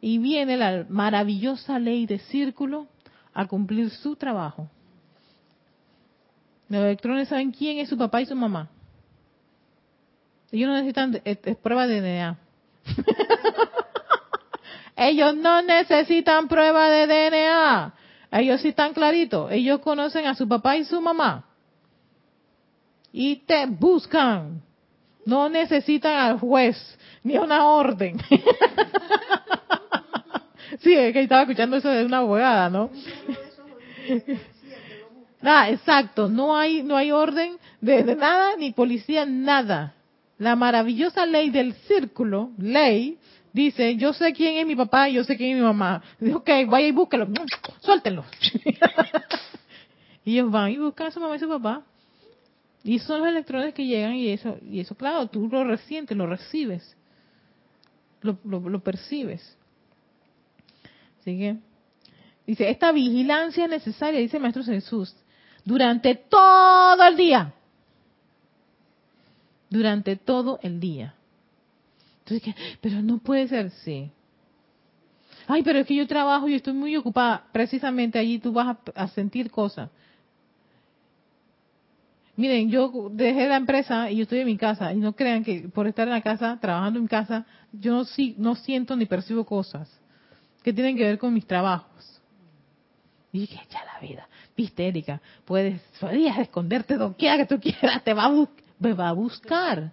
Y 0.00 0.18
viene 0.18 0.56
la 0.56 0.86
maravillosa 0.88 1.78
ley 1.78 2.06
de 2.06 2.18
círculo 2.18 2.86
a 3.32 3.46
cumplir 3.46 3.90
su 3.90 4.16
trabajo. 4.16 4.68
Los 6.68 6.82
electrones 6.82 7.28
saben 7.28 7.52
quién 7.52 7.78
es 7.78 7.88
su 7.88 7.96
papá 7.96 8.20
y 8.20 8.26
su 8.26 8.34
mamá. 8.34 8.68
Ellos 10.50 10.68
no 10.68 10.74
necesitan 10.74 11.20
prueba 11.62 11.86
de 11.86 12.00
DNA. 12.00 12.38
Ellos 14.96 15.36
no 15.36 15.60
necesitan 15.62 16.48
prueba 16.48 16.88
de 16.88 17.06
DNA. 17.06 17.94
Ellos 18.32 18.62
sí 18.62 18.68
están 18.68 18.94
claritos. 18.94 19.52
Ellos 19.52 19.80
conocen 19.80 20.26
a 20.26 20.34
su 20.34 20.48
papá 20.48 20.76
y 20.76 20.84
su 20.84 21.00
mamá. 21.00 21.44
Y 23.12 23.36
te 23.36 23.66
buscan. 23.66 24.62
No 25.26 25.48
necesitan 25.48 26.14
al 26.14 26.38
juez 26.38 26.76
ni 27.22 27.36
una 27.36 27.66
orden. 27.66 28.18
sí, 30.80 30.94
es 30.94 31.12
que 31.12 31.20
estaba 31.20 31.42
escuchando 31.42 31.76
eso 31.76 31.90
de 31.90 32.04
una 32.04 32.18
abogada, 32.18 32.70
¿no? 32.70 32.90
Ah, 35.48 35.70
exacto. 35.70 36.28
No 36.28 36.56
hay, 36.56 36.82
no 36.82 36.96
hay 36.96 37.12
orden 37.12 37.58
de, 37.80 38.02
de 38.02 38.16
nada, 38.16 38.56
ni 38.56 38.72
policía, 38.72 39.24
nada. 39.26 39.94
La 40.38 40.56
maravillosa 40.56 41.24
ley 41.24 41.50
del 41.50 41.74
círculo, 41.86 42.50
ley, 42.58 43.18
dice, 43.56 43.96
yo 43.96 44.12
sé 44.12 44.32
quién 44.34 44.58
es 44.58 44.66
mi 44.66 44.76
papá 44.76 45.08
y 45.08 45.14
yo 45.14 45.24
sé 45.24 45.36
quién 45.36 45.52
es 45.52 45.56
mi 45.56 45.62
mamá. 45.62 46.02
Dice, 46.20 46.34
ok, 46.34 46.48
vaya 46.68 46.88
y 46.88 46.92
búsquelo, 46.92 47.26
suéltenlo. 47.80 48.24
y 50.24 50.32
ellos 50.32 50.50
van 50.50 50.70
y 50.70 50.76
buscan 50.76 51.06
a 51.06 51.10
su 51.10 51.20
mamá 51.20 51.36
y 51.36 51.38
su 51.38 51.48
papá. 51.48 51.82
Y 52.84 52.98
son 52.98 53.20
los 53.20 53.28
electrones 53.28 53.74
que 53.74 53.86
llegan 53.86 54.14
y 54.14 54.28
eso, 54.28 54.58
y 54.62 54.78
eso 54.78 54.94
claro, 54.94 55.26
tú 55.26 55.48
lo 55.48 55.64
resientes, 55.64 56.16
lo 56.16 56.26
recibes, 56.26 56.96
lo, 58.20 58.38
lo, 58.44 58.80
percibes. 58.80 59.56
Así 61.20 61.36
que, 61.38 61.56
dice, 62.46 62.70
esta 62.70 62.92
vigilancia 62.92 63.64
es 63.64 63.70
necesaria, 63.70 64.20
dice 64.20 64.38
Maestro 64.38 64.62
Jesús, 64.62 65.16
durante 65.64 66.14
todo 66.14 67.02
el 67.02 67.16
día. 67.16 67.54
Durante 69.68 70.14
todo 70.14 70.60
el 70.62 70.78
día. 70.78 71.15
Pero 72.80 73.02
no 73.02 73.18
puede 73.18 73.48
ser, 73.48 73.70
sí. 73.70 74.10
Ay, 75.46 75.62
pero 75.62 75.78
es 75.78 75.86
que 75.86 75.94
yo 75.94 76.06
trabajo 76.06 76.48
y 76.48 76.54
estoy 76.54 76.72
muy 76.72 76.96
ocupada. 76.96 77.44
Precisamente 77.52 78.18
allí 78.18 78.38
tú 78.38 78.52
vas 78.52 78.76
a, 78.94 79.08
sentir 79.08 79.50
cosas. 79.50 79.90
Miren, 82.34 82.68
yo 82.68 83.10
dejé 83.12 83.48
la 83.48 83.56
empresa 83.56 84.10
y 84.10 84.16
yo 84.16 84.22
estoy 84.24 84.40
en 84.40 84.46
mi 84.46 84.56
casa. 84.56 84.92
Y 84.92 84.96
no 84.96 85.14
crean 85.14 85.44
que 85.44 85.68
por 85.68 85.86
estar 85.86 86.06
en 86.08 86.14
la 86.14 86.20
casa, 86.20 86.58
trabajando 86.60 86.98
en 86.98 87.06
casa, 87.06 87.46
yo 87.72 87.92
no, 87.92 88.04
no 88.38 88.54
siento 88.56 88.96
ni 88.96 89.06
percibo 89.06 89.44
cosas 89.44 89.88
que 90.62 90.72
tienen 90.72 90.96
que 90.96 91.04
ver 91.04 91.18
con 91.18 91.32
mis 91.32 91.46
trabajos. 91.46 92.20
Y 93.32 93.40
dije, 93.40 93.60
ya 93.70 93.84
la 93.84 94.00
vida. 94.00 94.28
Viste, 94.56 94.88
Erika, 94.88 95.20
puedes, 95.44 95.80
podrías 96.00 96.38
esconderte 96.38 96.96
donde 96.96 97.16
quiera 97.16 97.36
que 97.36 97.46
tú 97.46 97.60
quieras, 97.60 98.02
te 98.02 98.14
va 98.14 98.24
a, 98.24 98.48
me 98.78 98.92
va 98.94 99.10
a 99.10 99.12
buscar 99.12 99.92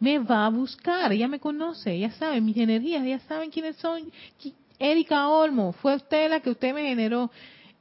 me 0.00 0.18
va 0.18 0.46
a 0.46 0.50
buscar, 0.50 1.12
ella 1.12 1.28
me 1.28 1.40
conoce, 1.40 1.92
ella 1.92 2.10
sabe 2.12 2.40
mis 2.40 2.56
energías, 2.56 3.04
ella 3.04 3.20
saben 3.20 3.50
quiénes 3.50 3.76
son. 3.76 4.10
Erika 4.78 5.28
Olmo, 5.28 5.72
fue 5.72 5.96
usted 5.96 6.30
la 6.30 6.40
que 6.40 6.50
usted 6.50 6.72
me 6.72 6.82
generó. 6.82 7.30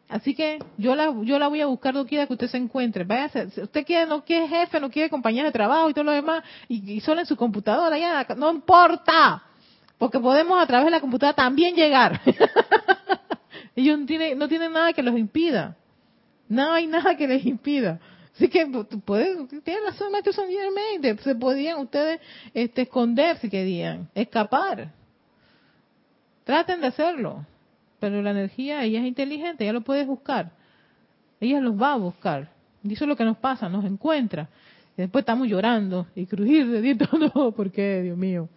Así 0.09 0.33
que 0.33 0.59
yo 0.77 0.95
la, 0.95 1.13
yo 1.23 1.37
la 1.37 1.47
voy 1.47 1.61
a 1.61 1.65
buscar 1.65 1.93
donde 1.93 2.09
quiera 2.09 2.25
que 2.25 2.33
usted 2.33 2.47
se 2.47 2.57
encuentre. 2.57 3.03
Vaya, 3.03 3.29
si 3.49 3.61
usted 3.61 3.85
quiere, 3.85 4.07
no 4.07 4.23
quiere 4.23 4.47
jefe, 4.47 4.79
no 4.79 4.89
quiere 4.89 5.09
compañía 5.09 5.43
de 5.43 5.51
trabajo 5.51 5.89
y 5.89 5.93
todo 5.93 6.05
lo 6.05 6.11
demás, 6.11 6.43
y, 6.67 6.99
solo 7.01 7.19
en 7.19 7.25
su 7.25 7.35
computadora, 7.35 7.97
ya, 7.99 8.25
no 8.35 8.51
importa, 8.51 9.43
porque 9.97 10.19
podemos 10.19 10.61
a 10.61 10.65
través 10.65 10.85
de 10.85 10.91
la 10.91 11.01
computadora 11.01 11.35
también 11.35 11.75
llegar. 11.75 12.21
Ellos 13.75 13.99
no 13.99 14.05
tienen, 14.05 14.39
no 14.39 14.47
tienen 14.47 14.71
nada 14.71 14.93
que 14.93 15.03
los 15.03 15.17
impida. 15.17 15.75
No 16.47 16.71
hay 16.71 16.87
nada 16.87 17.15
que 17.17 17.27
les 17.27 17.45
impida. 17.45 17.99
Así 18.37 18.49
que 18.49 18.67
pueden, 19.03 19.47
tienen 19.63 19.83
razón, 19.83 20.11
maestro 20.11 20.31
San 20.31 20.47
Germain, 20.47 21.17
se 21.17 21.33
podían 21.33 21.79
ustedes 21.79 22.21
este, 22.53 22.83
esconder 22.83 23.37
si 23.37 23.49
querían, 23.49 24.09
escapar. 24.13 24.91
Traten 26.43 26.79
de 26.79 26.87
hacerlo, 26.87 27.47
pero 27.99 28.21
la 28.21 28.29
energía, 28.29 28.83
ella 28.83 28.99
es 28.99 29.07
inteligente, 29.07 29.63
ella 29.63 29.73
lo 29.73 29.81
puede 29.81 30.05
buscar, 30.05 30.51
ella 31.41 31.59
los 31.59 31.81
va 31.81 31.93
a 31.93 31.97
buscar. 31.97 32.51
Y 32.83 32.93
eso 32.93 33.05
es 33.05 33.09
lo 33.09 33.15
que 33.15 33.25
nos 33.25 33.37
pasa, 33.37 33.69
nos 33.69 33.83
encuentra. 33.85 34.49
Y 34.95 35.01
después 35.01 35.23
estamos 35.23 35.47
llorando 35.47 36.05
y 36.15 36.27
crujir 36.27 36.67
de 36.67 36.81
dientes, 36.83 37.09
no, 37.33 37.51
¿por 37.53 37.71
qué, 37.71 38.03
Dios 38.03 38.17
mío? 38.17 38.49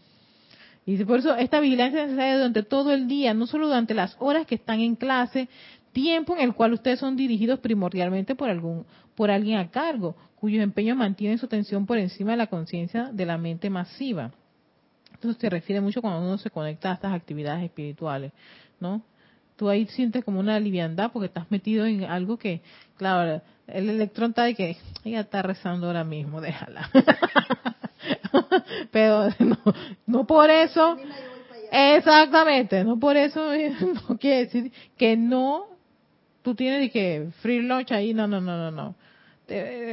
Y 0.85 1.03
por 1.05 1.21
eso 1.21 1.35
esta 1.37 1.59
vigilancia 1.59 2.03
es 2.03 2.09
necesaria 2.09 2.37
durante 2.37 2.65
todo 2.65 2.93
el 2.93 3.09
día, 3.09 3.33
no 3.33 3.47
solo 3.47 3.67
durante 3.69 3.95
las 3.95 4.15
horas 4.19 4.47
que 4.47 4.57
están 4.57 4.81
en 4.81 4.95
clase, 4.95 5.49
tiempo 5.93 6.37
en 6.37 6.43
el 6.43 6.55
cual 6.55 6.75
ustedes 6.75 6.99
son 6.99 7.17
dirigidos 7.17 7.61
primordialmente 7.61 8.35
por 8.35 8.51
algún 8.51 8.85
por 9.21 9.31
alguien 9.31 9.59
a 9.59 9.71
cargo, 9.71 10.17
cuyos 10.37 10.63
empeños 10.63 10.97
mantienen 10.97 11.37
su 11.37 11.45
atención 11.45 11.85
por 11.85 11.99
encima 11.99 12.31
de 12.31 12.39
la 12.39 12.47
conciencia 12.47 13.11
de 13.13 13.27
la 13.27 13.37
mente 13.37 13.69
masiva. 13.69 14.31
Entonces 15.13 15.39
se 15.39 15.51
refiere 15.51 15.83
mucho 15.83 16.01
cuando 16.01 16.27
uno 16.27 16.39
se 16.39 16.49
conecta 16.49 16.91
a 16.91 16.95
estas 16.95 17.13
actividades 17.13 17.63
espirituales, 17.65 18.33
¿no? 18.81 19.03
Tú 19.57 19.69
ahí 19.69 19.85
sientes 19.89 20.25
como 20.25 20.41
una 20.41 20.59
liviandad 20.59 21.13
porque 21.13 21.27
estás 21.27 21.51
metido 21.51 21.85
en 21.85 22.05
algo 22.05 22.39
que, 22.39 22.63
claro, 22.97 23.43
el 23.67 23.91
electrón 23.91 24.31
está 24.31 24.45
de 24.45 24.55
que 24.55 24.79
ella 25.05 25.21
está 25.21 25.43
rezando 25.43 25.89
ahora 25.89 26.03
mismo, 26.03 26.41
déjala. 26.41 26.89
Pero 28.91 29.29
no, 29.39 29.59
no 30.07 30.27
por 30.27 30.49
eso, 30.49 30.97
exactamente, 31.71 32.85
no 32.85 32.99
por 32.99 33.19
eso 33.19 33.53
no 34.09 34.17
quiere 34.17 34.47
decir 34.47 34.73
que 34.97 35.15
no 35.15 35.67
tú 36.41 36.55
tienes 36.55 36.91
que 36.91 37.29
free 37.43 37.61
lunch 37.61 37.93
ahí, 37.93 38.15
no, 38.15 38.27
no, 38.27 38.41
no, 38.41 38.57
no, 38.57 38.71
no. 38.71 38.95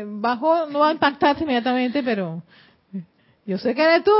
Bajo 0.06 0.66
no 0.68 0.80
va 0.80 0.90
a 0.90 0.92
impactarte 0.92 1.44
inmediatamente, 1.44 2.04
pero 2.04 2.42
yo 3.46 3.58
sé 3.58 3.74
que 3.74 3.82
eres 3.82 4.04
tú, 4.04 4.12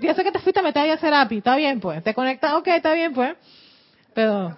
yo 0.00 0.14
sé 0.14 0.24
que 0.24 0.32
te 0.32 0.38
fuiste 0.40 0.60
a 0.60 0.62
meter 0.62 0.90
a 0.90 0.98
Serapi, 0.98 1.38
está 1.38 1.56
bien 1.56 1.80
pues, 1.80 2.02
te 2.02 2.14
conectas, 2.14 2.54
ok, 2.54 2.68
está 2.68 2.92
bien 2.92 3.12
pues, 3.12 3.36
pero, 4.16 4.56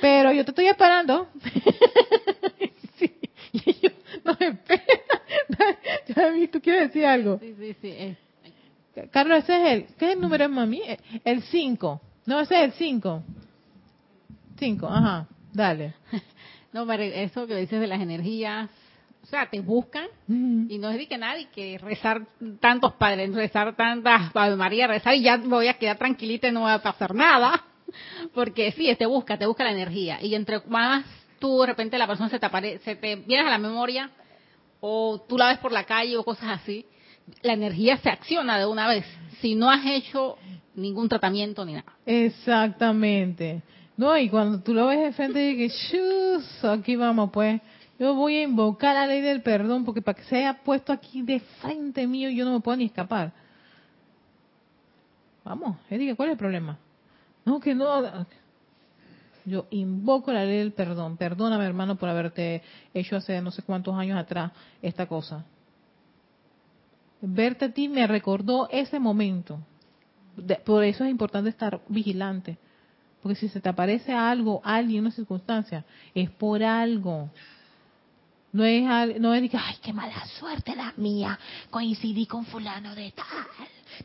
pero 0.00 0.32
yo 0.32 0.44
te 0.44 0.50
estoy 0.50 0.66
esperando. 0.66 1.28
sí, 2.98 3.14
yo, 3.80 3.90
no 4.24 4.36
me 4.38 4.48
espera. 4.48 4.82
¿Tú 6.52 6.60
quieres 6.60 6.88
decir 6.88 7.06
algo? 7.06 7.38
Sí, 7.38 7.54
sí, 7.56 7.76
sí. 7.80 7.88
Eh, 7.88 8.16
Carlos, 9.12 9.44
ese 9.44 9.54
es 9.54 9.72
el, 9.72 9.94
¿qué 9.96 10.16
número 10.16 10.44
es 10.44 10.50
mami? 10.50 10.82
El 11.24 11.42
5. 11.42 12.00
No, 12.26 12.40
ese 12.40 12.56
es 12.56 12.64
el 12.64 12.72
5. 12.72 13.22
5, 14.58 14.88
ajá, 14.88 15.28
dale. 15.52 15.94
No, 16.72 16.86
pero 16.86 17.04
eso 17.04 17.46
que 17.46 17.56
dices 17.56 17.80
de 17.80 17.86
las 17.86 18.02
energías, 18.02 18.68
o 19.26 19.28
sea, 19.28 19.50
te 19.50 19.60
buscan 19.60 20.06
y 20.28 20.78
no 20.78 20.88
es 20.88 20.98
de 20.98 21.08
que 21.08 21.18
nadie 21.18 21.48
que 21.52 21.78
rezar 21.78 22.22
tantos 22.60 22.92
padres, 22.92 23.34
rezar 23.34 23.74
tantas 23.74 24.30
Ave 24.32 24.54
María, 24.54 24.86
rezar 24.86 25.16
y 25.16 25.22
ya 25.22 25.36
me 25.36 25.48
voy 25.48 25.66
a 25.66 25.74
quedar 25.74 25.98
tranquilita 25.98 26.46
y 26.46 26.52
no 26.52 26.60
va 26.62 26.74
a 26.74 26.82
pasar 26.82 27.12
nada. 27.12 27.64
Porque 28.34 28.70
sí, 28.70 28.94
te 28.94 29.04
busca, 29.04 29.36
te 29.36 29.46
busca 29.46 29.64
la 29.64 29.72
energía. 29.72 30.22
Y 30.22 30.36
entre 30.36 30.60
más 30.68 31.04
tú 31.40 31.60
de 31.60 31.66
repente 31.66 31.98
la 31.98 32.06
persona 32.06 32.28
se 32.28 32.38
te 32.38 32.46
aparece, 32.46 32.78
se 32.84 32.94
te 32.94 33.16
viene 33.16 33.48
a 33.48 33.50
la 33.50 33.58
memoria 33.58 34.10
o 34.78 35.20
tú 35.28 35.36
la 35.36 35.48
ves 35.48 35.58
por 35.58 35.72
la 35.72 35.82
calle 35.82 36.16
o 36.16 36.22
cosas 36.22 36.60
así, 36.60 36.86
la 37.42 37.54
energía 37.54 37.96
se 37.96 38.10
acciona 38.10 38.60
de 38.60 38.66
una 38.66 38.86
vez. 38.86 39.04
Si 39.40 39.56
no 39.56 39.68
has 39.68 39.84
hecho 39.86 40.38
ningún 40.76 41.08
tratamiento 41.08 41.64
ni 41.64 41.72
nada. 41.72 41.92
Exactamente. 42.06 43.60
No, 43.96 44.16
y 44.16 44.28
cuando 44.28 44.60
tú 44.60 44.72
lo 44.72 44.86
ves 44.86 45.00
de 45.00 45.12
frente, 45.12 45.50
y 45.50 45.68
que 45.68 46.38
aquí 46.68 46.94
vamos, 46.94 47.30
pues. 47.32 47.60
Yo 47.98 48.14
voy 48.14 48.36
a 48.36 48.42
invocar 48.42 48.94
la 48.94 49.06
ley 49.06 49.22
del 49.22 49.42
perdón, 49.42 49.84
porque 49.84 50.02
para 50.02 50.16
que 50.16 50.24
se 50.24 50.36
haya 50.36 50.62
puesto 50.62 50.92
aquí 50.92 51.22
de 51.22 51.40
frente 51.40 52.06
mío, 52.06 52.28
yo 52.30 52.44
no 52.44 52.52
me 52.52 52.60
puedo 52.60 52.76
ni 52.76 52.84
escapar. 52.84 53.32
Vamos, 55.44 55.78
Erika, 55.88 56.14
¿cuál 56.14 56.30
es 56.30 56.32
el 56.32 56.38
problema? 56.38 56.78
No, 57.44 57.60
que 57.60 57.74
no. 57.74 58.26
Yo 59.44 59.66
invoco 59.70 60.32
la 60.32 60.44
ley 60.44 60.58
del 60.58 60.72
perdón. 60.72 61.16
Perdóname, 61.16 61.64
hermano, 61.64 61.96
por 61.96 62.08
haberte 62.08 62.62
hecho 62.92 63.16
hace 63.16 63.40
no 63.40 63.52
sé 63.52 63.62
cuántos 63.62 63.94
años 63.94 64.18
atrás 64.18 64.52
esta 64.82 65.06
cosa. 65.06 65.44
Verte 67.20 67.66
a 67.66 67.72
ti 67.72 67.88
me 67.88 68.06
recordó 68.06 68.68
ese 68.70 68.98
momento. 68.98 69.60
por 70.64 70.84
eso 70.84 71.04
es 71.04 71.10
importante 71.10 71.48
estar 71.48 71.80
vigilante. 71.88 72.58
Porque 73.22 73.36
si 73.36 73.48
se 73.48 73.60
te 73.60 73.68
aparece 73.68 74.12
algo, 74.12 74.60
alguien, 74.64 75.02
una 75.02 75.10
circunstancia, 75.12 75.84
es 76.14 76.28
por 76.30 76.62
algo. 76.62 77.30
No 78.56 78.64
es, 78.64 79.20
no 79.20 79.34
es 79.34 79.42
de 79.42 79.48
que, 79.50 79.58
ay, 79.58 79.76
qué 79.82 79.92
mala 79.92 80.24
suerte 80.38 80.74
la 80.74 80.94
mía, 80.96 81.38
coincidí 81.68 82.24
con 82.24 82.46
fulano 82.46 82.94
de 82.94 83.12
tal 83.12 83.26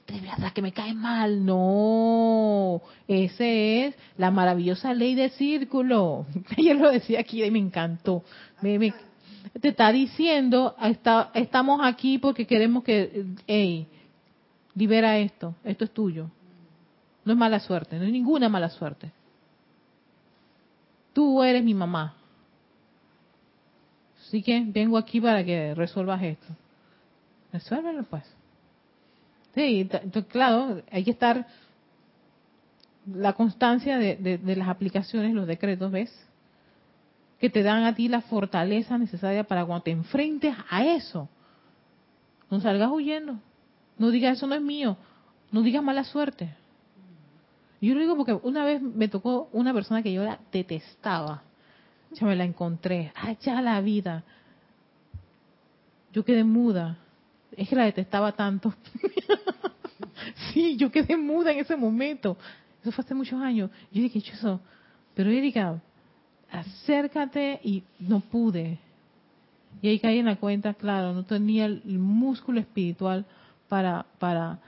de 0.08 0.20
verdad 0.20 0.52
que 0.54 0.62
me 0.62 0.72
cae 0.72 0.94
mal. 0.94 1.46
No, 1.46 2.82
ese 3.08 3.86
es 3.86 3.96
la 4.18 4.32
maravillosa 4.32 4.94
ley 4.94 5.16
del 5.16 5.32
círculo. 5.32 6.26
Ella 6.58 6.74
lo 6.74 6.92
decía 6.92 7.20
aquí 7.22 7.44
y 7.44 7.52
me 7.52 7.60
encantó. 7.60 8.24
te 8.62 9.68
está 9.70 9.92
diciendo, 9.92 10.76
está, 10.82 11.32
estamos 11.34 11.80
aquí 11.84 12.18
porque 12.18 12.46
queremos 12.46 12.84
que, 12.84 13.26
hey, 13.48 13.88
libera 14.76 15.18
esto, 15.18 15.56
esto 15.64 15.86
es 15.86 15.92
tuyo. 15.92 16.30
No 17.24 17.34
es 17.34 17.38
mala 17.38 17.60
suerte, 17.60 17.98
no 17.98 18.06
hay 18.06 18.12
ninguna 18.12 18.50
mala 18.50 18.70
suerte. 18.70 19.12
Tú 21.14 21.44
eres 21.44 21.64
mi 21.64 21.74
mamá. 21.74 22.16
Así 24.32 24.42
que 24.44 24.64
vengo 24.66 24.98
aquí 24.98 25.20
para 25.20 25.44
que 25.44 25.76
resuelvas 25.76 26.24
esto. 26.24 26.48
Resuélvelo 27.52 28.04
pues. 28.04 28.24
Sí, 29.54 29.90
claro, 30.30 30.82
hay 30.90 31.04
que 31.04 31.12
estar 31.12 31.46
la 33.14 33.34
constancia 33.34 33.98
de, 33.98 34.40
las 34.56 34.70
aplicaciones, 34.70 35.34
los 35.34 35.46
decretos, 35.48 35.92
¿ves? 35.92 36.28
Que 37.42 37.50
te 37.50 37.62
dan 37.62 37.84
a 37.84 37.94
ti 37.94 38.08
la 38.08 38.22
fortaleza 38.22 38.98
necesaria 38.98 39.44
para 39.44 39.66
cuando 39.66 39.84
te 39.84 39.92
enfrentes 39.92 40.56
a 40.70 40.86
eso. 40.86 41.28
No 42.50 42.62
salgas 42.62 42.90
huyendo. 42.90 43.36
No 43.98 44.12
digas, 44.12 44.38
eso 44.38 44.48
no 44.48 44.56
es 44.56 44.62
mío. 44.62 44.96
No 45.52 45.62
digas 45.62 45.84
mala 45.84 46.06
suerte. 46.06 46.56
Yo 47.82 47.96
lo 47.96 48.00
digo 48.00 48.16
porque 48.16 48.40
una 48.44 48.64
vez 48.64 48.82
me 48.82 49.10
tocó 49.10 49.50
una 49.52 49.74
persona 49.74 50.02
que 50.02 50.14
yo 50.14 50.24
la 50.24 50.40
detestaba. 50.54 51.44
Ya 52.12 52.28
me 52.28 52.36
la 52.36 52.44
encontré. 52.44 53.12
Allá 53.16 53.62
la 53.62 53.80
vida. 53.82 54.24
Yo 56.12 56.26
quedé 56.26 56.44
muda 56.44 56.98
es 57.56 57.70
que 57.70 57.76
la 57.76 57.86
detestaba 57.86 58.32
tanto. 58.32 58.74
sí, 60.54 60.78
yo 60.78 60.92
quedé 60.92 61.18
muda 61.18 61.52
en 61.52 61.60
ese 61.60 61.76
momento. 61.76 62.38
Eso 62.82 62.92
fue 62.92 63.04
hace 63.04 63.14
muchos 63.14 63.42
años. 63.42 63.70
Yo 63.92 64.02
dije, 64.02 64.20
eso. 64.20 64.60
Pero 65.14 65.30
Erika, 65.30 65.80
acércate 66.50 67.60
y 67.64 67.84
no 68.00 68.20
pude. 68.22 68.80
Y 69.82 69.90
ahí 69.90 70.00
caí 70.00 70.20
en 70.20 70.26
la 70.26 70.36
cuenta, 70.36 70.74
claro, 70.74 71.14
no 71.14 71.24
tenía 71.24 71.66
el, 71.66 71.82
músculo 72.00 72.60
espiritual 72.60 73.26
para, 73.68 74.06
para, 74.20 74.60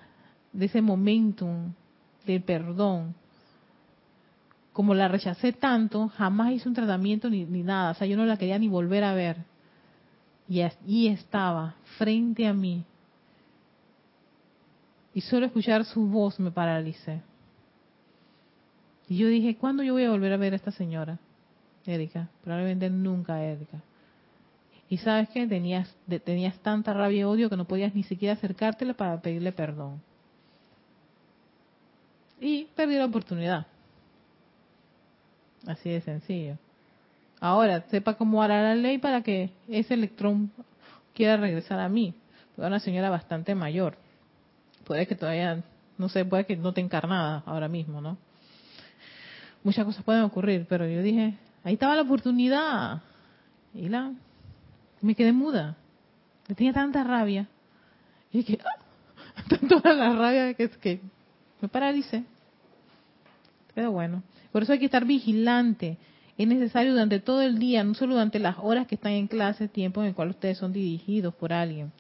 de 0.52 0.66
ese 0.66 0.82
momentum 0.82 1.74
del 2.26 2.42
perdón. 2.42 3.16
Como 4.74 4.94
la 4.94 5.08
rechacé 5.08 5.54
tanto, 5.54 6.10
jamás 6.10 6.52
hice 6.52 6.68
un 6.68 6.76
tratamiento 6.76 7.30
ni, 7.30 7.46
ni 7.46 7.64
nada. 7.64 7.92
O 7.92 7.94
sea, 7.94 8.08
yo 8.08 8.18
no 8.18 8.26
la 8.26 8.38
quería 8.38 8.60
ni 8.60 8.68
volver 8.68 9.04
a 9.04 9.14
ver 9.14 9.38
y 10.48 10.62
allí 10.62 11.08
estaba, 11.08 11.76
frente 11.98 12.46
a 12.48 12.54
mí. 12.54 12.84
Y 15.14 15.22
solo 15.22 15.46
escuchar 15.46 15.86
su 15.86 16.08
voz 16.08 16.40
me 16.40 16.52
paralicé. 16.52 17.22
Y 19.08 19.18
yo 19.18 19.28
dije, 19.28 19.56
¿cuándo 19.56 19.84
yo 19.84 19.94
voy 19.94 20.06
a 20.06 20.12
volver 20.12 20.34
a 20.34 20.38
ver 20.38 20.54
a 20.54 20.56
esta 20.56 20.72
señora? 20.72 21.20
Erika, 21.86 22.30
probablemente 22.44 22.90
nunca, 22.90 23.44
Erika. 23.44 23.82
Y 24.90 24.98
sabes 24.98 25.30
qué, 25.30 25.48
tenías, 25.48 25.94
tenías 26.24 26.58
tanta 26.60 26.94
rabia 26.94 27.22
y 27.22 27.24
odio 27.24 27.50
que 27.50 27.58
no 27.58 27.66
podías 27.66 27.94
ni 27.94 28.04
siquiera 28.04 28.34
acercártela 28.34 28.94
para 28.94 29.22
pedirle 29.22 29.52
perdón. 29.52 30.02
Y 32.40 32.66
perdí 32.76 32.96
la 32.96 33.06
oportunidad. 33.06 33.68
Así 35.68 35.90
de 35.90 36.02
sencillo. 36.02 36.58
Ahora, 37.40 37.82
sepa 37.90 38.16
cómo 38.16 38.42
hará 38.42 38.62
la 38.62 38.76
ley 38.76 38.98
para 38.98 39.22
que 39.22 39.52
ese 39.68 39.94
electrón 39.94 40.52
quiera 41.14 41.38
regresar 41.38 41.80
a 41.80 41.90
mí. 41.90 42.14
Fue 42.56 42.66
una 42.66 42.80
señora 42.80 43.10
bastante 43.10 43.56
mayor. 43.56 43.98
Puede 44.86 45.08
que 45.08 45.16
todavía, 45.16 45.64
no 45.98 46.10
sé, 46.10 46.26
puede 46.26 46.46
que 46.46 46.56
no 46.56 46.74
te 46.74 46.82
encarnada 46.82 47.44
ahora 47.46 47.68
mismo, 47.68 48.02
¿no? 48.02 48.18
Muchas 49.64 49.86
cosas 49.86 50.04
pueden 50.04 50.24
ocurrir, 50.24 50.66
pero 50.68 50.88
yo 50.88 51.02
dije, 51.02 51.36
ahí 51.64 51.74
estaba 51.74 51.96
la 51.96 52.02
oportunidad. 52.02 53.02
Y 53.74 53.90
la, 53.90 54.12
me 55.02 55.16
quedé 55.16 55.32
muda. 55.32 55.76
Le 56.48 56.56
tenía 56.56 56.74
tanta 56.74 57.04
rabia. 57.04 57.48
Y 58.32 58.40
dije, 58.40 58.60
¡ah! 58.66 58.84
toda 59.70 59.94
la 59.94 60.16
rabia 60.16 60.54
que, 60.54 60.70
que 60.70 61.02
me 61.62 61.68
paralicé. 61.68 62.24
Pero 63.74 63.92
bueno. 63.92 64.22
Por 64.54 64.64
eso 64.64 64.72
hay 64.72 64.80
que 64.80 64.86
estar 64.86 65.04
vigilante 65.04 65.98
es 66.38 66.48
necesario 66.48 66.94
durante 66.94 67.20
todo 67.20 67.42
el 67.42 67.60
día, 67.60 67.84
no 67.84 67.94
solo 67.94 68.14
durante 68.14 68.40
las 68.40 68.58
horas 68.60 68.88
que 68.88 68.96
están 68.96 69.12
en 69.12 69.28
clase, 69.28 69.68
tiempo 69.68 70.02
en 70.02 70.08
el 70.08 70.16
cual 70.16 70.30
ustedes 70.30 70.58
son 70.58 70.74
dirigidos 70.74 71.34
por 71.36 71.54
alguien. 71.54 71.92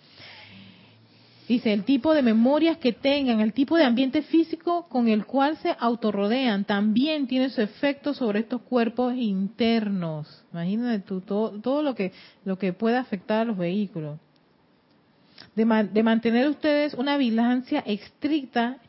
Dice, 1.47 1.73
el 1.73 1.83
tipo 1.83 2.13
de 2.13 2.21
memorias 2.21 2.77
que 2.77 2.93
tengan, 2.93 3.41
el 3.41 3.51
tipo 3.53 3.75
de 3.75 3.83
ambiente 3.83 4.21
físico 4.21 4.87
con 4.87 5.09
el 5.09 5.25
cual 5.25 5.57
se 5.57 5.75
autorrodean, 5.77 6.63
también 6.63 7.27
tiene 7.27 7.49
su 7.49 7.61
efecto 7.61 8.13
sobre 8.13 8.39
estos 8.39 8.61
cuerpos 8.61 9.13
internos. 9.15 10.43
Imagínate 10.53 10.99
tú 10.99 11.21
todo, 11.21 11.59
todo 11.61 11.83
lo 11.83 11.95
que 11.95 12.13
lo 12.45 12.57
que 12.57 12.71
puede 12.71 12.95
afectar 12.95 13.41
a 13.41 13.45
los 13.45 13.57
vehículos. 13.57 14.19
De, 15.55 15.65
de 15.91 16.03
mantener 16.03 16.47
ustedes 16.47 16.93
una 16.93 17.17
vigilancia 17.17 17.81
estricta 17.85 18.79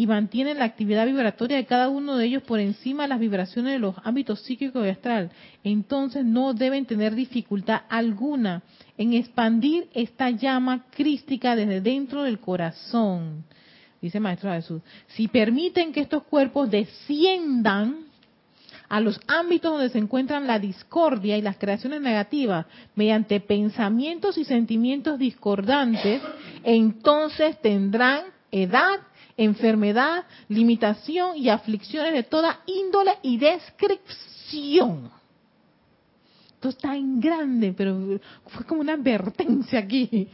y 0.00 0.06
mantienen 0.06 0.56
la 0.58 0.64
actividad 0.64 1.04
vibratoria 1.04 1.58
de 1.58 1.66
cada 1.66 1.90
uno 1.90 2.16
de 2.16 2.24
ellos 2.24 2.42
por 2.44 2.58
encima 2.58 3.02
de 3.02 3.10
las 3.10 3.20
vibraciones 3.20 3.74
de 3.74 3.78
los 3.78 3.94
ámbitos 4.02 4.40
psíquico 4.40 4.82
y 4.82 4.88
astral, 4.88 5.30
entonces 5.62 6.24
no 6.24 6.54
deben 6.54 6.86
tener 6.86 7.14
dificultad 7.14 7.82
alguna 7.86 8.62
en 8.96 9.12
expandir 9.12 9.90
esta 9.92 10.30
llama 10.30 10.86
crística 10.90 11.54
desde 11.54 11.82
dentro 11.82 12.22
del 12.22 12.38
corazón. 12.38 13.44
Dice 14.00 14.20
Maestro 14.20 14.50
Jesús, 14.52 14.80
si 15.08 15.28
permiten 15.28 15.92
que 15.92 16.00
estos 16.00 16.22
cuerpos 16.22 16.70
desciendan 16.70 18.06
a 18.88 19.00
los 19.00 19.20
ámbitos 19.26 19.70
donde 19.70 19.90
se 19.90 19.98
encuentran 19.98 20.46
la 20.46 20.58
discordia 20.58 21.36
y 21.36 21.42
las 21.42 21.58
creaciones 21.58 22.00
negativas 22.00 22.64
mediante 22.94 23.38
pensamientos 23.38 24.38
y 24.38 24.46
sentimientos 24.46 25.18
discordantes, 25.18 26.22
entonces 26.64 27.60
tendrán 27.60 28.22
edad 28.50 29.00
enfermedad, 29.44 30.24
limitación 30.48 31.36
y 31.36 31.48
aflicciones 31.48 32.12
de 32.12 32.22
toda 32.24 32.60
índole 32.66 33.12
y 33.22 33.38
descripción. 33.38 35.10
Esto 36.54 36.68
es 36.68 36.76
tan 36.76 37.20
grande, 37.20 37.72
pero 37.74 38.20
fue 38.48 38.66
como 38.66 38.82
una 38.82 38.92
advertencia 38.92 39.78
aquí. 39.78 40.28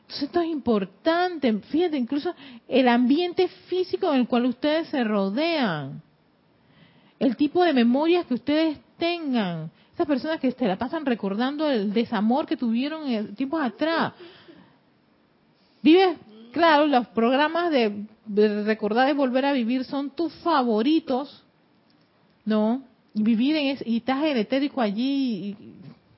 Entonces 0.00 0.22
esto 0.22 0.40
es 0.40 0.48
importante. 0.48 1.52
Fíjate, 1.52 1.98
incluso 1.98 2.34
el 2.66 2.88
ambiente 2.88 3.46
físico 3.68 4.10
en 4.14 4.20
el 4.20 4.26
cual 4.26 4.46
ustedes 4.46 4.88
se 4.88 5.04
rodean. 5.04 6.00
El 7.18 7.36
tipo 7.36 7.62
de 7.62 7.74
memorias 7.74 8.24
que 8.24 8.34
ustedes 8.34 8.78
tengan. 8.96 9.70
Esas 9.92 10.06
personas 10.06 10.40
que 10.40 10.50
se 10.50 10.66
la 10.66 10.78
pasan 10.78 11.04
recordando 11.04 11.68
el 11.68 11.92
desamor 11.92 12.46
que 12.46 12.56
tuvieron 12.56 13.34
tiempos 13.34 13.62
atrás. 13.62 14.14
Vives 15.82 16.16
claro, 16.56 16.86
los 16.86 17.06
programas 17.08 17.70
de, 17.70 18.06
recordar 18.64 19.10
y 19.10 19.12
volver 19.12 19.44
a 19.44 19.52
vivir 19.52 19.84
son 19.84 20.08
tus 20.10 20.32
favoritos, 20.36 21.44
¿no? 22.46 22.82
Y 23.12 23.22
vivir 23.22 23.56
en 23.56 23.66
ese, 23.66 23.84
y 23.86 23.98
estás 23.98 24.24
en 24.24 24.38
etérico 24.38 24.80
allí, 24.80 25.50
y 25.50 25.56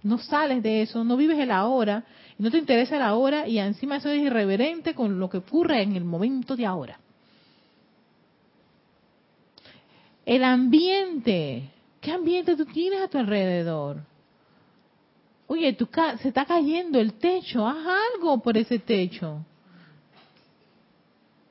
no 0.05 0.18
sales 0.18 0.62
de 0.62 0.82
eso, 0.82 1.03
no 1.03 1.16
vives 1.16 1.41
el 1.41 1.51
ahora, 1.51 2.05
y 2.39 2.43
no 2.45 2.53
te 2.53 2.59
interesa 2.59 2.97
el 2.97 3.03
ahora, 3.03 3.49
y 3.49 3.59
encima 3.59 3.97
eso 3.97 4.11
es 4.11 4.22
irreverente 4.22 4.95
con 4.95 5.18
lo 5.18 5.28
que 5.28 5.39
ocurre 5.39 5.82
en 5.82 5.97
el 5.97 6.05
momento 6.05 6.55
de 6.55 6.66
ahora. 6.66 7.01
El 10.24 10.45
ambiente, 10.45 11.64
¿qué 12.01 12.12
ambiente 12.12 12.55
tú 12.55 12.64
tienes 12.66 13.01
a 13.01 13.09
tu 13.09 13.18
alrededor? 13.18 14.03
Oye, 15.49 15.72
tu 15.72 15.89
se 16.22 16.28
está 16.28 16.45
cayendo 16.45 17.01
el 17.01 17.14
techo, 17.14 17.66
haz 17.66 17.84
algo 18.14 18.39
por 18.41 18.57
ese 18.57 18.78
techo. 18.78 19.45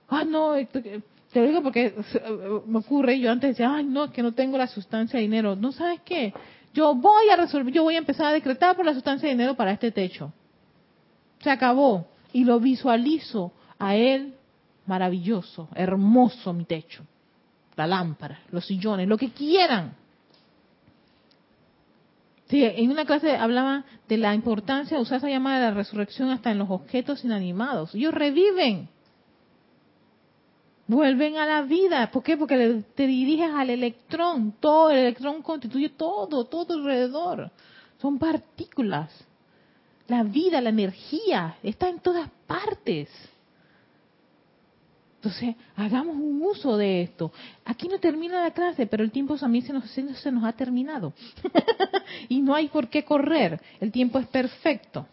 Ah, 0.09 0.23
no, 0.23 0.53
te 0.71 1.41
lo 1.41 1.47
digo 1.47 1.61
porque 1.61 1.87
eh, 1.87 2.61
me 2.65 2.79
ocurre, 2.79 3.19
yo 3.19 3.31
antes 3.31 3.51
decía, 3.51 3.73
ay, 3.75 3.85
no, 3.85 4.05
es 4.05 4.11
que 4.11 4.23
no 4.23 4.33
tengo 4.33 4.57
la 4.57 4.67
sustancia 4.67 5.17
de 5.17 5.23
dinero. 5.23 5.55
No, 5.55 5.71
¿sabes 5.71 6.01
qué? 6.05 6.33
Yo 6.73 6.95
voy 6.95 7.29
a 7.29 7.35
resolver, 7.35 7.73
yo 7.73 7.83
voy 7.83 7.95
a 7.95 7.99
empezar 7.99 8.27
a 8.27 8.33
decretar 8.33 8.75
por 8.75 8.85
la 8.85 8.93
sustancia 8.93 9.27
de 9.27 9.35
dinero 9.35 9.55
para 9.55 9.71
este 9.71 9.91
techo. 9.91 10.31
Se 11.39 11.49
acabó. 11.49 12.07
Y 12.33 12.43
lo 12.43 12.59
visualizo 12.59 13.53
a 13.79 13.95
él 13.95 14.35
maravilloso, 14.85 15.69
hermoso 15.75 16.53
mi 16.53 16.65
techo. 16.65 17.03
La 17.75 17.87
lámpara, 17.87 18.39
los 18.51 18.65
sillones, 18.65 19.07
lo 19.07 19.17
que 19.17 19.31
quieran. 19.31 19.93
Sí, 22.49 22.63
en 22.63 22.89
una 22.91 23.05
clase 23.05 23.35
hablaba 23.35 23.83
de 24.07 24.17
la 24.17 24.33
importancia 24.33 24.95
de 24.95 25.03
usar 25.03 25.17
esa 25.17 25.29
llamada 25.29 25.59
de 25.59 25.65
la 25.65 25.77
resurrección 25.77 26.29
hasta 26.29 26.51
en 26.51 26.59
los 26.59 26.69
objetos 26.69 27.23
inanimados. 27.25 27.93
Ellos 27.93 28.13
reviven. 28.13 28.89
Vuelven 30.87 31.35
a 31.35 31.45
la 31.45 31.61
vida. 31.63 32.09
¿Por 32.11 32.23
qué? 32.23 32.37
Porque 32.37 32.83
te 32.95 33.07
diriges 33.07 33.51
al 33.51 33.69
electrón. 33.69 34.55
Todo 34.59 34.89
el 34.89 34.99
electrón 34.99 35.41
constituye 35.41 35.89
todo, 35.89 36.45
todo 36.45 36.73
alrededor. 36.75 37.51
Son 38.01 38.17
partículas. 38.17 39.11
La 40.07 40.23
vida, 40.23 40.61
la 40.61 40.69
energía, 40.69 41.57
está 41.61 41.89
en 41.89 41.99
todas 41.99 42.29
partes. 42.47 43.09
Entonces, 45.15 45.55
hagamos 45.75 46.15
un 46.15 46.41
uso 46.41 46.77
de 46.77 47.01
esto. 47.01 47.33
Aquí 47.65 47.89
no 47.89 47.99
termina 47.99 48.41
la 48.41 48.51
clase, 48.51 48.87
pero 48.87 49.03
el 49.03 49.11
tiempo 49.11 49.35
también 49.35 49.65
se 49.65 49.73
nos, 49.73 49.89
se 49.89 50.31
nos 50.31 50.43
ha 50.45 50.53
terminado. 50.53 51.11
y 52.29 52.39
no 52.39 52.55
hay 52.55 52.69
por 52.69 52.87
qué 52.87 53.03
correr. 53.03 53.59
El 53.81 53.91
tiempo 53.91 54.19
es 54.19 54.27
perfecto. 54.27 55.05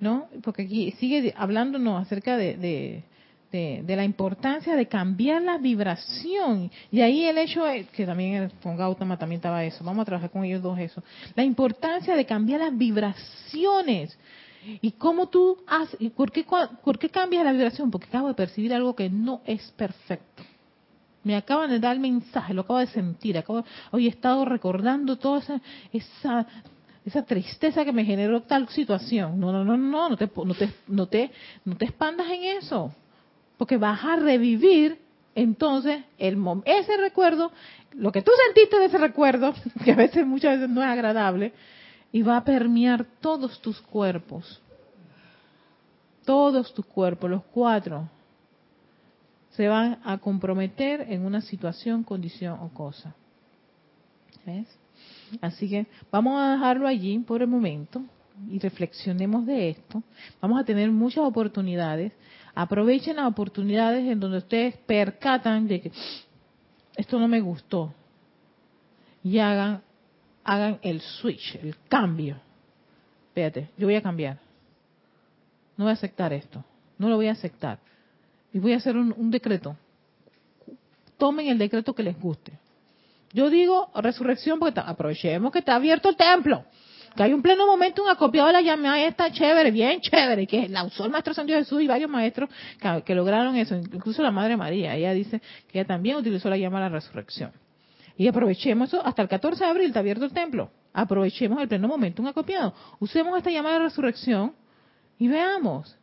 ¿No? 0.00 0.28
Porque 0.42 0.62
aquí 0.62 0.92
sigue 0.92 1.34
hablándonos 1.36 2.00
acerca 2.00 2.38
de, 2.38 2.56
de, 2.56 3.04
la 3.52 4.04
importancia 4.04 4.74
de 4.76 4.86
cambiar 4.86 5.42
la 5.42 5.58
vibración. 5.58 6.70
Y 6.90 7.00
ahí 7.00 7.24
el 7.24 7.38
hecho, 7.38 7.66
es, 7.66 7.88
que 7.90 8.04
también 8.04 8.50
con 8.62 8.76
Gautama 8.76 9.18
también 9.18 9.38
estaba 9.38 9.64
eso, 9.64 9.84
vamos 9.84 10.02
a 10.02 10.06
trabajar 10.06 10.30
con 10.30 10.44
ellos 10.44 10.62
dos 10.62 10.78
eso. 10.78 11.02
La 11.34 11.44
importancia 11.44 12.14
de 12.14 12.24
cambiar 12.26 12.60
las 12.60 12.76
vibraciones. 12.76 14.18
¿Y 14.80 14.92
cómo 14.92 15.28
tú 15.28 15.58
haces? 15.66 16.00
¿Y 16.00 16.10
por 16.10 16.32
qué, 16.32 16.44
por 16.84 16.98
qué 16.98 17.08
cambias 17.08 17.44
la 17.44 17.52
vibración? 17.52 17.90
Porque 17.90 18.08
acabo 18.08 18.28
de 18.28 18.34
percibir 18.34 18.74
algo 18.74 18.96
que 18.96 19.08
no 19.08 19.40
es 19.46 19.62
perfecto. 19.76 20.42
Me 21.22 21.36
acaban 21.36 21.70
de 21.70 21.78
dar 21.78 21.94
el 21.94 22.00
mensaje, 22.00 22.52
lo 22.52 22.62
acabo 22.62 22.80
de 22.80 22.88
sentir. 22.88 23.38
Acabo, 23.38 23.64
hoy 23.92 24.06
he 24.06 24.10
estado 24.10 24.44
recordando 24.44 25.16
toda 25.16 25.38
esa, 25.38 25.60
esa, 25.92 26.46
esa 27.04 27.24
tristeza 27.24 27.84
que 27.84 27.92
me 27.92 28.04
generó 28.04 28.42
tal 28.42 28.68
situación. 28.68 29.38
No, 29.38 29.52
no, 29.52 29.64
no, 29.64 29.76
no, 29.76 30.08
no 30.08 30.16
te, 30.16 30.28
no 30.34 30.54
te, 30.54 30.72
no 30.88 31.06
te, 31.06 31.30
no 31.64 31.76
te 31.76 31.84
expandas 31.84 32.26
en 32.28 32.44
eso. 32.58 32.92
Porque 33.56 33.76
vas 33.76 34.04
a 34.04 34.16
revivir 34.16 34.98
entonces 35.34 36.02
el 36.18 36.38
ese 36.64 36.96
recuerdo, 36.96 37.52
lo 37.92 38.10
que 38.10 38.22
tú 38.22 38.30
sentiste 38.46 38.78
de 38.78 38.86
ese 38.86 38.98
recuerdo, 38.98 39.54
que 39.84 39.92
a 39.92 39.96
veces, 39.96 40.26
muchas 40.26 40.58
veces 40.58 40.70
no 40.70 40.82
es 40.82 40.88
agradable, 40.88 41.52
y 42.12 42.22
va 42.22 42.38
a 42.38 42.44
permear 42.44 43.06
todos 43.20 43.60
tus 43.60 43.80
cuerpos. 43.82 44.62
Todos 46.24 46.72
tus 46.74 46.86
cuerpos, 46.86 47.30
los 47.30 47.44
cuatro, 47.44 48.08
se 49.50 49.68
van 49.68 49.98
a 50.04 50.18
comprometer 50.18 51.06
en 51.08 51.24
una 51.24 51.40
situación, 51.40 52.02
condición 52.02 52.58
o 52.60 52.68
cosa. 52.70 53.14
¿Ves? 54.44 54.66
Así 55.40 55.68
que 55.68 55.86
vamos 56.10 56.40
a 56.40 56.52
dejarlo 56.52 56.86
allí 56.86 57.18
por 57.18 57.42
el 57.42 57.48
momento 57.48 58.02
y 58.50 58.58
reflexionemos 58.58 59.46
de 59.46 59.70
esto. 59.70 60.02
Vamos 60.40 60.60
a 60.60 60.64
tener 60.64 60.90
muchas 60.90 61.24
oportunidades. 61.24 62.12
Aprovechen 62.56 63.16
las 63.16 63.28
oportunidades 63.28 64.04
en 64.10 64.18
donde 64.18 64.38
ustedes 64.38 64.76
percatan 64.78 65.68
de 65.68 65.82
que 65.82 65.92
esto 66.96 67.20
no 67.20 67.28
me 67.28 67.40
gustó 67.40 67.92
y 69.22 69.38
hagan 69.38 69.82
hagan 70.46 70.78
el 70.82 71.00
switch, 71.00 71.56
el 71.56 71.76
cambio. 71.88 72.36
Fíjate, 73.34 73.68
yo 73.76 73.86
voy 73.86 73.96
a 73.96 74.02
cambiar. 74.02 74.38
No 75.76 75.84
voy 75.84 75.90
a 75.90 75.94
aceptar 75.94 76.32
esto. 76.32 76.64
No 76.98 77.08
lo 77.08 77.16
voy 77.16 77.26
a 77.26 77.32
aceptar. 77.32 77.78
Y 78.52 78.58
voy 78.58 78.72
a 78.72 78.76
hacer 78.76 78.96
un, 78.96 79.30
decreto. 79.30 79.76
Tomen 81.18 81.48
el 81.48 81.58
decreto 81.58 81.94
que 81.94 82.02
les 82.02 82.18
guste. 82.18 82.52
Yo 83.32 83.50
digo 83.50 83.90
resurrección 83.96 84.58
porque 84.58 84.80
aprovechemos 84.80 85.52
que 85.52 85.58
está 85.58 85.74
abierto 85.74 86.08
el 86.08 86.16
templo. 86.16 86.64
Que 87.16 87.22
hay 87.22 87.32
un 87.32 87.40
pleno 87.40 87.66
momento, 87.66 88.02
un 88.02 88.10
acopiado 88.10 88.48
de 88.48 88.52
la 88.52 88.60
llama 88.60 89.02
esta 89.02 89.32
chévere, 89.32 89.70
bien 89.70 90.00
chévere, 90.02 90.46
que 90.46 90.68
la 90.68 90.84
usó 90.84 91.06
el 91.06 91.10
Maestro 91.10 91.32
San 91.32 91.48
Jesús 91.48 91.80
y 91.80 91.86
varios 91.86 92.10
maestros 92.10 92.50
que, 93.04 93.14
lograron 93.14 93.56
eso, 93.56 93.74
incluso 93.74 94.22
la 94.22 94.30
Madre 94.30 94.54
María. 94.56 94.94
Ella 94.94 95.12
dice 95.14 95.40
que 95.68 95.78
ella 95.78 95.86
también 95.86 96.16
utilizó 96.16 96.50
la 96.50 96.58
llama 96.58 96.78
de 96.78 96.90
la 96.90 96.96
resurrección. 96.96 97.52
Y 98.18 98.28
aprovechemos 98.28 98.88
eso, 98.88 99.04
hasta 99.04 99.22
el 99.22 99.28
14 99.28 99.64
de 99.64 99.70
abril 99.70 99.86
está 99.86 100.00
abierto 100.00 100.26
el 100.26 100.32
templo. 100.32 100.70
Aprovechemos 100.92 101.60
el 101.60 101.68
pleno 101.68 101.88
momento 101.88 102.20
un 102.20 102.28
acopiado. 102.28 102.74
Usemos 102.98 103.36
esta 103.38 103.50
llamada 103.50 103.78
de 103.78 103.84
resurrección 103.84 104.54
y 105.18 105.28
veamos 105.28 105.96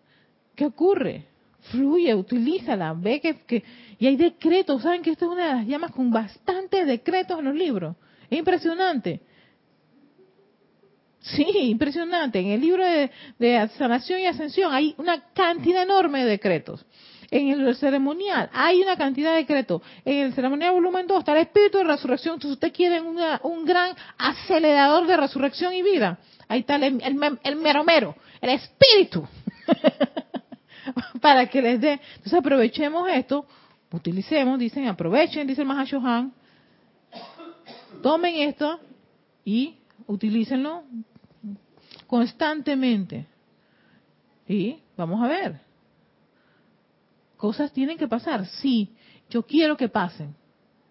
qué 0.56 0.66
ocurre. 0.66 1.26
Fluye, 1.72 2.14
utilízala, 2.16 2.94
ve 2.94 3.22
que, 3.22 3.38
que... 3.46 3.64
Y 4.00 4.08
hay 4.08 4.16
decretos, 4.16 4.82
¿saben 4.82 5.04
que 5.04 5.12
esta 5.12 5.26
es 5.26 5.32
una 5.32 5.48
de 5.48 5.54
las 5.54 5.68
llamas 5.68 5.92
con 5.92 6.10
bastantes 6.12 6.88
decretos 6.88 7.38
en 7.38 7.46
los 7.46 7.56
libros? 7.56 7.96
Es 8.30 8.40
impresionante. 8.40 9.22
Sí, 11.24 11.46
impresionante. 11.70 12.40
En 12.40 12.48
el 12.48 12.62
libro 12.62 12.86
de, 12.86 13.10
de, 13.40 13.68
sanación 13.78 14.20
y 14.20 14.28
ascensión 14.28 14.74
hay 14.74 14.94
una 14.98 15.20
cantidad 15.34 15.84
enorme 15.84 16.24
de 16.24 16.32
decretos 16.32 16.86
en 17.34 17.50
el 17.50 17.76
ceremonial 17.76 18.50
hay 18.54 18.82
una 18.82 18.96
cantidad 18.96 19.32
de 19.32 19.38
decretos. 19.38 19.82
En 20.06 20.18
el 20.26 20.34
ceremonial 20.34 20.74
volumen 20.74 21.08
2 21.08 21.20
está 21.20 21.32
el 21.32 21.40
espíritu 21.40 21.80
de 21.80 21.86
resurrección. 21.86 22.40
Si 22.40 22.48
usted 22.48 22.72
quiere 22.72 23.02
un 23.02 23.66
gran 23.66 23.96
acelerador 24.20 25.08
de 25.08 25.18
resurrección 25.18 25.74
y 25.74 25.82
vida, 25.82 26.20
ahí 26.48 26.60
está 26.60 26.76
el, 26.76 27.02
el, 27.02 27.56
mero 27.56 27.84
mero, 27.84 28.16
el 28.40 28.52
espíritu. 28.52 29.28
Para 31.22 31.48
que 31.48 31.62
les 31.62 31.82
dé. 31.82 31.94
Entonces 31.94 32.34
aprovechemos 32.34 33.10
esto, 33.10 33.48
utilicemos, 33.92 34.60
dicen, 34.60 34.88
aprovechen, 34.88 35.48
dice 35.48 35.62
el 35.62 35.68
Mahashohan. 35.68 36.32
Tomen 38.04 38.36
esto 38.36 38.80
y 39.44 39.78
utilícenlo 40.06 40.84
constantemente. 42.14 43.26
Y 44.48 44.78
vamos 44.96 45.20
a 45.24 45.28
ver 45.28 45.60
cosas 47.38 47.74
tienen 47.74 47.98
que 47.98 48.08
pasar. 48.08 48.46
Sí, 48.46 48.96
yo 49.32 49.42
quiero 49.42 49.76
que 49.76 49.90
pasen. 49.90 50.36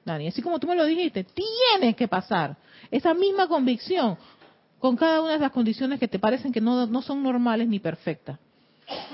Dani, 0.04 0.26
así 0.26 0.42
como 0.42 0.58
tú 0.58 0.66
me 0.66 0.74
lo 0.74 0.84
dijiste, 0.84 1.24
tiene 1.24 1.94
que 1.94 2.08
pasar. 2.08 2.56
Esa 2.90 3.14
misma 3.14 3.46
convicción 3.46 4.18
con 4.80 4.96
cada 4.96 5.22
una 5.22 5.34
de 5.34 5.38
las 5.38 5.52
condiciones 5.52 6.00
que 6.00 6.08
te 6.08 6.18
parecen 6.18 6.52
que 6.52 6.60
no, 6.60 6.86
no 6.86 7.02
son 7.02 7.22
normales 7.22 7.68
ni 7.68 7.78
perfectas. 7.78 8.40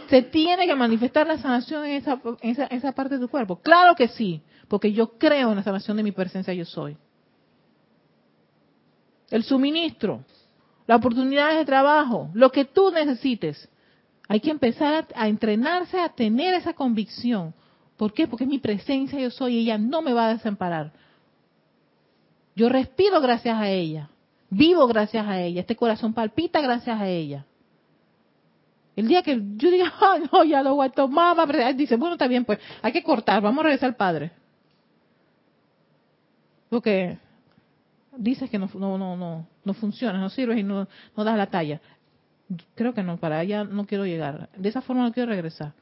Se 0.08 0.22
tiene 0.22 0.66
que 0.66 0.74
manifestar 0.74 1.26
la 1.26 1.36
sanación 1.36 1.84
en 1.84 1.92
esa, 1.92 2.18
en 2.40 2.50
esa, 2.50 2.64
esa 2.68 2.92
parte 2.92 3.18
de 3.18 3.20
tu 3.20 3.28
cuerpo. 3.28 3.56
Claro 3.60 3.94
que 3.94 4.08
sí, 4.08 4.40
porque 4.66 4.92
yo 4.92 5.18
creo 5.18 5.50
en 5.50 5.56
la 5.56 5.62
sanación 5.62 5.98
de 5.98 6.02
mi 6.02 6.12
presencia, 6.12 6.54
yo 6.54 6.64
soy. 6.64 6.96
El 9.30 9.44
suministro, 9.44 10.24
las 10.88 10.98
oportunidades 10.98 11.58
de 11.58 11.64
trabajo, 11.66 12.30
lo 12.32 12.50
que 12.50 12.64
tú 12.64 12.90
necesites. 12.90 13.68
Hay 14.26 14.40
que 14.40 14.50
empezar 14.50 15.06
a, 15.14 15.28
entrenarse 15.28 16.00
a 16.00 16.08
tener 16.08 16.54
esa 16.54 16.72
convicción. 16.72 17.54
¿Por 17.98 18.14
qué? 18.14 18.26
Porque 18.26 18.44
es 18.44 18.50
mi 18.50 18.58
presencia, 18.58 19.20
yo 19.20 19.30
soy, 19.30 19.58
ella 19.58 19.76
no 19.76 20.00
me 20.00 20.14
va 20.14 20.28
a 20.28 20.34
desamparar. 20.34 20.92
Yo 22.56 22.70
respiro 22.70 23.20
gracias 23.20 23.54
a 23.54 23.68
ella, 23.68 24.08
vivo 24.48 24.86
gracias 24.86 25.26
a 25.26 25.40
ella, 25.42 25.60
este 25.60 25.76
corazón 25.76 26.14
palpita 26.14 26.62
gracias 26.62 26.98
a 26.98 27.06
ella. 27.06 27.44
El 28.96 29.08
día 29.08 29.22
que 29.22 29.38
yo 29.56 29.70
diga, 29.70 29.92
ah, 30.00 30.16
no, 30.32 30.42
ya 30.42 30.62
lo 30.62 30.74
voy 30.74 30.88
a 30.88 31.72
dice, 31.74 31.96
bueno, 31.96 32.14
está 32.14 32.26
bien, 32.26 32.46
pues 32.46 32.60
hay 32.80 32.92
que 32.92 33.02
cortar, 33.02 33.42
vamos 33.42 33.60
a 33.60 33.64
regresar 33.64 33.90
al 33.90 33.96
Padre. 33.96 34.32
Porque 36.70 37.18
dices 38.18 38.50
que 38.50 38.58
no, 38.58 38.68
no, 38.74 38.98
no, 38.98 39.16
no, 39.16 39.46
no 39.64 39.74
funciona, 39.74 40.18
no 40.18 40.28
sirves 40.28 40.58
y 40.58 40.62
no, 40.62 40.86
no 41.16 41.24
das 41.24 41.36
la 41.36 41.46
talla 41.46 41.80
creo 42.74 42.94
que 42.94 43.02
no, 43.02 43.18
para 43.18 43.38
allá 43.38 43.64
no 43.64 43.86
quiero 43.86 44.06
llegar. 44.06 44.48
De 44.56 44.68
esa 44.68 44.80
forma 44.80 45.04
no 45.04 45.12
quiero 45.12 45.30
regresar. 45.30 45.72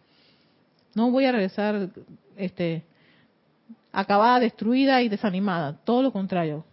No 0.94 1.10
voy 1.10 1.24
a 1.26 1.32
regresar 1.32 1.90
este 2.36 2.84
acabada, 3.92 4.40
destruida 4.40 5.02
y 5.02 5.08
desanimada. 5.08 5.78
Todo 5.84 6.02
lo 6.02 6.12
contrario, 6.12 6.64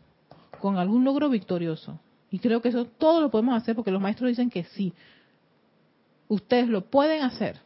con 0.60 0.78
algún 0.78 1.04
logro 1.04 1.30
victorioso. 1.30 2.00
Y 2.32 2.40
creo 2.40 2.62
que 2.62 2.70
eso 2.70 2.86
todo 2.86 3.22
lo 3.22 3.30
podemos 3.30 3.56
hacer 3.56 3.76
porque 3.76 3.92
los 3.92 4.02
maestros 4.02 4.30
dicen 4.30 4.50
que 4.50 4.64
sí. 4.64 4.94
Ustedes 6.28 6.68
lo 6.68 6.86
pueden 6.86 7.22
hacer. 7.22 7.60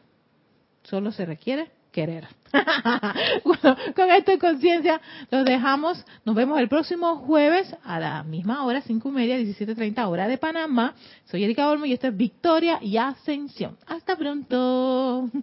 Solo 0.82 1.12
se 1.12 1.24
requiere 1.24 1.70
querer. 1.92 2.26
bueno, 3.44 3.76
con 3.94 4.10
esto 4.10 4.32
en 4.32 4.38
conciencia 4.38 5.00
los 5.30 5.44
dejamos. 5.44 6.04
Nos 6.24 6.34
vemos 6.34 6.58
el 6.60 6.68
próximo 6.68 7.16
jueves 7.16 7.74
a 7.84 8.00
la 8.00 8.22
misma 8.22 8.64
hora, 8.64 8.80
cinco 8.82 9.10
y 9.10 9.12
media, 9.12 9.38
17.30 9.38 10.06
hora 10.08 10.28
de 10.28 10.38
Panamá. 10.38 10.94
Soy 11.26 11.44
Erika 11.44 11.68
Olmo 11.68 11.84
y 11.84 11.92
esto 11.92 12.08
es 12.08 12.16
Victoria 12.16 12.78
y 12.80 12.96
Ascensión. 12.96 13.76
Hasta 13.86 14.16
pronto. 14.16 15.28